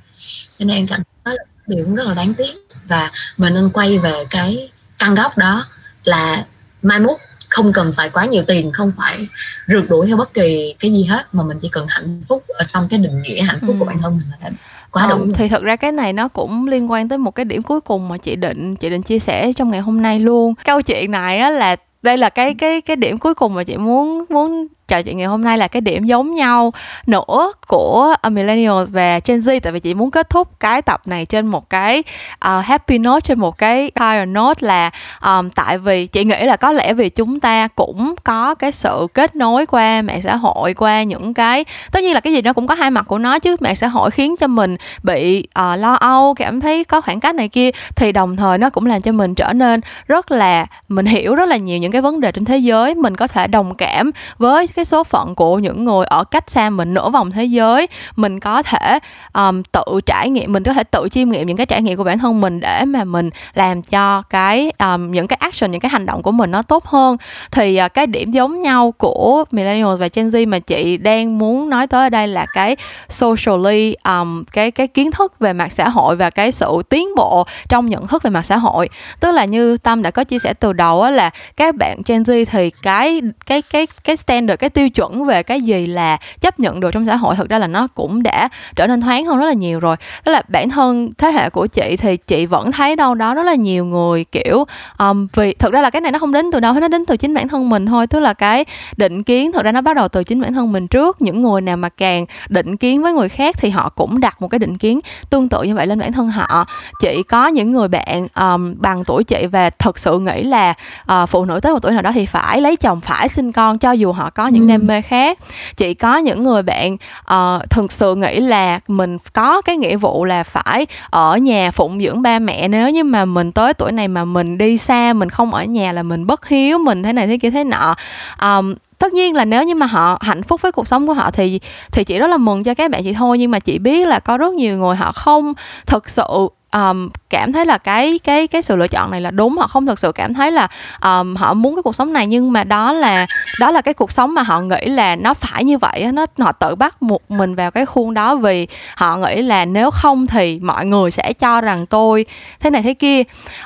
cho 0.59 0.65
nên 0.65 0.77
em 0.77 0.87
cảm 0.87 1.03
thấy 1.25 1.37
điều 1.67 1.85
cũng 1.85 1.95
rất 1.95 2.07
là 2.07 2.13
đáng 2.13 2.33
tiếc 2.33 2.53
và 2.87 3.11
mình 3.37 3.53
nên 3.53 3.69
quay 3.69 3.97
về 3.97 4.25
cái 4.29 4.69
căn 4.99 5.15
gốc 5.15 5.37
đó 5.37 5.65
là 6.03 6.45
mai 6.81 6.99
mốt 6.99 7.17
không 7.49 7.73
cần 7.73 7.93
phải 7.93 8.09
quá 8.09 8.25
nhiều 8.25 8.43
tiền 8.47 8.71
không 8.71 8.91
phải 8.97 9.27
rượt 9.67 9.89
đuổi 9.89 10.07
theo 10.07 10.17
bất 10.17 10.33
kỳ 10.33 10.75
cái 10.79 10.91
gì 10.91 11.03
hết 11.03 11.27
mà 11.31 11.43
mình 11.43 11.59
chỉ 11.59 11.69
cần 11.69 11.87
hạnh 11.89 12.23
phúc 12.29 12.43
ở 12.47 12.65
trong 12.73 12.89
cái 12.89 12.99
định 12.99 13.21
nghĩa 13.21 13.41
hạnh 13.41 13.59
phúc 13.61 13.69
ừ. 13.69 13.79
của 13.79 13.85
bản 13.85 14.01
thân 14.01 14.17
mình 14.17 14.27
là 14.41 14.49
quá 14.91 15.07
đủ 15.09 15.15
ừ, 15.15 15.31
thì 15.33 15.47
thật 15.47 15.63
ra 15.63 15.75
cái 15.75 15.91
này 15.91 16.13
nó 16.13 16.27
cũng 16.27 16.67
liên 16.67 16.91
quan 16.91 17.09
tới 17.09 17.17
một 17.17 17.35
cái 17.35 17.45
điểm 17.45 17.63
cuối 17.63 17.81
cùng 17.81 18.09
mà 18.09 18.17
chị 18.17 18.35
định 18.35 18.75
chị 18.75 18.89
định 18.89 19.01
chia 19.01 19.19
sẻ 19.19 19.53
trong 19.53 19.71
ngày 19.71 19.81
hôm 19.81 20.01
nay 20.01 20.19
luôn. 20.19 20.53
Câu 20.65 20.81
chuyện 20.81 21.11
này 21.11 21.39
á 21.39 21.49
là 21.49 21.75
đây 22.01 22.17
là 22.17 22.29
cái 22.29 22.53
cái 22.53 22.81
cái 22.81 22.95
điểm 22.95 23.17
cuối 23.17 23.33
cùng 23.33 23.53
mà 23.53 23.63
chị 23.63 23.77
muốn 23.77 24.25
muốn 24.29 24.67
trò 24.89 25.01
chuyện 25.01 25.17
ngày 25.17 25.27
hôm 25.27 25.43
nay 25.43 25.57
là 25.57 25.67
cái 25.67 25.81
điểm 25.81 26.03
giống 26.03 26.33
nhau 26.33 26.73
nữa 27.07 27.51
của 27.67 28.15
ờ, 28.21 28.29
millennials 28.29 28.89
và 28.89 29.19
Gen 29.25 29.39
Z. 29.39 29.59
Tại 29.59 29.73
vì 29.73 29.79
chị 29.79 29.93
muốn 29.93 30.11
kết 30.11 30.29
thúc 30.29 30.59
cái 30.59 30.81
tập 30.81 31.01
này 31.05 31.25
trên 31.25 31.47
một 31.47 31.69
cái 31.69 32.03
uh, 32.45 32.65
happy 32.65 32.97
note 32.97 33.21
trên 33.21 33.39
một 33.39 33.57
cái 33.57 33.91
higher 33.99 34.27
note 34.27 34.67
là 34.67 34.89
um, 35.25 35.49
tại 35.49 35.77
vì 35.77 36.07
chị 36.07 36.23
nghĩ 36.23 36.45
là 36.45 36.55
có 36.55 36.71
lẽ 36.71 36.93
vì 36.93 37.09
chúng 37.09 37.39
ta 37.39 37.67
cũng 37.67 38.15
có 38.23 38.55
cái 38.55 38.71
sự 38.71 39.07
kết 39.13 39.35
nối 39.35 39.65
qua 39.65 40.01
mạng 40.01 40.21
xã 40.21 40.35
hội 40.35 40.73
qua 40.73 41.03
những 41.03 41.33
cái 41.33 41.65
tất 41.91 42.03
nhiên 42.03 42.13
là 42.13 42.19
cái 42.19 42.33
gì 42.33 42.41
nó 42.41 42.53
cũng 42.53 42.67
có 42.67 42.75
hai 42.75 42.91
mặt 42.91 43.05
của 43.07 43.17
nó 43.17 43.39
chứ. 43.39 43.55
Mạng 43.59 43.75
xã 43.75 43.87
hội 43.87 44.11
khiến 44.11 44.35
cho 44.37 44.47
mình 44.47 44.77
bị 45.03 45.47
uh, 45.59 45.79
lo 45.79 45.93
âu 45.93 46.33
cảm 46.33 46.61
thấy 46.61 46.83
có 46.83 47.01
khoảng 47.01 47.19
cách 47.19 47.35
này 47.35 47.47
kia 47.47 47.69
thì 47.95 48.11
đồng 48.11 48.35
thời 48.35 48.57
nó 48.57 48.69
cũng 48.69 48.85
làm 48.85 49.01
cho 49.01 49.11
mình 49.11 49.35
trở 49.35 49.53
nên 49.53 49.81
rất 50.07 50.31
là 50.31 50.65
mình 50.89 51.05
hiểu 51.05 51.35
rất 51.35 51.49
là 51.49 51.57
nhiều 51.57 51.77
những 51.77 51.91
cái 51.91 52.01
vấn 52.01 52.19
đề 52.19 52.31
trên 52.31 52.45
thế 52.45 52.57
giới. 52.57 52.95
Mình 52.95 53.15
có 53.15 53.27
thể 53.27 53.47
đồng 53.47 53.75
cảm 53.75 54.11
với 54.37 54.67
cái 54.79 54.85
số 54.85 55.03
phận 55.03 55.35
của 55.35 55.59
những 55.59 55.85
người 55.85 56.05
ở 56.05 56.23
cách 56.23 56.51
xa 56.51 56.69
mình 56.69 56.93
nửa 56.93 57.09
vòng 57.09 57.31
thế 57.31 57.45
giới 57.45 57.87
mình 58.15 58.39
có 58.39 58.63
thể 58.63 58.99
um, 59.33 59.63
tự 59.63 59.83
trải 60.05 60.29
nghiệm 60.29 60.53
mình 60.53 60.63
có 60.63 60.73
thể 60.73 60.83
tự 60.83 61.07
chiêm 61.11 61.29
nghiệm 61.29 61.47
những 61.47 61.57
cái 61.57 61.65
trải 61.65 61.81
nghiệm 61.81 61.97
của 61.97 62.03
bản 62.03 62.19
thân 62.19 62.41
mình 62.41 62.59
để 62.59 62.85
mà 62.85 63.03
mình 63.03 63.29
làm 63.53 63.81
cho 63.81 64.21
cái 64.21 64.71
um, 64.79 65.11
những 65.11 65.27
cái 65.27 65.37
action 65.39 65.71
những 65.71 65.81
cái 65.81 65.89
hành 65.89 66.05
động 66.05 66.21
của 66.21 66.31
mình 66.31 66.51
nó 66.51 66.61
tốt 66.61 66.85
hơn. 66.85 67.17
Thì 67.51 67.79
uh, 67.85 67.93
cái 67.93 68.07
điểm 68.07 68.31
giống 68.31 68.61
nhau 68.61 68.93
của 68.97 69.43
millennials 69.51 69.99
và 69.99 70.07
Gen 70.13 70.29
Z 70.29 70.47
mà 70.47 70.59
chị 70.59 70.97
đang 70.97 71.37
muốn 71.37 71.69
nói 71.69 71.87
tới 71.87 72.05
ở 72.05 72.09
đây 72.09 72.27
là 72.27 72.45
cái 72.53 72.75
socially 73.09 73.95
um, 74.03 74.43
cái 74.43 74.71
cái 74.71 74.87
kiến 74.87 75.11
thức 75.11 75.39
về 75.39 75.53
mặt 75.53 75.71
xã 75.71 75.89
hội 75.89 76.15
và 76.15 76.29
cái 76.29 76.51
sự 76.51 76.81
tiến 76.89 77.15
bộ 77.15 77.45
trong 77.69 77.85
nhận 77.85 78.07
thức 78.07 78.23
về 78.23 78.29
mặt 78.29 78.45
xã 78.45 78.57
hội. 78.57 78.89
Tức 79.19 79.31
là 79.31 79.45
như 79.45 79.77
tâm 79.77 80.01
đã 80.01 80.11
có 80.11 80.23
chia 80.23 80.39
sẻ 80.39 80.53
từ 80.53 80.73
đầu 80.73 81.09
là 81.09 81.29
các 81.57 81.75
bạn 81.75 82.01
Gen 82.05 82.23
Z 82.23 82.45
thì 82.51 82.69
cái 82.83 83.21
cái 83.45 83.61
cái 83.61 83.87
cái 84.03 84.17
standard 84.17 84.59
cái 84.59 84.68
tiêu 84.69 84.89
chuẩn 84.89 85.25
về 85.25 85.43
cái 85.43 85.61
gì 85.61 85.87
là 85.87 86.17
chấp 86.41 86.59
nhận 86.59 86.79
được 86.79 86.91
trong 86.91 87.05
xã 87.05 87.15
hội 87.15 87.35
thực 87.35 87.49
ra 87.49 87.57
là 87.57 87.67
nó 87.67 87.87
cũng 87.87 88.23
đã 88.23 88.49
trở 88.75 88.87
nên 88.87 89.01
thoáng 89.01 89.25
hơn 89.25 89.39
rất 89.39 89.45
là 89.45 89.53
nhiều 89.53 89.79
rồi. 89.79 89.95
Tức 90.23 90.31
là 90.31 90.41
bản 90.47 90.69
thân 90.69 91.09
thế 91.17 91.31
hệ 91.31 91.49
của 91.49 91.67
chị 91.67 91.97
thì 91.97 92.17
chị 92.17 92.45
vẫn 92.45 92.71
thấy 92.71 92.95
đâu 92.95 93.15
đó 93.15 93.33
rất 93.33 93.43
là 93.43 93.55
nhiều 93.55 93.85
người 93.85 94.23
kiểu 94.23 94.65
um, 94.99 95.27
vì 95.33 95.53
thực 95.53 95.73
ra 95.73 95.81
là 95.81 95.89
cái 95.89 96.01
này 96.01 96.11
nó 96.11 96.19
không 96.19 96.31
đến 96.31 96.45
từ 96.51 96.59
đâu 96.59 96.73
hết 96.73 96.79
nó 96.79 96.87
đến 96.87 97.05
từ 97.05 97.17
chính 97.17 97.33
bản 97.33 97.47
thân 97.47 97.69
mình 97.69 97.85
thôi. 97.85 98.07
Tức 98.07 98.19
là 98.19 98.33
cái 98.33 98.65
định 98.97 99.23
kiến 99.23 99.51
thực 99.51 99.63
ra 99.63 99.71
nó 99.71 99.81
bắt 99.81 99.95
đầu 99.95 100.07
từ 100.07 100.23
chính 100.23 100.41
bản 100.41 100.53
thân 100.53 100.71
mình 100.71 100.87
trước. 100.87 101.21
Những 101.21 101.41
người 101.41 101.61
nào 101.61 101.77
mà 101.77 101.89
càng 101.89 102.25
định 102.49 102.77
kiến 102.77 103.01
với 103.01 103.13
người 103.13 103.29
khác 103.29 103.55
thì 103.59 103.69
họ 103.69 103.89
cũng 103.89 104.19
đặt 104.19 104.41
một 104.41 104.47
cái 104.47 104.59
định 104.59 104.77
kiến 104.77 104.99
tương 105.29 105.49
tự 105.49 105.63
như 105.63 105.75
vậy 105.75 105.87
lên 105.87 105.99
bản 105.99 106.13
thân 106.13 106.27
họ. 106.27 106.65
Chị 107.01 107.23
có 107.23 107.47
những 107.47 107.71
người 107.71 107.87
bạn 107.87 108.27
um, 108.35 108.75
bằng 108.77 109.03
tuổi 109.03 109.23
chị 109.23 109.45
và 109.51 109.69
thật 109.69 109.99
sự 109.99 110.19
nghĩ 110.19 110.43
là 110.43 110.73
uh, 111.11 111.29
phụ 111.29 111.45
nữ 111.45 111.59
tới 111.59 111.73
một 111.73 111.79
tuổi 111.81 111.91
nào 111.91 112.01
đó 112.01 112.11
thì 112.11 112.25
phải 112.25 112.61
lấy 112.61 112.75
chồng 112.75 113.01
phải 113.01 113.29
sinh 113.29 113.51
con 113.51 113.77
cho 113.77 113.91
dù 113.91 114.11
họ 114.11 114.29
có 114.29 114.47
những 114.47 114.58
đam 114.67 114.87
mê 114.87 115.01
khác. 115.01 115.39
Chị 115.77 115.93
có 115.93 116.17
những 116.17 116.43
người 116.43 116.63
bạn 116.63 116.97
uh, 117.33 117.69
thực 117.69 117.91
sự 117.91 118.15
nghĩ 118.15 118.39
là 118.39 118.79
mình 118.87 119.17
có 119.33 119.61
cái 119.61 119.77
nghĩa 119.77 119.97
vụ 119.97 120.25
là 120.25 120.43
phải 120.43 120.87
ở 121.09 121.37
nhà 121.37 121.71
phụng 121.71 122.01
dưỡng 122.01 122.21
ba 122.21 122.39
mẹ. 122.39 122.67
Nếu 122.67 122.89
như 122.89 123.03
mà 123.03 123.25
mình 123.25 123.51
tới 123.51 123.73
tuổi 123.73 123.91
này 123.91 124.07
mà 124.07 124.25
mình 124.25 124.57
đi 124.57 124.77
xa 124.77 125.13
mình 125.13 125.29
không 125.29 125.53
ở 125.53 125.63
nhà 125.63 125.91
là 125.91 126.03
mình 126.03 126.27
bất 126.27 126.47
hiếu 126.47 126.77
mình 126.77 127.03
thế 127.03 127.13
này 127.13 127.27
thế 127.27 127.37
kia 127.37 127.51
thế 127.51 127.63
nọ. 127.63 127.95
Um, 128.41 128.75
tất 128.97 129.13
nhiên 129.13 129.35
là 129.35 129.45
nếu 129.45 129.63
như 129.63 129.75
mà 129.75 129.85
họ 129.85 130.17
hạnh 130.21 130.43
phúc 130.43 130.61
với 130.61 130.71
cuộc 130.71 130.87
sống 130.87 131.07
của 131.07 131.13
họ 131.13 131.31
thì 131.31 131.59
thì 131.91 132.03
chị 132.03 132.19
rất 132.19 132.27
là 132.27 132.37
mừng 132.37 132.63
cho 132.63 132.73
các 132.73 132.91
bạn 132.91 133.03
chị 133.03 133.13
thôi. 133.13 133.37
Nhưng 133.37 133.51
mà 133.51 133.59
chị 133.59 133.79
biết 133.79 134.07
là 134.07 134.19
có 134.19 134.37
rất 134.37 134.53
nhiều 134.53 134.77
người 134.77 134.95
họ 134.95 135.11
không 135.11 135.53
thực 135.85 136.09
sự 136.09 136.47
um, 136.73 137.09
cảm 137.29 137.53
thấy 137.53 137.65
là 137.65 137.77
cái 137.77 138.19
cái 138.23 138.47
cái 138.47 138.61
sự 138.61 138.75
lựa 138.75 138.87
chọn 138.87 139.11
này 139.11 139.21
là 139.21 139.31
đúng. 139.31 139.57
Họ 139.57 139.67
không 139.67 139.85
thực 139.85 139.99
sự 139.99 140.11
cảm 140.11 140.33
thấy 140.33 140.51
là 140.51 140.67
um, 141.03 141.35
họ 141.35 141.53
muốn 141.53 141.75
cái 141.75 141.83
cuộc 141.83 141.95
sống 141.95 142.13
này 142.13 142.27
nhưng 142.27 142.51
mà 142.51 142.63
đó 142.63 142.93
là 142.93 143.27
đó 143.59 143.71
là 143.71 143.81
cái 143.81 143.93
cuộc 143.93 144.11
sống 144.11 144.33
mà 144.33 144.41
họ 144.41 144.61
nghĩ 144.61 144.85
là 144.85 145.15
nó 145.15 145.33
phải 145.33 145.63
như 145.63 145.77
vậy 145.77 146.07
nó 146.13 146.25
họ 146.39 146.51
tự 146.51 146.75
bắt 146.75 147.03
một 147.03 147.31
mình 147.31 147.55
vào 147.55 147.71
cái 147.71 147.85
khuôn 147.85 148.13
đó 148.13 148.35
vì 148.35 148.67
họ 148.95 149.17
nghĩ 149.17 149.41
là 149.41 149.65
nếu 149.65 149.91
không 149.91 150.27
thì 150.27 150.59
mọi 150.59 150.85
người 150.85 151.11
sẽ 151.11 151.33
cho 151.33 151.61
rằng 151.61 151.85
tôi 151.85 152.25
thế 152.59 152.69
này 152.69 152.81
thế 152.81 152.93
kia. 152.93 153.23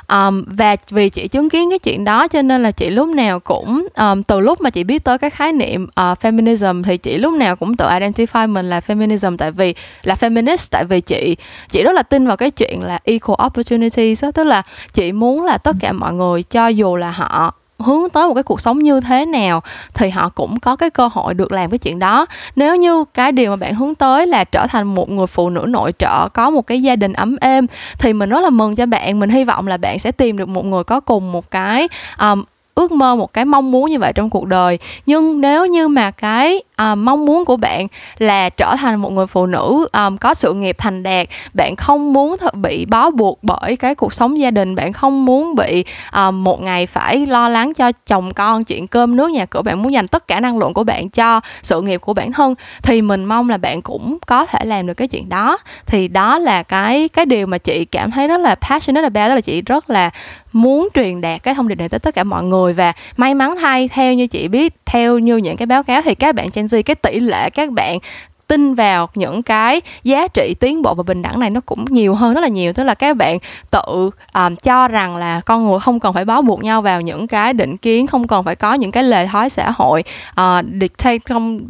Um, 0.08 0.44
và 0.46 0.76
vì 0.90 1.08
chị 1.08 1.28
chứng 1.28 1.50
kiến 1.50 1.70
cái 1.70 1.78
chuyện 1.78 2.04
đó 2.04 2.28
cho 2.28 2.42
nên 2.42 2.62
là 2.62 2.70
chị 2.70 2.90
lúc 2.90 3.08
nào 3.08 3.40
cũng 3.40 3.86
um, 3.96 4.22
từ 4.22 4.40
lúc 4.40 4.60
mà 4.60 4.70
chị 4.70 4.84
biết 4.84 5.04
tới 5.04 5.18
cái 5.18 5.30
khái 5.30 5.52
niệm 5.52 5.84
uh, 5.84 6.18
feminism 6.18 6.82
thì 6.82 6.96
chị 6.96 7.18
lúc 7.18 7.34
nào 7.34 7.56
cũng 7.56 7.76
tự 7.76 7.86
identify 7.86 8.48
mình 8.48 8.70
là 8.70 8.80
feminism. 8.80 9.36
Tại 9.36 9.52
vì 9.52 9.74
là 10.02 10.14
feminist 10.20 10.68
tại 10.70 10.84
vì 10.84 11.00
chị 11.00 11.36
chị 11.70 11.82
rất 11.82 11.92
là 11.92 12.02
tin 12.02 12.26
vào 12.26 12.36
cái 12.36 12.50
chuyện 12.50 12.82
là 12.82 12.93
equal 13.04 13.46
opportunities 13.46 14.24
đó, 14.24 14.30
tức 14.30 14.44
là 14.44 14.62
chị 14.92 15.12
muốn 15.12 15.44
là 15.44 15.58
tất 15.58 15.76
cả 15.80 15.92
mọi 15.92 16.12
người 16.12 16.42
cho 16.42 16.68
dù 16.68 16.96
là 16.96 17.10
họ 17.10 17.54
hướng 17.78 18.10
tới 18.10 18.28
một 18.28 18.34
cái 18.34 18.42
cuộc 18.42 18.60
sống 18.60 18.78
như 18.78 19.00
thế 19.00 19.26
nào 19.26 19.62
thì 19.94 20.08
họ 20.08 20.28
cũng 20.28 20.60
có 20.60 20.76
cái 20.76 20.90
cơ 20.90 21.08
hội 21.12 21.34
được 21.34 21.52
làm 21.52 21.70
cái 21.70 21.78
chuyện 21.78 21.98
đó. 21.98 22.26
Nếu 22.56 22.76
như 22.76 23.04
cái 23.14 23.32
điều 23.32 23.50
mà 23.50 23.56
bạn 23.56 23.74
hướng 23.74 23.94
tới 23.94 24.26
là 24.26 24.44
trở 24.44 24.66
thành 24.66 24.94
một 24.94 25.10
người 25.10 25.26
phụ 25.26 25.50
nữ 25.50 25.64
nội 25.68 25.92
trợ 25.98 26.28
có 26.28 26.50
một 26.50 26.66
cái 26.66 26.82
gia 26.82 26.96
đình 26.96 27.12
ấm 27.12 27.36
êm 27.40 27.66
thì 27.98 28.12
mình 28.12 28.30
rất 28.30 28.40
là 28.40 28.50
mừng 28.50 28.76
cho 28.76 28.86
bạn. 28.86 29.18
Mình 29.18 29.30
hy 29.30 29.44
vọng 29.44 29.66
là 29.66 29.76
bạn 29.76 29.98
sẽ 29.98 30.12
tìm 30.12 30.38
được 30.38 30.48
một 30.48 30.64
người 30.64 30.84
có 30.84 31.00
cùng 31.00 31.32
một 31.32 31.50
cái 31.50 31.88
um, 32.18 32.44
ước 32.74 32.92
mơ 32.92 33.14
một 33.14 33.32
cái 33.32 33.44
mong 33.44 33.70
muốn 33.70 33.90
như 33.90 33.98
vậy 33.98 34.12
trong 34.12 34.30
cuộc 34.30 34.46
đời. 34.46 34.78
Nhưng 35.06 35.40
nếu 35.40 35.66
như 35.66 35.88
mà 35.88 36.10
cái 36.10 36.62
uh, 36.82 36.98
mong 36.98 37.24
muốn 37.24 37.44
của 37.44 37.56
bạn 37.56 37.86
là 38.18 38.50
trở 38.50 38.76
thành 38.76 38.96
một 38.96 39.12
người 39.12 39.26
phụ 39.26 39.46
nữ 39.46 39.88
um, 39.92 40.16
có 40.16 40.34
sự 40.34 40.52
nghiệp 40.54 40.76
thành 40.78 41.02
đạt. 41.02 41.28
Bạn 41.54 41.76
không 41.76 42.12
muốn 42.12 42.36
th- 42.40 42.60
bị 42.60 42.86
bó 42.86 43.10
buộc 43.10 43.38
bởi 43.42 43.76
cái 43.76 43.94
cuộc 43.94 44.14
sống 44.14 44.38
gia 44.38 44.50
đình. 44.50 44.74
Bạn 44.74 44.92
không 44.92 45.24
muốn 45.24 45.54
bị 45.54 45.84
um, 46.12 46.44
một 46.44 46.62
ngày 46.62 46.86
phải 46.86 47.26
lo 47.26 47.48
lắng 47.48 47.74
cho 47.74 47.92
chồng 48.06 48.34
con 48.34 48.64
chuyện 48.64 48.86
cơm 48.86 49.16
nước 49.16 49.30
nhà 49.30 49.46
cửa. 49.46 49.62
Bạn 49.62 49.82
muốn 49.82 49.92
dành 49.92 50.08
tất 50.08 50.28
cả 50.28 50.40
năng 50.40 50.58
lượng 50.58 50.74
của 50.74 50.84
bạn 50.84 51.08
cho 51.08 51.40
sự 51.62 51.82
nghiệp 51.82 52.00
của 52.00 52.14
bản 52.14 52.32
thân. 52.32 52.54
Thì 52.82 53.02
mình 53.02 53.24
mong 53.24 53.48
là 53.50 53.56
bạn 53.56 53.82
cũng 53.82 54.18
có 54.26 54.46
thể 54.46 54.58
làm 54.64 54.86
được 54.86 54.94
cái 54.94 55.08
chuyện 55.08 55.28
đó. 55.28 55.58
Thì 55.86 56.08
đó 56.08 56.38
là 56.38 56.62
cái 56.62 57.08
cái 57.08 57.26
điều 57.26 57.46
mà 57.46 57.58
chị 57.58 57.84
cảm 57.84 58.10
thấy 58.10 58.28
rất 58.28 58.40
là 58.40 58.54
passionate 58.54 59.04
about. 59.04 59.28
Đó 59.28 59.34
là 59.34 59.40
chị 59.40 59.62
rất 59.62 59.90
là 59.90 60.10
muốn 60.52 60.88
truyền 60.94 61.20
đạt 61.20 61.42
cái 61.42 61.54
thông 61.54 61.68
điệp 61.68 61.78
này 61.78 61.88
tới 61.88 62.00
tất 62.00 62.14
cả 62.14 62.24
mọi 62.24 62.42
người. 62.42 62.72
Và 62.72 62.92
may 63.16 63.34
mắn 63.34 63.54
thay 63.60 63.88
theo 63.88 64.14
như 64.14 64.26
chị 64.26 64.48
biết 64.48 64.74
theo 64.86 65.18
như 65.18 65.36
những 65.36 65.56
cái 65.56 65.66
báo 65.66 65.82
cáo 65.82 66.02
thì 66.02 66.14
các 66.14 66.34
bạn 66.34 66.50
Gen 66.64 66.80
Z 66.80 66.82
cái 66.82 66.96
tỷ 66.96 67.20
lệ 67.20 67.50
các 67.50 67.70
bạn 67.70 67.98
tin 68.46 68.74
vào 68.74 69.08
những 69.14 69.42
cái 69.42 69.80
giá 70.02 70.28
trị 70.28 70.54
tiến 70.60 70.82
bộ 70.82 70.94
và 70.94 71.02
bình 71.02 71.22
đẳng 71.22 71.40
này 71.40 71.50
nó 71.50 71.60
cũng 71.60 71.84
nhiều 71.88 72.14
hơn 72.14 72.34
rất 72.34 72.40
là 72.40 72.48
nhiều. 72.48 72.72
Tức 72.72 72.84
là 72.84 72.94
các 72.94 73.16
bạn 73.16 73.38
tự 73.70 74.10
um, 74.34 74.56
cho 74.56 74.88
rằng 74.88 75.16
là 75.16 75.40
con 75.46 75.68
người 75.68 75.78
không 75.80 76.00
cần 76.00 76.14
phải 76.14 76.24
bó 76.24 76.42
buộc 76.42 76.62
nhau 76.62 76.82
vào 76.82 77.00
những 77.00 77.26
cái 77.26 77.52
định 77.52 77.76
kiến 77.76 78.06
không 78.06 78.26
cần 78.26 78.44
phải 78.44 78.56
có 78.56 78.74
những 78.74 78.90
cái 78.90 79.02
lề 79.02 79.26
thói 79.26 79.50
xã 79.50 79.70
hội 79.70 80.04
uh, 80.40 80.64
dictate 80.80 81.18
không 81.18 81.60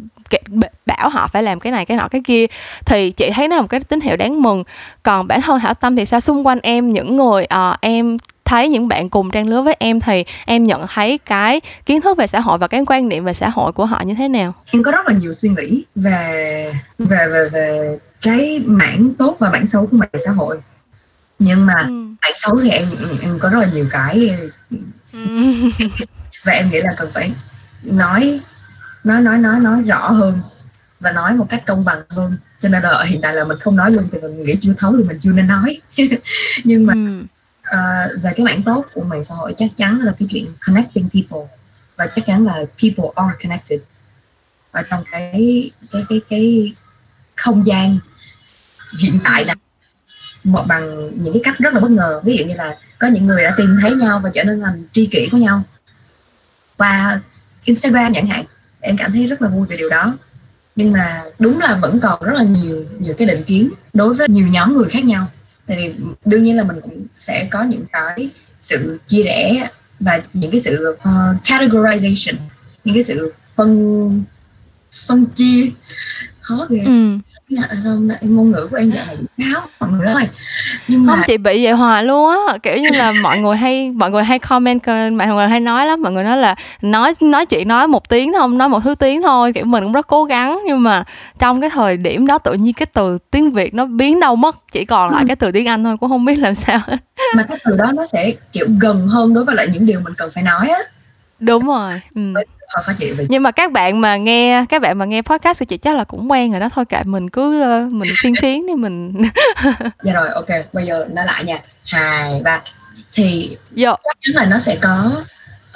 bảo 0.85 1.09
họ 1.09 1.27
phải 1.27 1.43
làm 1.43 1.59
cái 1.59 1.71
này 1.71 1.85
cái 1.85 1.97
nọ 1.97 2.07
cái 2.07 2.21
kia 2.25 2.45
thì 2.85 3.11
chị 3.11 3.31
thấy 3.35 3.47
nó 3.47 3.55
là 3.55 3.61
một 3.61 3.67
cái 3.67 3.79
tín 3.79 4.01
hiệu 4.01 4.17
đáng 4.17 4.41
mừng 4.41 4.63
còn 5.03 5.27
bản 5.27 5.41
thân 5.41 5.59
hảo 5.59 5.73
tâm 5.73 5.95
thì 5.95 6.05
sao 6.05 6.19
xung 6.19 6.47
quanh 6.47 6.59
em 6.63 6.93
những 6.93 7.17
người 7.17 7.43
uh, 7.43 7.75
em 7.81 8.17
thấy 8.45 8.69
những 8.69 8.87
bạn 8.87 9.09
cùng 9.09 9.31
trang 9.31 9.47
lứa 9.47 9.61
với 9.61 9.75
em 9.79 9.99
thì 9.99 10.25
em 10.45 10.63
nhận 10.63 10.87
thấy 10.87 11.17
cái 11.17 11.61
kiến 11.85 12.01
thức 12.01 12.17
về 12.17 12.27
xã 12.27 12.39
hội 12.39 12.57
và 12.57 12.67
cái 12.67 12.83
quan 12.87 13.09
niệm 13.09 13.25
về 13.25 13.33
xã 13.33 13.49
hội 13.49 13.71
của 13.71 13.85
họ 13.85 14.01
như 14.05 14.15
thế 14.15 14.27
nào 14.27 14.53
em 14.71 14.83
có 14.83 14.91
rất 14.91 15.07
là 15.07 15.13
nhiều 15.13 15.31
suy 15.31 15.49
nghĩ 15.49 15.85
về 15.95 16.73
về 16.99 17.27
về 17.27 17.49
về 17.51 17.97
cái 18.21 18.61
mảng 18.65 19.13
tốt 19.17 19.35
và 19.39 19.49
mảng 19.49 19.67
xấu 19.67 19.87
của 19.87 19.97
mạng 19.97 20.09
xã 20.25 20.31
hội 20.31 20.57
nhưng 21.39 21.65
mà 21.65 21.73
ừ. 21.73 21.91
mảng 21.91 22.33
xấu 22.35 22.59
thì 22.63 22.69
em 22.69 22.87
em 23.21 23.39
có 23.39 23.49
rất 23.49 23.59
là 23.59 23.67
nhiều 23.73 23.85
cái 23.91 24.31
ừ. 25.13 25.19
và 26.43 26.53
em 26.53 26.69
nghĩ 26.69 26.81
là 26.81 26.93
cần 26.97 27.11
phải 27.13 27.31
nói 27.83 28.39
nói 29.05 29.21
nói 29.21 29.37
nói 29.37 29.59
nói 29.59 29.81
rõ 29.81 30.11
hơn 30.11 30.39
và 30.99 31.11
nói 31.11 31.33
một 31.35 31.45
cách 31.49 31.63
công 31.65 31.85
bằng 31.85 32.03
hơn. 32.09 32.37
Cho 32.59 32.69
nên 32.69 32.83
là 32.83 33.03
hiện 33.03 33.21
tại 33.21 33.33
là 33.33 33.43
mình 33.43 33.59
không 33.59 33.75
nói 33.75 33.91
luôn 33.91 34.07
thì 34.11 34.19
mình 34.21 34.45
nghĩ 34.45 34.55
chưa 34.61 34.73
thấu 34.77 34.97
thì 34.97 35.03
mình 35.03 35.17
chưa 35.21 35.31
nên 35.31 35.47
nói. 35.47 35.81
Nhưng 36.63 36.85
mà 36.85 36.93
ừ. 36.93 37.21
uh, 37.69 38.23
về 38.23 38.31
cái 38.35 38.45
mảng 38.45 38.63
tốt 38.63 38.85
của 38.93 39.03
mạng 39.03 39.23
xã 39.23 39.35
hội 39.35 39.55
chắc 39.57 39.69
chắn 39.77 39.99
là 40.01 40.13
cái 40.19 40.27
chuyện 40.31 40.45
connecting 40.67 41.09
people. 41.13 41.55
Và 41.95 42.07
chắc 42.07 42.25
chắn 42.25 42.45
là 42.45 42.55
people 42.55 43.09
are 43.15 43.35
connected. 43.43 43.79
Ở 44.71 44.81
trong 44.81 45.03
cái 45.11 45.71
cái 45.91 46.05
cái 46.09 46.21
cái 46.29 46.73
không 47.35 47.65
gian 47.65 47.97
hiện 48.99 49.19
tại 49.23 49.45
này 49.45 49.55
một 50.43 50.63
bằng 50.67 51.09
những 51.23 51.33
cái 51.33 51.41
cách 51.43 51.55
rất 51.59 51.73
là 51.73 51.79
bất 51.79 51.91
ngờ. 51.91 52.21
Ví 52.23 52.37
dụ 52.37 52.45
như 52.45 52.55
là 52.55 52.77
có 52.99 53.07
những 53.07 53.27
người 53.27 53.43
đã 53.43 53.53
tìm 53.57 53.77
thấy 53.81 53.95
nhau 53.95 54.19
và 54.23 54.29
trở 54.33 54.43
nên 54.43 54.61
thành 54.61 54.83
tri 54.91 55.05
kỷ 55.05 55.29
của 55.31 55.37
nhau 55.37 55.63
qua 56.77 57.19
Instagram 57.65 58.13
chẳng 58.13 58.27
hạn 58.27 58.45
em 58.85 58.97
cảm 58.97 59.11
thấy 59.11 59.27
rất 59.27 59.41
là 59.41 59.47
vui 59.47 59.67
về 59.67 59.77
điều 59.77 59.89
đó. 59.89 60.17
Nhưng 60.75 60.91
mà 60.91 61.23
đúng 61.39 61.59
là 61.59 61.77
vẫn 61.81 61.99
còn 61.99 62.23
rất 62.23 62.33
là 62.33 62.43
nhiều 62.43 62.85
nhiều 62.99 63.13
cái 63.17 63.27
định 63.27 63.43
kiến 63.43 63.69
đối 63.93 64.13
với 64.13 64.27
nhiều 64.29 64.47
nhóm 64.47 64.75
người 64.75 64.89
khác 64.89 65.03
nhau. 65.05 65.27
Tại 65.65 65.77
vì 65.77 66.05
đương 66.25 66.43
nhiên 66.43 66.57
là 66.57 66.63
mình 66.63 66.77
cũng 66.81 67.05
sẽ 67.15 67.47
có 67.51 67.63
những 67.63 67.85
cái 67.91 68.29
sự 68.61 68.99
chia 69.07 69.23
rẽ 69.23 69.69
và 69.99 70.21
những 70.33 70.51
cái 70.51 70.59
sự 70.59 70.89
uh, 70.91 71.43
categorization 71.43 72.35
những 72.83 72.95
cái 72.95 73.03
sự 73.03 73.33
phân 73.55 74.23
phân 75.07 75.25
chia 75.25 75.69
khó 76.45 76.67
ghê. 76.69 76.79
Ừ. 76.85 77.17
ngôn 78.21 78.51
ngữ 78.51 78.67
của 78.71 78.77
em 78.77 78.91
dạo 78.91 79.05
này 79.05 79.17
kháo 79.37 79.61
mọi 79.79 79.89
người 79.89 80.05
ơi. 80.05 80.27
Nhưng 80.87 81.05
mà 81.05 81.13
không 81.13 81.23
chị 81.27 81.37
bị 81.37 81.63
vậy 81.63 81.73
hoài 81.73 82.03
luôn 82.03 82.29
á. 82.29 82.57
Kiểu 82.63 82.77
như 82.77 82.89
là 82.93 83.13
mọi 83.23 83.37
người 83.37 83.55
hay 83.55 83.91
mọi 83.91 84.11
người 84.11 84.23
hay 84.23 84.39
comment 84.39 84.81
mọi 84.87 85.27
người 85.27 85.47
hay 85.47 85.59
nói 85.59 85.85
lắm. 85.85 86.01
Mọi 86.01 86.11
người 86.11 86.23
nói 86.23 86.37
là 86.37 86.55
nói 86.81 87.13
nói 87.19 87.45
chuyện 87.45 87.67
nói 87.67 87.87
một 87.87 88.09
tiếng 88.09 88.33
thôi 88.33 88.49
nói 88.49 88.69
một 88.69 88.79
thứ 88.83 88.95
tiếng 88.95 89.21
thôi. 89.21 89.53
Kiểu 89.53 89.65
mình 89.65 89.83
cũng 89.83 89.93
rất 89.93 90.07
cố 90.07 90.23
gắng 90.23 90.61
nhưng 90.67 90.83
mà 90.83 91.03
trong 91.39 91.61
cái 91.61 91.69
thời 91.69 91.97
điểm 91.97 92.27
đó 92.27 92.37
tự 92.37 92.53
nhiên 92.53 92.73
cái 92.73 92.85
từ 92.93 93.17
tiếng 93.31 93.51
việt 93.51 93.73
nó 93.73 93.85
biến 93.85 94.19
đâu 94.19 94.35
mất. 94.35 94.57
Chỉ 94.71 94.85
còn 94.85 95.11
lại 95.11 95.21
ừ. 95.21 95.27
cái 95.27 95.35
từ 95.35 95.51
tiếng 95.51 95.67
anh 95.67 95.83
thôi 95.83 95.97
cũng 95.97 96.09
không 96.09 96.25
biết 96.25 96.35
làm 96.35 96.55
sao. 96.55 96.79
Mà 97.35 97.43
cái 97.43 97.57
từ 97.65 97.77
đó 97.77 97.91
nó 97.91 98.05
sẽ 98.05 98.33
kiểu 98.51 98.67
gần 98.79 99.07
hơn 99.07 99.33
đối 99.33 99.45
với 99.45 99.55
lại 99.55 99.67
những 99.73 99.85
điều 99.85 99.99
mình 99.99 100.13
cần 100.17 100.31
phải 100.31 100.43
nói 100.43 100.67
á. 100.67 100.79
Đúng 101.39 101.67
rồi. 101.67 102.01
Ừ 102.15 102.33
khó 102.67 102.93
chịu 102.93 103.15
vì... 103.17 103.25
nhưng 103.29 103.43
mà 103.43 103.51
các 103.51 103.71
bạn 103.71 104.01
mà 104.01 104.17
nghe 104.17 104.65
các 104.69 104.81
bạn 104.81 104.97
mà 104.97 105.05
nghe 105.05 105.21
podcast 105.21 105.59
của 105.59 105.65
chị 105.65 105.77
chắc 105.77 105.97
là 105.97 106.03
cũng 106.03 106.31
quen 106.31 106.51
rồi 106.51 106.59
đó. 106.59 106.69
Thôi 106.73 106.85
kệ 106.85 107.03
mình 107.05 107.29
cứ 107.29 107.63
uh, 107.85 107.91
mình 107.91 108.13
phiên 108.21 108.33
phiến 108.41 108.67
đi 108.67 108.73
mình 108.73 109.13
dạ 110.03 110.13
rồi 110.13 110.29
ok. 110.29 110.47
Bây 110.73 110.85
giờ 110.85 111.07
nói 111.11 111.25
lại 111.25 111.43
nha. 111.43 111.59
Hai 111.85 112.41
ba. 112.43 112.61
Thì 113.13 113.57
Yo. 113.77 113.97
chắc 114.03 114.17
chắn 114.21 114.35
là 114.35 114.45
nó 114.45 114.59
sẽ 114.59 114.77
có 114.81 115.23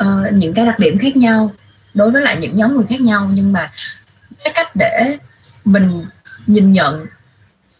uh, 0.04 0.34
những 0.34 0.54
cái 0.54 0.66
đặc 0.66 0.80
điểm 0.80 0.98
khác 0.98 1.18
nhau. 1.18 1.52
Đối 1.94 2.12
với 2.12 2.22
lại 2.22 2.38
những 2.40 2.56
nhóm 2.56 2.76
người 2.76 2.86
khác 2.90 3.02
nhau 3.02 3.30
nhưng 3.34 3.54
mà 3.54 3.72
cái 4.44 4.54
cách 4.54 4.76
để 4.76 5.18
mình 5.66 6.06
nhìn 6.48 6.72
nhận 6.72 7.06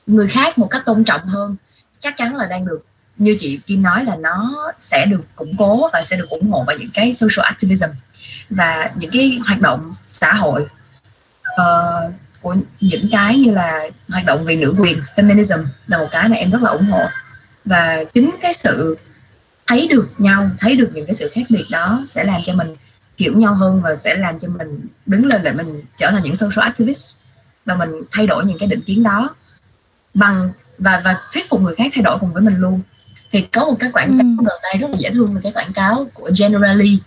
người 0.08 0.28
khác 0.28 0.58
một 0.58 0.68
cách 0.68 0.82
tôn 0.86 1.04
trọng 1.04 1.22
hơn 1.26 1.56
chắc 2.00 2.18
chắn 2.18 2.36
là 2.36 2.46
đang 2.46 2.66
được 2.66 2.86
như 3.18 3.36
chị 3.40 3.60
Kim 3.66 3.82
nói 3.84 4.06
là 4.06 4.16
nó 4.16 4.56
sẽ 4.78 5.06
được 5.06 5.22
củng 5.36 5.58
cố 5.58 5.90
và 5.94 6.02
sẽ 6.02 6.18
được 6.18 6.30
ủng 6.30 6.52
hộ 6.52 6.64
bởi 6.68 6.78
những 6.80 6.90
cái 6.94 7.14
social 7.14 7.46
activism 7.46 7.86
và 8.50 8.92
những 8.96 9.12
cái 9.12 9.40
hoạt 9.46 9.62
động 9.62 9.92
xã 9.94 10.34
hội 10.34 10.68
uh, 11.62 12.14
của 12.42 12.56
những 12.80 13.06
cái 13.12 13.38
như 13.38 13.52
là 13.52 13.90
hoạt 14.08 14.26
động 14.26 14.46
vì 14.46 14.56
nữ 14.56 14.76
quyền 14.78 15.00
feminism 15.00 15.64
là 15.88 15.98
một 15.98 16.08
cái 16.12 16.30
mà 16.30 16.36
em 16.36 16.52
rất 16.52 16.62
là 16.62 16.70
ủng 16.70 16.86
hộ. 16.92 17.02
Và 17.66 18.04
chính 18.14 18.36
cái 18.42 18.54
sự 18.54 18.98
thấy 19.68 19.88
được 19.88 20.08
nhau 20.18 20.50
thấy 20.60 20.76
được 20.76 20.90
những 20.94 21.06
cái 21.06 21.14
sự 21.14 21.32
khác 21.34 21.46
biệt 21.50 21.66
đó 21.72 22.04
sẽ 22.08 22.24
làm 22.24 22.42
cho 22.46 22.54
mình 22.54 22.76
hiểu 23.18 23.38
nhau 23.38 23.54
hơn 23.54 23.82
và 23.82 23.96
sẽ 23.96 24.16
làm 24.16 24.40
cho 24.40 24.48
mình 24.48 24.82
đứng 25.06 25.26
lên 25.26 25.44
để 25.44 25.52
mình 25.52 25.82
trở 25.98 26.12
thành 26.12 26.24
những 26.24 26.36
social 26.36 26.64
activist 26.64 27.18
và 27.66 27.76
mình 27.76 27.90
thay 28.12 28.28
đổi 28.28 28.46
những 28.46 28.58
cái 28.58 28.68
định 28.68 28.82
kiến 28.82 29.04
đó 29.04 29.36
bằng 30.14 30.52
và 30.78 31.02
và 31.06 31.18
thuyết 31.34 31.50
phục 31.50 31.62
người 31.62 31.76
khác 31.76 31.92
thay 31.96 32.04
đổi 32.04 32.20
cùng 32.20 32.34
với 32.34 32.42
mình 32.42 32.56
luôn. 32.56 32.82
Thì 33.32 33.42
có 33.42 33.66
một 33.66 33.76
cái 33.80 33.92
quảng 33.92 34.18
cáo 34.18 34.28
ừ. 34.40 34.46
gần 34.46 34.60
đây 34.64 34.78
rất 34.82 34.88
là 34.92 34.98
dễ 35.00 35.10
thương 35.10 35.36
là 35.36 35.42
cái 35.44 35.52
quảng 35.52 35.74
cáo 35.74 36.06
của 36.14 36.30
Generali 36.40 37.00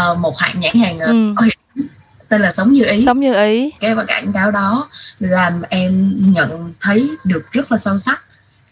uh, 0.00 0.18
một 0.18 0.38
hãng 0.38 0.60
nhãn 0.60 0.76
hàng 0.76 0.96
uh, 0.96 1.38
ừ. 1.38 1.82
tên 2.28 2.40
là 2.40 2.50
sống 2.50 2.72
như 2.72 2.84
ý. 2.84 3.04
Sống 3.06 3.20
như 3.20 3.34
ý. 3.34 3.70
Cái 3.80 3.94
quảng 3.94 4.32
cáo 4.32 4.50
đó 4.50 4.88
làm 5.18 5.62
em 5.62 6.14
nhận 6.32 6.72
thấy 6.80 7.10
được 7.24 7.52
rất 7.52 7.72
là 7.72 7.78
sâu 7.78 7.98
sắc 7.98 8.22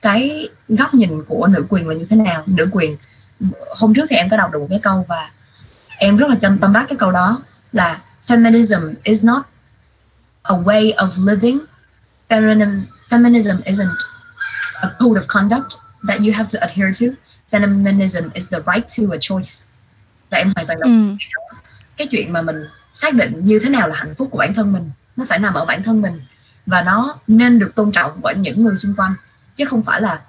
cái 0.03 0.49
góc 0.69 0.95
nhìn 0.95 1.25
của 1.25 1.47
nữ 1.47 1.67
quyền 1.69 1.89
là 1.89 1.95
như 1.95 2.07
thế 2.11 2.17
nào. 2.17 2.43
Nữ 2.47 2.69
quyền 2.73 2.97
hôm 3.77 3.95
trước 3.95 4.07
thì 4.11 4.17
em 4.17 4.29
có 4.29 4.37
đọc 4.37 4.53
được 4.53 4.59
một 4.59 4.67
cái 4.71 4.81
câu 4.83 5.05
và 5.09 5.31
em 5.99 6.17
rất 6.17 6.31
là 6.31 6.37
chăm 6.41 6.59
tâm 6.59 6.73
đắc 6.73 6.85
cái 6.89 6.97
câu 6.99 7.13
đó 7.13 7.43
là 7.73 8.01
feminism 8.27 8.95
is 9.03 9.25
not 9.25 9.43
a 10.43 10.55
way 10.55 10.95
of 10.95 11.27
living. 11.27 11.59
Feminism, 12.29 12.91
feminism 13.09 13.57
isn't 13.65 13.99
a 14.81 14.89
code 14.99 15.21
of 15.21 15.27
conduct 15.29 15.77
that 16.09 16.19
you 16.19 16.33
have 16.33 16.49
to 16.53 16.59
adhere 16.61 16.91
to. 17.01 17.07
Feminism 17.51 18.31
is 18.35 18.53
the 18.53 18.59
right 18.59 18.87
to 18.99 19.15
a 19.15 19.19
choice 19.21 19.74
và 20.35 20.39
em 20.39 20.53
hoàn 20.55 20.67
toàn 20.67 20.81
đồng 20.81 21.19
ừ. 21.19 21.25
cái 21.97 22.07
chuyện 22.07 22.33
mà 22.33 22.43
mình 22.43 22.57
xác 22.93 23.15
định 23.15 23.47
như 23.47 23.59
thế 23.59 23.69
nào 23.69 23.89
là 23.89 23.97
hạnh 23.97 24.15
phúc 24.15 24.29
của 24.31 24.39
bản 24.39 24.55
thân 24.55 24.73
mình 24.73 24.91
nó 25.17 25.25
phải 25.29 25.39
nằm 25.39 25.55
ở 25.55 25.65
bản 25.65 25.83
thân 25.83 26.03
mình. 26.03 26.21
Và 26.67 26.83
nó 26.83 27.17
nên 27.27 27.59
được 27.59 27.75
tôn 27.75 27.93
trọng 27.93 28.21
bởi 28.23 28.35
những 28.35 28.65
người 28.65 28.77
xung 28.77 28.95
quanh. 28.97 29.15
Chứ 29.57 29.65
không 29.65 29.83
phải 29.83 30.01
là 30.01 30.21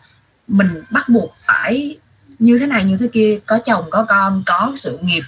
mình 0.47 0.83
bắt 0.89 1.09
buộc 1.09 1.35
phải 1.37 1.97
như 2.39 2.59
thế 2.59 2.67
này 2.67 2.83
như 2.83 2.97
thế 2.97 3.07
kia 3.07 3.39
có 3.45 3.59
chồng 3.65 3.85
có 3.89 4.05
con 4.09 4.43
có 4.45 4.73
sự 4.75 4.97
nghiệp 5.01 5.23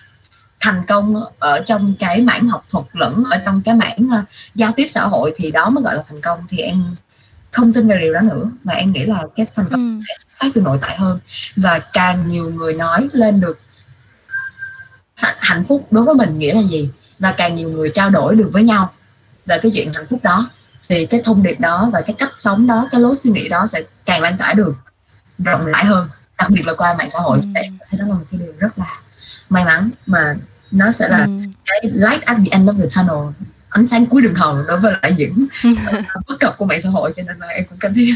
thành 0.60 0.82
công 0.88 1.24
ở 1.40 1.60
trong 1.60 1.94
cái 2.00 2.22
mảng 2.22 2.48
học 2.48 2.66
thuật 2.70 2.86
lẫn 2.94 3.24
ở 3.32 3.38
trong 3.46 3.62
cái 3.62 3.76
mảng 3.76 3.98
uh, 4.20 4.26
giao 4.54 4.72
tiếp 4.72 4.86
xã 4.88 5.04
hội 5.04 5.34
thì 5.38 5.52
đó 5.52 5.70
mới 5.70 5.84
gọi 5.84 5.96
là 5.96 6.04
thành 6.08 6.22
công. 6.22 6.40
Thì 6.50 6.58
em 6.58 6.84
không 7.52 7.74
tin 7.74 7.88
về 7.88 8.00
điều 8.00 8.14
đó 8.14 8.22
nữa. 8.22 8.52
Mà 8.64 8.74
em 8.74 8.92
nghĩ 8.92 9.06
là 9.06 9.24
cái 9.36 9.46
thành 9.56 9.66
công 9.72 9.98
ừ. 9.98 9.98
sẽ 10.08 10.14
phát 10.30 10.48
từ 10.54 10.62
nội 10.62 10.78
tại 10.82 10.98
hơn. 10.98 11.20
Và 11.56 11.80
càng 11.80 12.28
nhiều 12.28 12.50
người 12.50 12.74
nói 12.74 13.08
lên 13.14 13.42
được 13.42 13.60
hạnh 15.18 15.64
phúc 15.64 15.88
đối 15.92 16.04
với 16.04 16.16
mình 16.16 16.40
nghĩa 16.40 16.54
là 16.54 16.62
gì? 16.62 16.90
Và 17.20 17.32
càng 17.32 17.56
nhiều 17.56 17.70
người 17.70 17.92
trao 17.94 18.10
đổi 18.10 18.36
được 18.36 18.50
với 18.54 18.64
nhau 18.64 18.92
về 19.46 19.60
cái 19.62 19.72
chuyện 19.76 19.94
hạnh 19.94 20.08
phúc 20.08 20.20
đó 20.24 20.50
thì 20.90 21.06
cái 21.06 21.22
thông 21.24 21.44
điệp 21.44 21.60
đó 21.60 21.90
và 21.94 22.02
cái 22.02 22.16
cách 22.20 22.34
sống 22.36 22.68
đó 22.68 22.88
cái 22.92 23.02
lối 23.02 23.16
suy 23.16 23.32
nghĩ 23.32 23.48
đó 23.48 23.66
sẽ 23.66 23.82
càng 24.06 24.22
lan 24.22 24.38
tỏa 24.38 24.54
được 24.54 24.76
rộng 25.40 25.66
rãi 25.66 25.86
hơn 25.86 26.10
đặc 26.38 26.50
biệt 26.50 26.68
là 26.68 26.74
qua 26.74 26.94
mạng 26.94 27.10
xã 27.10 27.20
hội. 27.20 27.40
Ừ. 27.44 27.62
thế 27.90 27.98
đó 27.98 28.06
là 28.08 28.14
một 28.14 28.26
cái 28.32 28.40
điều 28.40 28.54
rất 28.60 28.80
là 28.80 29.02
may 29.50 29.66
mắn 29.66 29.90
mà 30.06 30.36
nó 30.72 30.92
sẽ 30.92 31.08
là 31.08 31.24
ừ. 31.26 31.32
cái 31.66 31.82
light 31.84 32.22
at 32.22 32.38
the 32.38 32.50
end 32.52 32.70
of 32.70 32.78
the 32.78 32.88
tunnel 32.96 33.34
ánh 33.70 33.88
sáng 33.88 34.06
cuối 34.06 34.22
đường 34.22 34.36
hầm 34.36 34.66
đối 34.68 34.80
với 34.80 34.94
lại 35.02 35.14
những 35.18 35.48
bất 36.28 36.40
cập 36.40 36.58
của 36.58 36.66
mạng 36.66 36.82
xã 36.82 36.90
hội. 36.90 37.14
Cho 37.16 37.24
nên 37.28 37.40
là 37.40 37.48
em 37.48 37.66
cũng 37.70 37.78
cảm 37.80 37.94
thấy 37.94 38.16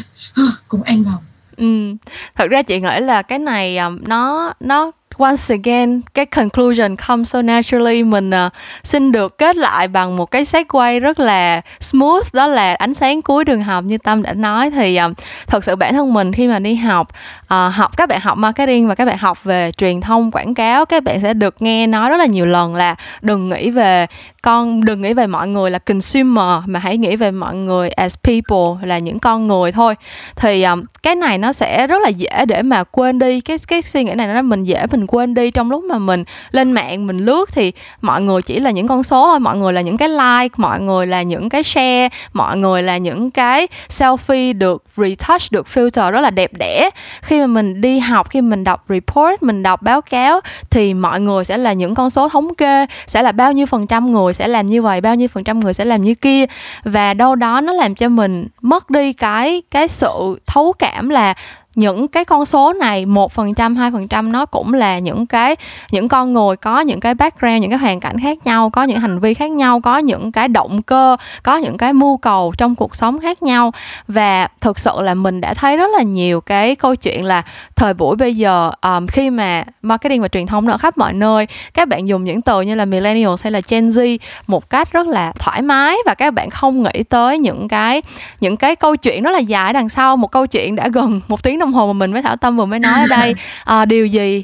cũng 0.68 0.84
an 0.84 1.04
lòng. 1.06 1.24
Ừ. 1.58 1.95
Thật 2.36 2.47
ra 2.49 2.62
chị 2.62 2.80
nghĩ 2.80 2.99
là 2.99 3.22
cái 3.22 3.39
này 3.39 3.78
um, 3.78 3.99
nó 4.08 4.54
nó 4.60 4.91
once 5.18 5.55
again 5.55 6.01
cái 6.14 6.26
conclusion 6.26 6.95
comes 7.07 7.34
so 7.34 7.41
naturally. 7.41 8.03
Mình 8.03 8.30
uh, 8.30 8.53
xin 8.84 9.12
được 9.12 9.38
kết 9.38 9.55
lại 9.55 9.88
bằng 9.88 10.16
một 10.16 10.26
cái 10.26 10.45
segue 10.45 10.99
rất 10.99 11.20
là 11.20 11.62
smooth. 11.80 12.34
Đó 12.34 12.47
là 12.47 12.74
ánh 12.74 12.93
sáng 12.93 13.22
cuối 13.22 13.45
đường 13.45 13.64
hầm 13.64 13.88
như 13.88 13.97
tâm 13.97 14.24
đã 14.24 14.34
nói. 14.34 14.72
Thì 14.72 14.97
um, 14.97 15.14
thật 15.47 15.64
sự 15.64 15.76
bản 15.76 15.93
thân 15.93 16.14
mình 16.14 16.34
khi 16.34 16.47
mà 16.47 16.59
đi 16.59 16.76
học 16.76 17.07
uh, 17.43 17.74
học 17.74 17.97
các 17.97 18.09
bạn 18.09 18.20
học 18.22 18.38
marketing 18.38 18.88
và 18.88 18.95
các 18.95 19.05
bạn 19.05 19.18
học 19.18 19.43
về 19.43 19.72
truyền 19.78 20.01
thông 20.01 20.32
quảng 20.32 20.53
cáo 20.53 20.86
các 20.86 21.03
bạn 21.03 21.22
sẽ 21.22 21.34
được 21.34 21.55
nghe 21.62 21.88
nói 21.88 22.09
rất 22.09 22.18
là 22.18 22.26
nhiều 22.26 22.45
lần 22.45 22.76
là 22.76 22.95
đừng 23.22 23.49
nghĩ 23.49 23.70
về 23.70 24.07
con 24.41 24.86
đừng 24.86 25.01
nghĩ 25.01 25.14
về 25.14 25.28
mọi 25.28 25.47
người 25.47 25.72
là 25.72 25.80
consumer 25.80 26.64
mà 26.66 26.80
hãy 26.80 26.97
nghĩ 26.97 27.16
về 27.16 27.32
mọi 27.32 27.55
người 27.55 27.89
as 27.89 28.16
people 28.24 28.88
là 28.88 28.97
những 28.97 29.20
con 29.20 29.47
người 29.47 29.72
thôi. 29.72 29.95
Thì 30.36 30.64
um, 30.64 30.84
cái 31.03 31.16
này 31.16 31.38
nó 31.38 31.53
sẽ 31.53 31.88
rất 31.88 32.01
là 32.01 32.09
dễ 32.09 32.45
để 32.45 32.62
mà 32.62 32.84
quên 32.84 33.20
đi. 33.20 33.41
Cái 33.41 33.57
cái 33.68 33.82
suy 33.82 34.03
nghĩ 34.03 34.14
này 34.14 34.28
nó 34.28 34.41
mình 34.41 34.64
dễ 34.64 34.86
mình 34.91 35.01
quên 35.08 35.34
đi 35.34 35.52
trong 35.52 35.72
lúc 35.72 35.84
mà 35.84 35.97
mình 35.97 36.24
lên 36.52 36.72
mạng 36.72 37.08
mình 37.08 37.18
lướt 37.18 37.49
thì 37.52 37.72
mọi 38.02 38.22
người 38.22 38.41
chỉ 38.41 38.60
là 38.60 38.72
những 38.72 38.88
con 38.88 39.04
số 39.04 39.28
thôi. 39.28 39.39
Mọi 39.39 39.58
người 39.58 39.74
là 39.74 39.82
những 39.82 39.97
cái 39.97 40.10
like, 40.10 40.56
mọi 40.58 40.80
người 40.80 41.08
là 41.08 41.22
những 41.22 41.49
cái 41.49 41.64
share, 41.64 42.10
mọi 42.34 42.58
người 42.58 42.84
là 42.84 42.97
những 42.97 43.32
cái 43.32 43.68
selfie 43.89 44.58
được 44.58 44.84
retouch, 44.97 45.52
được 45.52 45.68
filter 45.74 46.12
rất 46.12 46.22
là 46.22 46.30
đẹp 46.30 46.52
đẽ. 46.60 46.89
Khi 47.22 47.39
mà 47.39 47.47
mình 47.47 47.82
đi 47.82 47.99
học, 47.99 48.30
khi 48.30 48.41
mình 48.41 48.64
đọc 48.64 48.86
report, 48.89 49.43
mình 49.43 49.64
đọc 49.64 49.82
báo 49.82 50.02
cáo 50.02 50.39
thì 50.70 50.93
mọi 50.93 51.20
người 51.20 51.45
sẽ 51.45 51.58
là 51.58 51.74
những 51.74 51.95
con 51.95 52.10
số 52.10 52.30
thống 52.30 52.56
kê, 52.56 52.86
sẽ 53.08 53.22
là 53.22 53.32
bao 53.32 53.54
nhiêu 53.54 53.66
phần 53.66 53.88
trăm 53.88 54.12
người, 54.12 54.34
sẽ 54.34 54.47
làm 54.47 54.68
như 54.68 54.82
vậy, 54.82 55.02
bao 55.02 55.16
nhiêu 55.16 55.28
phần 55.28 55.43
trăm 55.43 55.60
người 55.60 55.74
sẽ 55.74 55.86
làm 55.86 56.04
như 56.04 56.16
kia. 56.16 56.45
Và 56.84 57.14
đâu 57.14 57.36
đó 57.36 57.62
nó 57.62 57.74
làm 57.74 57.95
cho 57.95 58.10
mình 58.10 58.47
mất 58.62 58.89
đi 58.89 59.14
cái 59.14 59.62
cái 59.72 59.88
sự 59.88 60.39
thấu 60.45 60.74
cảm 60.80 61.10
là 61.10 61.34
những 61.76 62.07
cái 62.07 62.26
con 62.26 62.45
số 62.45 62.74
này 62.74 63.05
một 63.05 63.32
phần 63.32 63.53
trăm 63.53 63.76
hai 63.76 63.91
phần 63.91 64.07
trăm 64.07 64.32
nó 64.32 64.45
cũng 64.45 64.74
là 64.74 64.99
những 64.99 65.26
cái 65.26 65.55
những 65.91 66.07
con 66.07 66.34
người 66.34 66.55
có 66.55 66.80
những 66.80 66.99
cái 66.99 67.13
background 67.13 67.61
những 67.61 67.69
cái 67.69 67.80
hoàn 67.80 67.99
cảnh 67.99 68.19
khác 68.19 68.38
nhau 68.45 68.69
có 68.69 68.84
những 68.84 68.99
hành 68.99 69.19
vi 69.19 69.34
khác 69.34 69.51
nhau 69.51 69.82
có 69.82 69.97
những 69.97 70.32
cái 70.32 70.47
động 70.47 70.82
cơ 70.82 71.17
có 71.43 71.57
những 71.57 71.78
cái 71.78 71.93
mưu 71.93 72.17
cầu 72.17 72.53
trong 72.57 72.76
cuộc 72.76 72.95
sống 72.95 73.19
khác 73.19 73.43
nhau. 73.43 73.72
Và 74.07 74.47
thực 74.61 74.80
sự 74.80 74.91
là 75.01 75.13
mình 75.13 75.41
đã 75.41 75.53
thấy 75.53 75.78
rất 75.78 75.91
là 75.97 76.01
nhiều 76.01 76.41
cái 76.41 76.76
câu 76.76 76.95
chuyện 76.95 77.26
là 77.26 77.41
thời 77.76 77.93
buổi 77.93 78.15
bây 78.15 78.36
giờ 78.36 78.72
um, 78.82 79.07
khi 79.07 79.30
mà 79.30 79.63
marketing 79.82 80.22
và 80.22 80.28
truyền 80.28 80.47
thông 80.47 80.67
ở 80.67 80.78
khắp 80.78 80.97
mọi 80.97 81.13
nơi 81.13 81.47
các 81.74 81.88
bạn 81.88 82.07
dùng 82.07 82.24
những 82.24 82.41
từ 82.41 82.61
như 82.61 82.76
là 82.76 82.86
millennial 82.86 83.32
hay 83.43 83.51
là 83.51 83.61
gen 83.67 83.89
z 83.89 84.17
một 84.47 84.69
cách 84.69 84.91
rất 84.91 85.07
là 85.07 85.32
thoải 85.39 85.61
mái 85.61 85.97
và 86.05 86.13
các 86.13 86.34
bạn 86.34 86.49
không 86.49 86.84
nghĩ 86.84 87.03
tới 87.09 87.38
những 87.38 87.67
cái 87.67 88.01
những 88.39 88.57
cái 88.57 88.76
câu 88.76 88.95
chuyện 88.95 89.24
rất 89.24 89.32
là 89.32 89.39
dài 89.39 89.74
đằng 89.74 89.89
sau 89.89 90.17
một 90.17 90.32
câu 90.32 90.47
chuyện 90.47 90.76
đã 90.76 90.88
gần 90.88 91.22
một 91.28 91.43
tiếng 91.43 91.59
đồng 91.62 91.74
hồ 91.74 91.88
mà 91.88 91.93
mình 91.93 92.14
với 92.14 92.22
thảo 92.22 92.36
tâm 92.36 92.57
vừa 92.57 92.66
mới 92.66 92.80
nói 92.80 92.99
ở 93.01 93.07
đây. 93.07 93.36
À, 93.66 93.86
điều 93.91 94.05
gì 94.05 94.43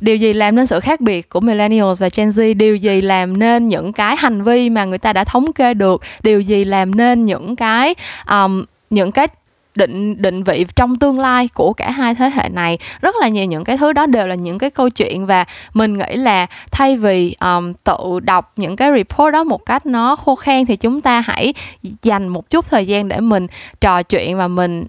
điều 0.00 0.16
gì 0.16 0.32
làm 0.32 0.56
nên 0.56 0.66
sự 0.66 0.80
khác 0.80 1.00
biệt 1.00 1.28
của 1.28 1.40
millennials 1.40 2.00
và 2.00 2.08
gen 2.16 2.28
z? 2.28 2.56
Điều 2.56 2.76
gì 2.76 3.00
làm 3.00 3.38
nên 3.38 3.68
những 3.68 3.92
cái 3.92 4.16
hành 4.16 4.42
vi 4.42 4.70
mà 4.70 4.84
người 4.84 4.98
ta 4.98 5.12
đã 5.12 5.24
thống 5.24 5.52
kê 5.52 5.74
được? 5.74 6.02
Điều 6.22 6.40
gì 6.40 6.64
làm 6.64 6.94
nên 6.94 7.24
những 7.24 7.56
cái 7.56 7.94
um, 8.30 8.64
những 8.90 9.12
cái 9.12 9.26
định 9.74 10.22
định 10.22 10.42
vị 10.42 10.66
trong 10.76 10.96
tương 10.96 11.20
lai 11.20 11.48
của 11.54 11.72
cả 11.72 11.90
hai 11.90 12.14
thế 12.14 12.30
hệ 12.34 12.48
này? 12.48 12.78
Rất 13.00 13.14
là 13.20 13.28
nhiều 13.28 13.44
những 13.44 13.64
cái 13.64 13.78
thứ 13.78 13.92
đó 13.92 14.06
đều 14.06 14.26
là 14.26 14.34
những 14.34 14.58
cái 14.58 14.70
câu 14.70 14.90
chuyện 14.90 15.26
và 15.26 15.44
mình 15.74 15.98
nghĩ 15.98 16.16
là 16.16 16.46
thay 16.70 16.96
vì 16.96 17.36
um, 17.40 17.72
tự 17.84 18.20
đọc 18.22 18.52
những 18.56 18.76
cái 18.76 18.90
report 18.96 19.32
đó 19.32 19.44
một 19.44 19.66
cách 19.66 19.86
nó 19.86 20.16
khô 20.16 20.34
khan 20.34 20.66
thì 20.66 20.76
chúng 20.76 21.00
ta 21.00 21.20
hãy 21.20 21.54
dành 22.02 22.28
một 22.28 22.50
chút 22.50 22.66
thời 22.70 22.86
gian 22.86 23.08
để 23.08 23.20
mình 23.20 23.46
trò 23.80 24.02
chuyện 24.02 24.36
và 24.36 24.48
mình 24.48 24.86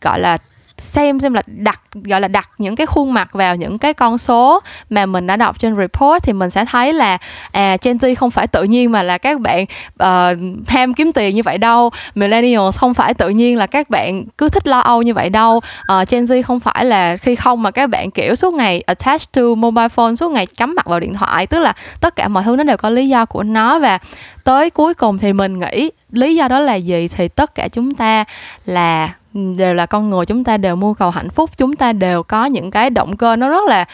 gọi 0.00 0.20
là 0.20 0.38
xem 0.78 1.20
xem 1.20 1.34
là 1.34 1.42
đặt 1.46 1.80
gọi 1.94 2.20
là 2.20 2.28
đặt 2.28 2.48
những 2.58 2.76
cái 2.76 2.86
khuôn 2.86 3.14
mặt 3.14 3.28
vào 3.32 3.56
những 3.56 3.78
cái 3.78 3.94
con 3.94 4.18
số 4.18 4.60
mà 4.90 5.06
mình 5.06 5.26
đã 5.26 5.36
đọc 5.36 5.58
trên 5.58 5.76
report 5.76 6.22
thì 6.22 6.32
mình 6.32 6.50
sẽ 6.50 6.64
thấy 6.64 6.92
là 6.92 7.18
à 7.52 7.76
Gen 7.82 7.96
Z 7.96 8.14
không 8.14 8.30
phải 8.30 8.46
tự 8.46 8.62
nhiên 8.62 8.92
mà 8.92 9.02
là 9.02 9.18
các 9.18 9.40
bạn 9.40 9.64
uh, 10.02 10.68
ham 10.68 10.94
kiếm 10.94 11.12
tiền 11.12 11.34
như 11.34 11.42
vậy 11.42 11.58
đâu. 11.58 11.90
Millennials 12.14 12.78
không 12.78 12.94
phải 12.94 13.14
tự 13.14 13.28
nhiên 13.28 13.56
là 13.56 13.66
các 13.66 13.90
bạn 13.90 14.24
cứ 14.38 14.48
thích 14.48 14.66
lo 14.66 14.78
âu 14.78 15.02
như 15.02 15.14
vậy 15.14 15.30
đâu. 15.30 15.56
Uh, 15.56 16.08
Gen 16.08 16.24
Z 16.24 16.42
không 16.42 16.60
phải 16.60 16.84
là 16.84 17.16
khi 17.16 17.34
không 17.34 17.62
mà 17.62 17.70
các 17.70 17.90
bạn 17.90 18.10
kiểu 18.10 18.34
suốt 18.34 18.54
ngày 18.54 18.80
attached 18.80 19.32
to 19.32 19.42
mobile 19.56 19.88
phone 19.88 20.14
suốt 20.14 20.30
ngày 20.30 20.46
cắm 20.46 20.74
mặt 20.74 20.86
vào 20.86 21.00
điện 21.00 21.14
thoại 21.14 21.46
tức 21.46 21.58
là 21.58 21.72
tất 22.00 22.16
cả 22.16 22.28
mọi 22.28 22.42
thứ 22.44 22.56
nó 22.56 22.64
đều 22.64 22.76
có 22.76 22.90
lý 22.90 23.08
do 23.08 23.24
của 23.24 23.42
nó. 23.42 23.78
Và 23.78 23.98
tới 24.44 24.70
cuối 24.70 24.94
cùng 24.94 25.18
thì 25.18 25.32
mình 25.32 25.58
nghĩ 25.58 25.90
lý 26.12 26.36
do 26.36 26.48
đó 26.48 26.58
là 26.58 26.74
gì? 26.74 27.08
Thì 27.08 27.28
tất 27.28 27.54
cả 27.54 27.68
chúng 27.68 27.94
ta 27.94 28.24
là 28.64 29.14
đều 29.32 29.74
là 29.74 29.86
con 29.86 30.10
người 30.10 30.26
chúng 30.26 30.44
ta 30.44 30.56
đều 30.56 30.76
mưu 30.76 30.94
cầu 30.94 31.10
hạnh 31.10 31.30
phúc 31.30 31.50
chúng 31.56 31.76
ta 31.76 31.92
đều 31.92 32.22
có 32.22 32.44
những 32.44 32.70
cái 32.70 32.90
động 32.90 33.16
cơ 33.16 33.36
nó 33.36 33.48
rất 33.48 33.64
là 33.68 33.84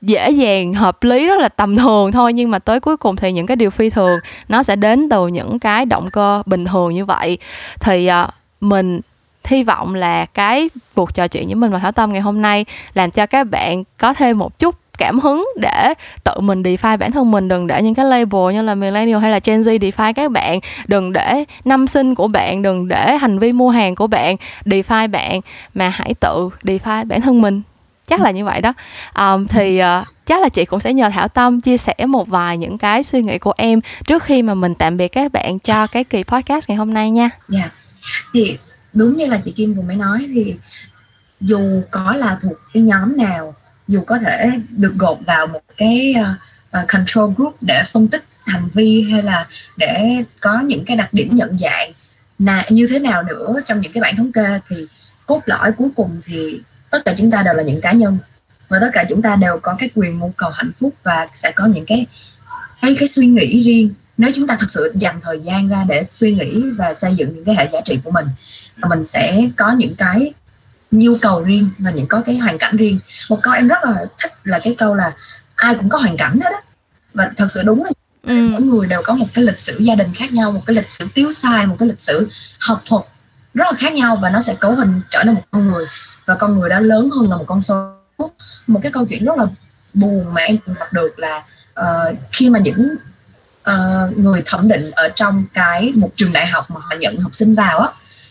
dễ 0.00 0.30
dàng 0.30 0.74
hợp 0.74 1.02
lý 1.02 1.26
rất 1.26 1.40
là 1.40 1.48
tầm 1.48 1.76
thường 1.76 2.12
thôi. 2.12 2.32
Nhưng 2.32 2.50
mà 2.50 2.58
tới 2.58 2.80
cuối 2.80 2.96
cùng 2.96 3.16
thì 3.16 3.32
những 3.32 3.46
cái 3.46 3.56
điều 3.56 3.70
phi 3.70 3.90
thường 3.90 4.18
nó 4.48 4.62
sẽ 4.62 4.76
đến 4.76 5.08
từ 5.08 5.26
những 5.26 5.58
cái 5.58 5.86
động 5.86 6.10
cơ 6.10 6.42
bình 6.46 6.64
thường 6.64 6.94
như 6.94 7.04
vậy. 7.04 7.38
Thì 7.80 8.10
uh, 8.24 8.30
mình 8.60 9.00
hy 9.44 9.64
vọng 9.64 9.94
là 9.94 10.26
cái 10.26 10.70
cuộc 10.94 11.14
trò 11.14 11.28
chuyện 11.28 11.46
với 11.46 11.54
mình 11.54 11.72
và 11.72 11.78
thảo 11.78 11.92
tâm 11.92 12.12
ngày 12.12 12.22
hôm 12.22 12.42
nay 12.42 12.64
làm 12.94 13.10
cho 13.10 13.26
các 13.26 13.44
bạn 13.44 13.84
có 13.98 14.14
thêm 14.14 14.38
một 14.38 14.58
chút 14.58 14.74
cảm 14.98 15.20
hứng 15.20 15.48
để 15.60 15.94
tự 16.24 16.40
mình 16.40 16.62
define 16.62 16.98
bản 16.98 17.12
thân 17.12 17.30
mình. 17.30 17.48
Đừng 17.48 17.66
để 17.66 17.82
những 17.82 17.94
cái 17.94 18.04
label 18.04 18.54
như 18.54 18.62
là 18.62 18.74
millennial 18.74 19.20
hay 19.20 19.30
là 19.30 19.40
Gen 19.44 19.60
Z 19.60 19.78
define 19.78 20.12
các 20.12 20.30
bạn. 20.30 20.60
Đừng 20.86 21.12
để 21.12 21.44
năm 21.64 21.86
sinh 21.86 22.14
của 22.14 22.28
bạn 22.28 22.62
đừng 22.62 22.88
để 22.88 23.16
hành 23.16 23.38
vi 23.38 23.52
mua 23.52 23.70
hàng 23.70 23.94
của 23.94 24.06
bạn 24.06 24.36
define 24.64 25.10
bạn 25.10 25.40
mà 25.74 25.88
hãy 25.88 26.14
tự 26.20 26.50
define 26.62 27.06
bản 27.06 27.20
thân 27.20 27.42
mình. 27.42 27.62
Chắc 28.06 28.20
là 28.20 28.30
như 28.30 28.44
vậy 28.44 28.60
đó. 28.60 28.72
Um, 29.16 29.46
thì 29.46 29.80
uh, 29.80 30.06
chắc 30.26 30.42
là 30.42 30.48
chị 30.48 30.64
cũng 30.64 30.80
sẽ 30.80 30.92
nhờ 30.92 31.10
thảo 31.10 31.28
tâm 31.28 31.60
chia 31.60 31.76
sẻ 31.76 31.94
một 32.08 32.28
vài 32.28 32.58
những 32.58 32.78
cái 32.78 33.02
suy 33.02 33.22
nghĩ 33.22 33.38
của 33.38 33.52
em 33.56 33.80
trước 34.06 34.22
khi 34.22 34.42
mà 34.42 34.54
mình 34.54 34.74
tạm 34.74 34.96
biệt 34.96 35.08
các 35.08 35.32
bạn 35.32 35.58
cho 35.58 35.86
cái 35.86 36.04
kỳ 36.04 36.22
podcast 36.22 36.68
ngày 36.68 36.76
hôm 36.76 36.94
nay 36.94 37.10
nha. 37.10 37.30
Dạ. 37.48 37.58
Yeah. 37.58 37.72
thì 38.34 38.58
đúng 38.92 39.16
như 39.16 39.26
là 39.26 39.40
chị 39.44 39.50
kim 39.50 39.74
vừa 39.74 39.82
mới 39.82 39.96
nói 39.96 40.18
thì 40.34 40.54
dù 41.40 41.82
có 41.90 42.12
là 42.16 42.38
thuộc 42.42 42.52
cái 42.74 42.82
nhóm 42.82 43.16
nào 43.16 43.54
dù 43.88 44.00
có 44.06 44.18
thể 44.18 44.50
được 44.70 44.94
gộp 44.98 45.18
vào 45.26 45.46
một 45.46 45.62
cái 45.76 46.14
uh, 46.20 46.88
control 46.88 47.32
group 47.36 47.56
để 47.60 47.82
phân 47.92 48.08
tích 48.08 48.24
hành 48.46 48.68
vi 48.74 49.06
hay 49.10 49.22
là 49.22 49.46
để 49.76 50.24
có 50.40 50.60
những 50.60 50.84
cái 50.84 50.96
đặc 50.96 51.08
điểm 51.12 51.34
nhận 51.34 51.58
dạng 51.58 51.92
là 52.38 52.64
như 52.70 52.86
thế 52.90 52.98
nào 52.98 53.22
nữa 53.22 53.54
trong 53.64 53.80
những 53.80 53.92
cái 53.92 54.00
bản 54.00 54.16
thống 54.16 54.32
kê 54.32 54.60
thì 54.68 54.76
cốt 55.26 55.42
lõi 55.46 55.72
cuối 55.72 55.88
cùng 55.96 56.20
thì 56.24 56.60
tất 56.90 57.04
cả 57.04 57.14
chúng 57.18 57.30
ta 57.30 57.42
đều 57.42 57.54
là 57.54 57.62
những 57.62 57.80
cá 57.80 57.92
nhân 57.92 58.18
và 58.68 58.78
tất 58.80 58.90
cả 58.92 59.04
chúng 59.08 59.22
ta 59.22 59.36
đều 59.36 59.58
có 59.62 59.76
cái 59.78 59.90
quyền 59.94 60.18
mưu 60.18 60.32
cầu 60.36 60.50
hạnh 60.50 60.72
phúc 60.76 60.94
và 61.02 61.28
sẽ 61.34 61.52
có 61.52 61.66
những 61.66 61.86
cái 61.86 62.06
cái 62.82 62.96
cái 62.98 63.08
suy 63.08 63.26
nghĩ 63.26 63.62
riêng. 63.62 63.94
Nếu 64.18 64.30
chúng 64.34 64.46
ta 64.46 64.56
thực 64.60 64.70
sự 64.70 64.92
dành 64.94 65.20
thời 65.22 65.40
gian 65.40 65.68
ra 65.68 65.84
để 65.88 66.04
suy 66.10 66.32
nghĩ 66.32 66.62
và 66.78 66.94
xây 66.94 67.14
dựng 67.14 67.34
những 67.34 67.44
cái 67.44 67.54
hệ 67.56 67.68
giá 67.72 67.80
trị 67.84 67.98
của 68.04 68.10
mình 68.10 68.26
mình 68.88 69.04
sẽ 69.04 69.48
có 69.56 69.72
những 69.72 69.94
cái 69.94 70.32
nhu 70.90 71.16
cầu 71.16 71.42
riêng 71.42 71.68
và 71.78 71.90
những 71.90 72.06
có 72.06 72.22
cái 72.26 72.38
hoàn 72.38 72.58
cảnh 72.58 72.76
riêng. 72.76 72.98
Một 73.30 73.38
câu 73.42 73.54
em 73.54 73.68
rất 73.68 73.78
là 73.84 74.06
thích 74.18 74.32
là 74.44 74.58
cái 74.58 74.74
câu 74.78 74.94
là 74.94 75.12
ai 75.54 75.74
cũng 75.74 75.88
có 75.88 75.98
hoàn 75.98 76.16
cảnh 76.16 76.40
hết 76.44 76.50
á 76.52 76.60
và 77.14 77.30
thật 77.36 77.46
sự 77.48 77.62
đúng 77.62 77.84
là 77.84 77.90
ừ. 78.22 78.48
mỗi 78.52 78.62
người 78.62 78.86
đều 78.86 79.02
có 79.04 79.14
một 79.14 79.26
cái 79.34 79.44
lịch 79.44 79.60
sử 79.60 79.76
gia 79.78 79.94
đình 79.94 80.14
khác 80.14 80.32
nhau 80.32 80.52
một 80.52 80.62
cái 80.66 80.76
lịch 80.76 80.90
sử 80.90 81.08
tiếu 81.14 81.30
sai 81.32 81.66
một 81.66 81.76
cái 81.78 81.88
lịch 81.88 82.00
sử 82.00 82.28
học 82.60 82.82
thuật 82.84 83.04
rất 83.58 83.64
là 83.64 83.72
khác 83.78 83.92
nhau 83.92 84.16
và 84.16 84.30
nó 84.30 84.40
sẽ 84.40 84.54
cấu 84.54 84.74
hình 84.74 85.00
trở 85.10 85.24
nên 85.24 85.34
một 85.34 85.42
con 85.50 85.68
người. 85.68 85.86
Và 86.26 86.34
con 86.34 86.58
người 86.58 86.68
đó 86.68 86.80
lớn 86.80 87.10
hơn 87.10 87.30
là 87.30 87.36
một 87.36 87.44
con 87.46 87.62
số. 87.62 87.94
Một 88.66 88.80
cái 88.82 88.92
câu 88.92 89.06
chuyện 89.06 89.24
rất 89.24 89.36
là 89.36 89.46
buồn 89.94 90.34
mà 90.34 90.42
em 90.42 90.58
đọc 90.66 90.92
được 90.92 91.18
là 91.18 91.42
uh, 91.80 92.16
khi 92.32 92.50
mà 92.50 92.58
những 92.58 92.96
uh, 93.70 94.18
người 94.18 94.42
thẩm 94.46 94.68
định 94.68 94.90
ở 94.90 95.08
trong 95.08 95.44
cái 95.54 95.92
một 95.94 96.10
trường 96.16 96.32
đại 96.32 96.46
học 96.46 96.70
mà 96.70 96.80
họ 96.80 96.96
nhận 96.98 97.18
học 97.20 97.34
sinh 97.34 97.54
vào 97.54 97.78
á 97.78 97.88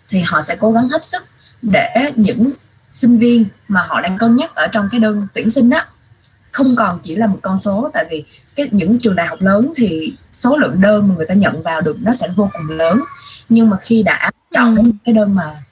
thì 0.10 0.20
họ 0.20 0.42
sẽ 0.42 0.56
cố 0.60 0.72
gắng 0.72 0.90
hết 0.90 1.06
sức 1.06 1.26
để 1.72 2.12
những 2.16 2.52
sinh 2.92 3.18
viên 3.18 3.46
mà 3.68 3.82
họ 3.88 4.02
đang 4.02 4.18
cân 4.18 4.36
nhắc 4.36 4.56
ở 4.56 4.68
trong 4.68 4.90
cái 4.92 5.00
đơn 5.00 5.28
tuyển 5.34 5.50
sinh 5.50 5.70
á 5.70 5.86
không 6.52 6.76
còn 6.76 7.00
chỉ 7.04 7.16
là 7.16 7.28
một 7.28 7.40
con 7.42 7.58
số. 7.58 7.90
Tại 7.94 8.06
vì 8.10 8.24
cái 8.56 8.68
những 8.72 9.00
trường 9.00 9.16
đại 9.16 9.28
học 9.28 9.42
lớn 9.42 9.74
thì 9.76 10.14
số 10.34 10.58
lượng 10.58 10.82
đơn 10.82 11.08
mà 11.08 11.16
người 11.16 11.26
ta 11.26 11.34
nhận 11.34 11.64
vào 11.64 11.82
được 11.82 11.98
nó 12.02 12.14
sẽ 12.14 12.28
vô 12.36 12.50
cùng 12.54 12.78
lớn. 12.78 13.00
Nhưng 13.50 13.70
mà 13.70 13.78
khi 13.82 14.04
đã 14.04 14.32
chọn 14.52 14.76
đến 14.76 14.92
cái 15.06 15.14
đơn 15.14 15.36
mà 15.36 15.64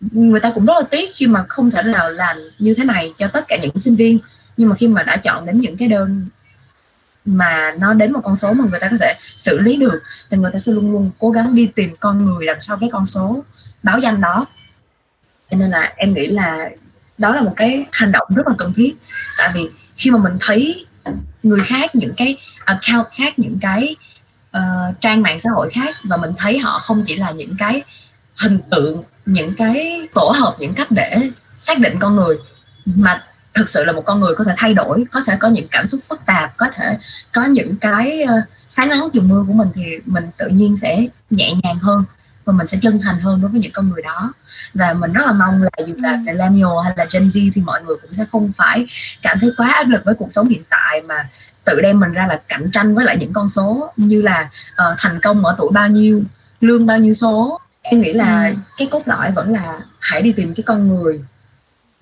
người 0.00 0.40
ta 0.40 0.52
cũng 0.54 0.66
rất 0.66 0.74
là 0.76 0.82
tiếc 0.90 1.10
khi 1.14 1.26
mà 1.26 1.44
không 1.48 1.70
thể 1.70 1.82
nào 1.82 2.10
làm 2.10 2.36
như 2.58 2.74
thế 2.74 2.84
này 2.84 3.12
cho 3.16 3.28
tất 3.28 3.44
cả 3.48 3.56
những 3.62 3.78
sinh 3.78 3.96
viên. 3.96 4.18
Nhưng 4.56 4.68
mà 4.68 4.76
khi 4.76 4.88
mà 4.88 5.02
đã 5.02 5.16
chọn 5.16 5.46
đến 5.46 5.60
những 5.60 5.76
cái 5.76 5.88
đơn 5.88 6.26
mà 7.24 7.74
nó 7.78 7.94
đến 7.94 8.12
một 8.12 8.20
con 8.24 8.36
số 8.36 8.52
mà 8.52 8.64
người 8.70 8.80
ta 8.80 8.88
có 8.90 8.96
thể 9.00 9.14
xử 9.36 9.58
lý 9.58 9.76
được 9.76 10.02
thì 10.30 10.36
người 10.36 10.50
ta 10.52 10.58
sẽ 10.58 10.72
luôn 10.72 10.92
luôn 10.92 11.10
cố 11.18 11.30
gắng 11.30 11.54
đi 11.54 11.66
tìm 11.66 11.90
con 12.00 12.24
người 12.24 12.46
đằng 12.46 12.60
sau 12.60 12.76
cái 12.76 12.88
con 12.92 13.06
số 13.06 13.44
báo 13.82 13.98
danh 13.98 14.20
đó 14.20 14.46
cho 15.52 15.58
nên 15.58 15.70
là 15.70 15.92
em 15.96 16.14
nghĩ 16.14 16.26
là 16.26 16.70
đó 17.18 17.34
là 17.34 17.40
một 17.40 17.52
cái 17.56 17.86
hành 17.92 18.12
động 18.12 18.28
rất 18.36 18.46
là 18.46 18.54
cần 18.58 18.72
thiết. 18.76 18.94
Tại 19.38 19.50
vì 19.54 19.68
khi 19.96 20.10
mà 20.10 20.18
mình 20.18 20.36
thấy 20.40 20.86
người 21.42 21.60
khác 21.64 21.94
những 21.94 22.14
cái 22.16 22.36
account 22.64 23.06
khác 23.16 23.38
những 23.38 23.58
cái 23.60 23.96
uh, 24.56 25.00
trang 25.00 25.22
mạng 25.22 25.38
xã 25.40 25.50
hội 25.50 25.70
khác 25.70 25.96
và 26.04 26.16
mình 26.16 26.30
thấy 26.38 26.58
họ 26.58 26.78
không 26.78 27.02
chỉ 27.06 27.16
là 27.16 27.30
những 27.30 27.54
cái 27.58 27.82
hình 28.42 28.58
tượng 28.70 29.02
những 29.26 29.54
cái 29.54 30.08
tổ 30.14 30.32
hợp 30.40 30.56
những 30.58 30.74
cách 30.74 30.90
để 30.90 31.30
xác 31.58 31.78
định 31.78 31.96
con 32.00 32.16
người 32.16 32.36
mà 32.84 33.24
thực 33.54 33.68
sự 33.68 33.84
là 33.84 33.92
một 33.92 34.02
con 34.06 34.20
người 34.20 34.34
có 34.34 34.44
thể 34.44 34.52
thay 34.56 34.74
đổi 34.74 35.04
có 35.12 35.20
thể 35.26 35.36
có 35.40 35.48
những 35.48 35.68
cảm 35.70 35.86
xúc 35.86 36.00
phức 36.08 36.26
tạp 36.26 36.56
có 36.56 36.66
thể 36.74 36.98
có 37.32 37.44
những 37.44 37.76
cái 37.76 38.22
uh, 38.24 38.44
sáng 38.68 38.88
nắng 38.88 39.08
chiều 39.12 39.22
mưa 39.22 39.44
của 39.46 39.52
mình 39.52 39.68
thì 39.74 39.82
mình 40.06 40.30
tự 40.36 40.48
nhiên 40.48 40.76
sẽ 40.76 41.06
nhẹ 41.30 41.52
nhàng 41.62 41.78
hơn 41.78 42.04
và 42.44 42.52
mình 42.52 42.66
sẽ 42.66 42.78
chân 42.82 43.00
thành 43.00 43.20
hơn 43.20 43.40
đối 43.40 43.50
với 43.50 43.60
những 43.60 43.72
con 43.72 43.90
người 43.90 44.02
đó 44.02 44.32
và 44.74 44.92
mình 44.92 45.12
rất 45.12 45.26
là 45.26 45.32
mong 45.32 45.62
là 45.62 45.70
dù 45.86 45.94
là 45.98 46.10
ừ. 46.10 46.16
millennial 46.26 46.70
hay 46.84 46.94
là 46.96 47.06
Gen 47.12 47.28
Z 47.28 47.50
thì 47.54 47.62
mọi 47.62 47.82
người 47.84 47.96
cũng 48.02 48.14
sẽ 48.14 48.24
không 48.32 48.52
phải 48.56 48.86
cảm 49.22 49.38
thấy 49.40 49.50
quá 49.56 49.72
áp 49.72 49.88
lực 49.88 50.04
với 50.04 50.14
cuộc 50.14 50.32
sống 50.32 50.48
hiện 50.48 50.62
tại 50.68 51.02
mà 51.02 51.28
tự 51.64 51.80
đem 51.80 52.00
mình 52.00 52.12
ra 52.12 52.26
là 52.26 52.40
cạnh 52.48 52.70
tranh 52.70 52.94
với 52.94 53.04
lại 53.04 53.16
những 53.16 53.32
con 53.32 53.48
số 53.48 53.92
như 53.96 54.22
là 54.22 54.50
uh, 54.72 54.96
thành 54.98 55.20
công 55.20 55.44
ở 55.44 55.54
tuổi 55.58 55.70
bao 55.72 55.88
nhiêu 55.88 56.22
lương 56.60 56.86
bao 56.86 56.98
nhiêu 56.98 57.12
số 57.12 57.60
em 57.82 58.00
nghĩ 58.00 58.12
là 58.12 58.46
ừ. 58.46 58.54
cái 58.76 58.88
cốt 58.90 59.02
lõi 59.06 59.30
vẫn 59.30 59.52
là 59.52 59.80
hãy 59.98 60.22
đi 60.22 60.32
tìm 60.32 60.54
cái 60.54 60.62
con 60.62 60.88
người 60.88 61.24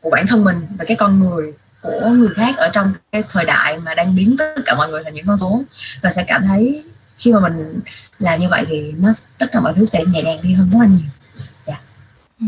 của 0.00 0.10
bản 0.10 0.26
thân 0.26 0.44
mình 0.44 0.66
và 0.78 0.84
cái 0.84 0.96
con 0.96 1.20
người 1.20 1.52
của 1.80 2.10
người 2.14 2.34
khác 2.34 2.56
ở 2.56 2.70
trong 2.72 2.92
cái 3.12 3.22
thời 3.28 3.44
đại 3.44 3.78
mà 3.78 3.94
đang 3.94 4.14
biến 4.14 4.36
tất 4.38 4.54
cả 4.64 4.74
mọi 4.74 4.88
người 4.88 5.04
thành 5.04 5.14
những 5.14 5.26
con 5.26 5.38
số 5.38 5.62
và 6.02 6.10
sẽ 6.10 6.24
cảm 6.28 6.46
thấy 6.46 6.84
khi 7.20 7.32
mà 7.32 7.40
mình 7.40 7.80
làm 8.18 8.40
như 8.40 8.48
vậy 8.48 8.64
thì 8.68 8.92
nó, 8.92 9.10
tất 9.38 9.46
cả 9.52 9.60
mọi 9.60 9.72
thứ 9.76 9.84
sẽ 9.84 10.04
nhẹ 10.12 10.22
nhàng 10.22 10.38
đi 10.42 10.52
hơn 10.52 10.70
rất 10.72 10.78
là 10.80 10.86
nhiều 10.86 11.10
yeah. 11.66 11.80
ừ. 12.40 12.46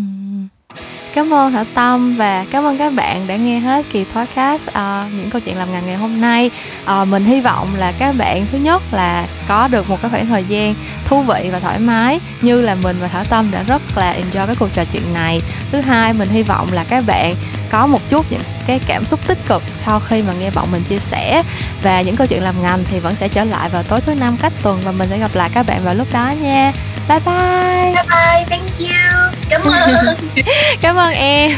Cảm 1.15 1.35
ơn 1.35 1.53
Thảo 1.53 1.65
Tâm 1.75 2.13
và 2.13 2.45
cảm 2.51 2.65
ơn 2.65 2.79
các 2.79 2.93
bạn 2.93 3.27
đã 3.27 3.37
nghe 3.37 3.59
hết 3.59 3.85
kỳ 3.93 4.05
podcast 4.15 4.69
uh, 4.69 5.13
những 5.17 5.31
câu 5.31 5.41
chuyện 5.41 5.57
làm 5.57 5.73
ngành 5.73 5.87
ngày 5.87 5.97
hôm 5.97 6.21
nay. 6.21 6.51
Uh, 6.85 7.09
mình 7.09 7.25
hy 7.25 7.41
vọng 7.41 7.69
là 7.77 7.93
các 7.99 8.15
bạn 8.19 8.47
thứ 8.53 8.59
nhất 8.59 8.83
là 8.93 9.27
có 9.49 9.69
được 9.69 9.91
một 9.91 10.03
cái 10.03 10.11
khoảng 10.11 10.27
thời 10.27 10.45
gian 10.45 10.75
thú 11.05 11.23
vị 11.23 11.49
và 11.53 11.59
thoải 11.59 11.79
mái 11.79 12.21
như 12.41 12.61
là 12.61 12.75
mình 12.75 12.97
và 13.01 13.09
Thảo 13.09 13.25
Tâm 13.25 13.51
đã 13.51 13.63
rất 13.63 13.83
là 13.97 14.15
enjoy 14.15 14.47
cái 14.47 14.57
cuộc 14.59 14.69
trò 14.75 14.85
chuyện 14.93 15.15
này. 15.15 15.41
Thứ 15.73 15.81
hai, 15.81 16.13
mình 16.13 16.29
hy 16.29 16.43
vọng 16.43 16.69
là 16.73 16.85
các 16.85 17.05
bạn 17.07 17.35
có 17.71 17.87
một 17.87 18.01
chút 18.09 18.27
những 18.31 18.43
cái 18.67 18.81
cảm 18.87 19.05
xúc 19.05 19.21
tích 19.27 19.39
cực 19.47 19.63
sau 19.85 20.01
khi 20.01 20.23
mà 20.23 20.33
nghe 20.41 20.51
bọn 20.51 20.67
mình 20.73 20.83
chia 20.83 20.99
sẻ. 20.99 21.43
Và 21.83 22.03
những 22.03 22.17
câu 22.17 22.27
chuyện 22.27 22.43
làm 22.43 22.63
ngành 22.63 22.85
thì 22.91 22.99
vẫn 22.99 23.15
sẽ 23.15 23.29
trở 23.29 23.45
lại 23.45 23.69
vào 23.69 23.83
tối 23.83 24.01
thứ 24.01 24.15
năm 24.15 24.37
cách 24.43 24.53
tuần 24.63 24.81
và 24.85 24.93
mình 24.93 25.09
sẽ 25.11 25.19
gặp 25.19 25.31
lại 25.35 25.51
các 25.55 25.67
bạn 25.67 25.85
vào 25.85 25.95
lúc 25.95 26.09
đó 26.13 26.35
nha. 26.43 26.73
Bye 27.09 27.21
bye. 27.27 27.95
Bye 27.95 28.05
bye 28.09 28.45
thank 28.49 28.81
you. 28.81 29.13
Cảm 29.51 29.63
ơn. 29.63 30.15
Cảm 30.81 30.97
ơn 31.03 31.15
em. 31.15 31.53